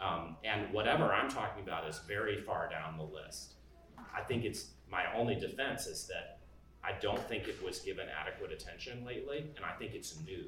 [0.00, 3.54] Um, and whatever I'm talking about is very far down the list.
[4.14, 6.40] I think it's my only defense is that
[6.84, 10.46] I don't think it was given adequate attention lately, and I think it's new.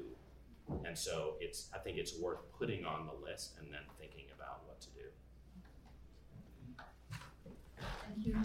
[0.85, 4.65] And so it's I think it's worth putting on the list and then thinking about
[4.65, 5.05] what to do.
[8.05, 8.35] Thank you.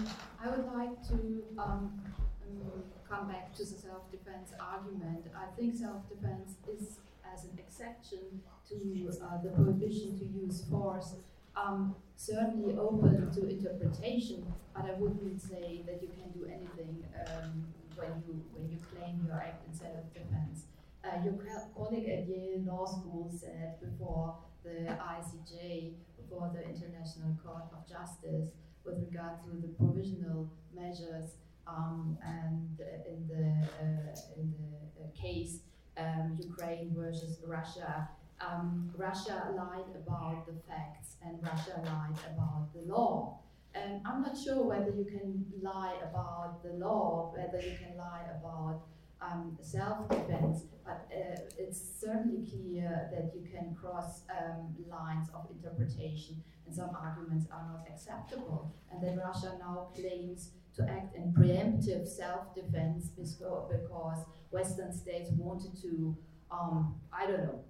[0.43, 2.01] I would like to um,
[2.43, 5.27] um, come back to the self-defense argument.
[5.37, 6.99] I think self-defense is
[7.33, 11.15] as an exception to uh, the prohibition to use force
[11.57, 14.45] um, certainly open to interpretation,
[14.75, 19.25] but I wouldn't say that you can do anything um, when you when you claim
[19.27, 20.67] your act in self-defense.
[21.03, 21.35] Uh, your
[21.75, 28.49] colleague at Yale Law School said before the ICJ, before the International Court of Justice,
[28.91, 31.37] with regard to the provisional measures
[31.67, 33.47] um, and uh, in the
[33.83, 35.61] uh, in the uh, case
[35.97, 38.09] um, Ukraine versus Russia.
[38.41, 43.39] Um, Russia lied about the facts and Russia lied about the law.
[43.75, 48.25] And I'm not sure whether you can lie about the law, whether you can lie
[48.39, 48.81] about
[49.23, 56.43] um, self-defense, but uh, it's certainly clear that you can cross um, lines of interpretation
[56.71, 58.73] and some arguments are not acceptable.
[58.91, 66.17] And that Russia now claims to act in preemptive self-defense because Western states wanted to,
[66.51, 67.65] um, I don't know,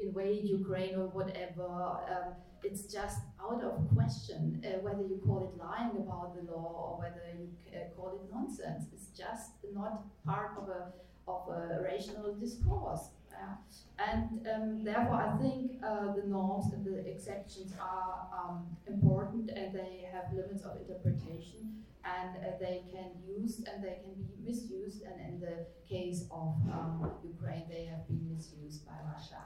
[0.00, 1.66] invade Ukraine or whatever.
[1.66, 6.70] Um, it's just out of question uh, whether you call it lying about the law
[6.86, 8.84] or whether you uh, call it nonsense.
[8.94, 10.92] It's just not part of a
[11.26, 13.08] of a rational discourse.
[13.34, 13.54] Uh,
[13.98, 19.74] and um, therefore, I think uh, the norms and the exceptions are um, important and
[19.74, 25.02] they have limits of interpretation and uh, they can use and they can be misused.
[25.02, 29.42] And in the case of um, Ukraine, they have been misused by Russia.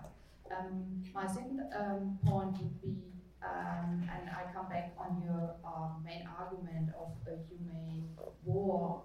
[0.51, 2.97] Um, my second um, point would be,
[3.43, 5.55] um, and I come back on your
[6.05, 8.09] main argument of a humane
[8.45, 9.03] war.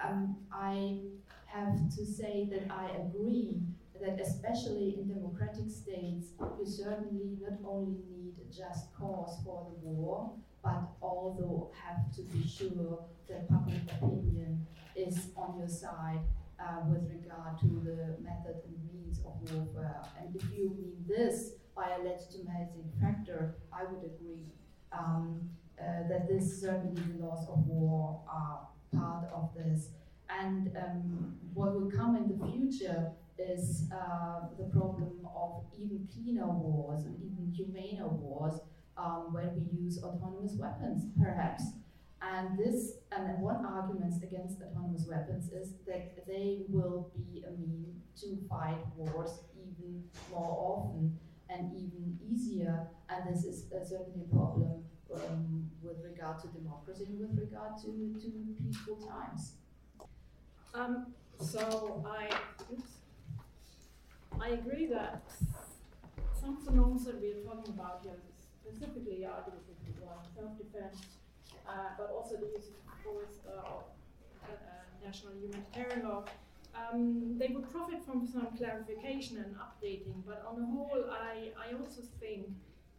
[0.00, 1.00] And I
[1.48, 3.60] have to say that I agree
[4.00, 9.88] that especially in democratic states, you certainly not only need a just cause for the
[9.88, 16.20] war, but also have to be sure that public opinion is on your side
[16.60, 20.02] uh, with regard to the method and means of warfare.
[20.20, 24.46] And if you mean this by a legitimizing factor, I would agree
[24.92, 25.40] um,
[25.80, 29.90] uh, that this certainly the laws of war are part of this.
[30.28, 36.48] And um, what will come in the future is uh, the problem of even cleaner
[36.48, 38.60] wars and even humaner wars
[38.96, 41.64] um, when we use autonomous weapons, perhaps.
[42.20, 48.02] And this, and one argument against autonomous weapons is that they will be a mean
[48.20, 51.16] to fight wars even more often
[51.48, 52.88] and even easier.
[53.08, 54.82] And this is uh, certainly a problem
[55.14, 59.57] um, with regard to democracy and with regard to, to peaceful times.
[60.74, 61.06] Um,
[61.40, 62.28] so I,
[62.72, 62.98] oops,
[64.40, 65.22] I agree that
[66.38, 68.14] some of the norms that we are talking about here,
[68.64, 70.98] specifically Article 51, self-defense,
[71.66, 73.82] uh, but also the use of force uh,
[74.44, 74.54] uh,
[75.04, 76.24] national humanitarian law,
[76.74, 80.22] um, they would profit from some clarification and updating.
[80.26, 82.46] But on the whole, I, I also think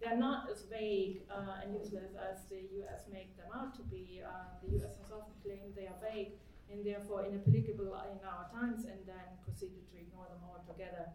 [0.02, 4.22] they're not as vague uh, and useless as the US make them out to be.
[4.26, 4.30] Uh,
[4.64, 6.32] the US has often claimed they are vague
[6.72, 11.10] and therefore inapplicable in our times and then proceeded to ignore them altogether.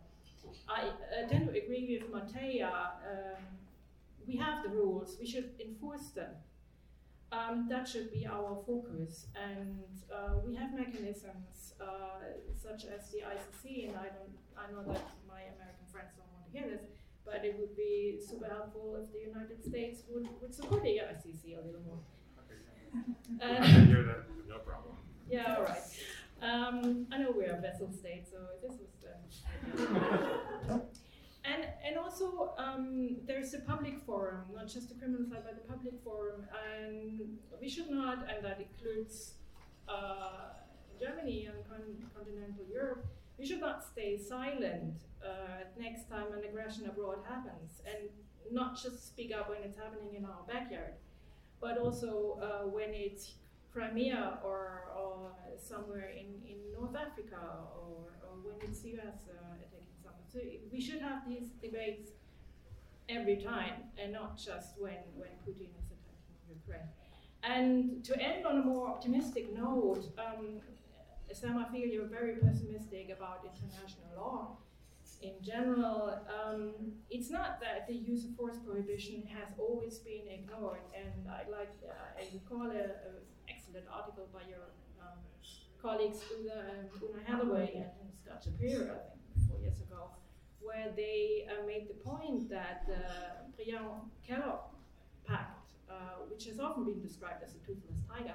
[0.68, 2.70] I uh, tend to agree with Matea.
[2.70, 3.42] Um,
[4.26, 6.32] we have the rules, we should enforce them.
[7.32, 9.82] Um, that should be our focus, and
[10.12, 15.02] uh, we have mechanisms uh, such as the ICC, and I don't, I know that
[15.26, 16.86] my American friends don't want to hear this,
[17.24, 21.58] but it would be super helpful if the United States would, would support the ICC
[21.58, 21.98] a little more.
[23.42, 24.94] Uh, I hear that, no problem.
[25.28, 25.82] Yeah, all right.
[26.42, 29.14] Um, I know we're a vessel state, so this was the.
[31.44, 35.72] and and also um, there's a public forum, not just the criminal side, but the
[35.72, 36.44] public forum,
[36.76, 39.34] and we should not, and that includes
[39.88, 40.52] uh,
[41.00, 43.06] Germany and con- continental Europe.
[43.38, 48.10] We should not stay silent uh, next time an aggression abroad happens, and
[48.52, 50.94] not just speak up when it's happening in our backyard,
[51.60, 53.32] but also uh, when it's
[53.74, 57.40] Crimea or, or somewhere in, in North Africa
[57.76, 60.22] or, or when it's US uh, attacking someone.
[60.32, 60.38] So
[60.72, 62.10] we should have these debates
[63.08, 66.88] every time and not just when, when Putin is attacking Ukraine.
[67.42, 70.60] And to end on a more optimistic note, um,
[71.32, 74.56] Sam, I feel you're very pessimistic about international law
[75.20, 76.20] in general.
[76.28, 76.72] Um,
[77.10, 81.72] it's not that the use of force prohibition has always been ignored, and I'd like
[81.84, 83.12] uh, I recall a, a
[83.74, 84.70] excellent article by your
[85.00, 85.18] um,
[85.82, 90.10] colleagues Oona, Oona Hathaway and Scott Shapiro, I think, four years ago,
[90.60, 93.02] where they uh, made the point that the
[93.56, 94.60] Briand-Kellogg
[95.26, 95.94] Pact, uh,
[96.30, 98.34] which has often been described as a toothless tiger,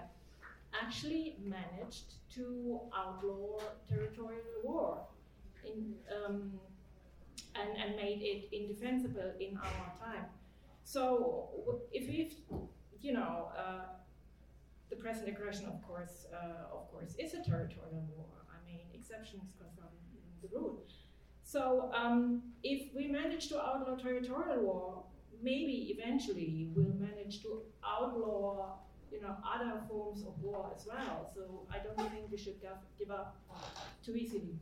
[0.74, 5.02] actually managed to outlaw territorial war
[5.66, 5.96] in,
[6.26, 6.52] um,
[7.56, 10.26] and, and made it indefensible in our time.
[10.84, 12.32] So if we,
[13.02, 13.99] you know, uh,
[14.90, 18.26] the present aggression, of course, uh, of course, is a territorial war.
[18.50, 19.94] I mean, exceptions confirm
[20.42, 20.84] the rule.
[21.44, 25.04] So um, if we manage to outlaw territorial war,
[25.42, 28.78] maybe eventually we'll manage to outlaw,
[29.12, 31.32] you know, other forms of war as well.
[31.34, 32.62] So I don't think we should
[33.00, 33.38] give up
[34.06, 34.60] too easily.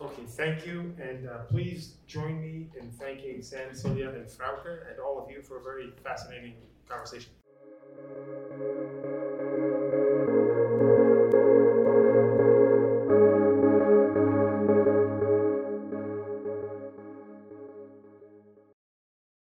[0.00, 5.00] Okay, thank you, and uh, please join me in thanking Sam, Silja, and Frauke, and
[5.00, 6.54] all of you for a very fascinating
[6.88, 7.30] conversation
[8.06, 8.47] thank you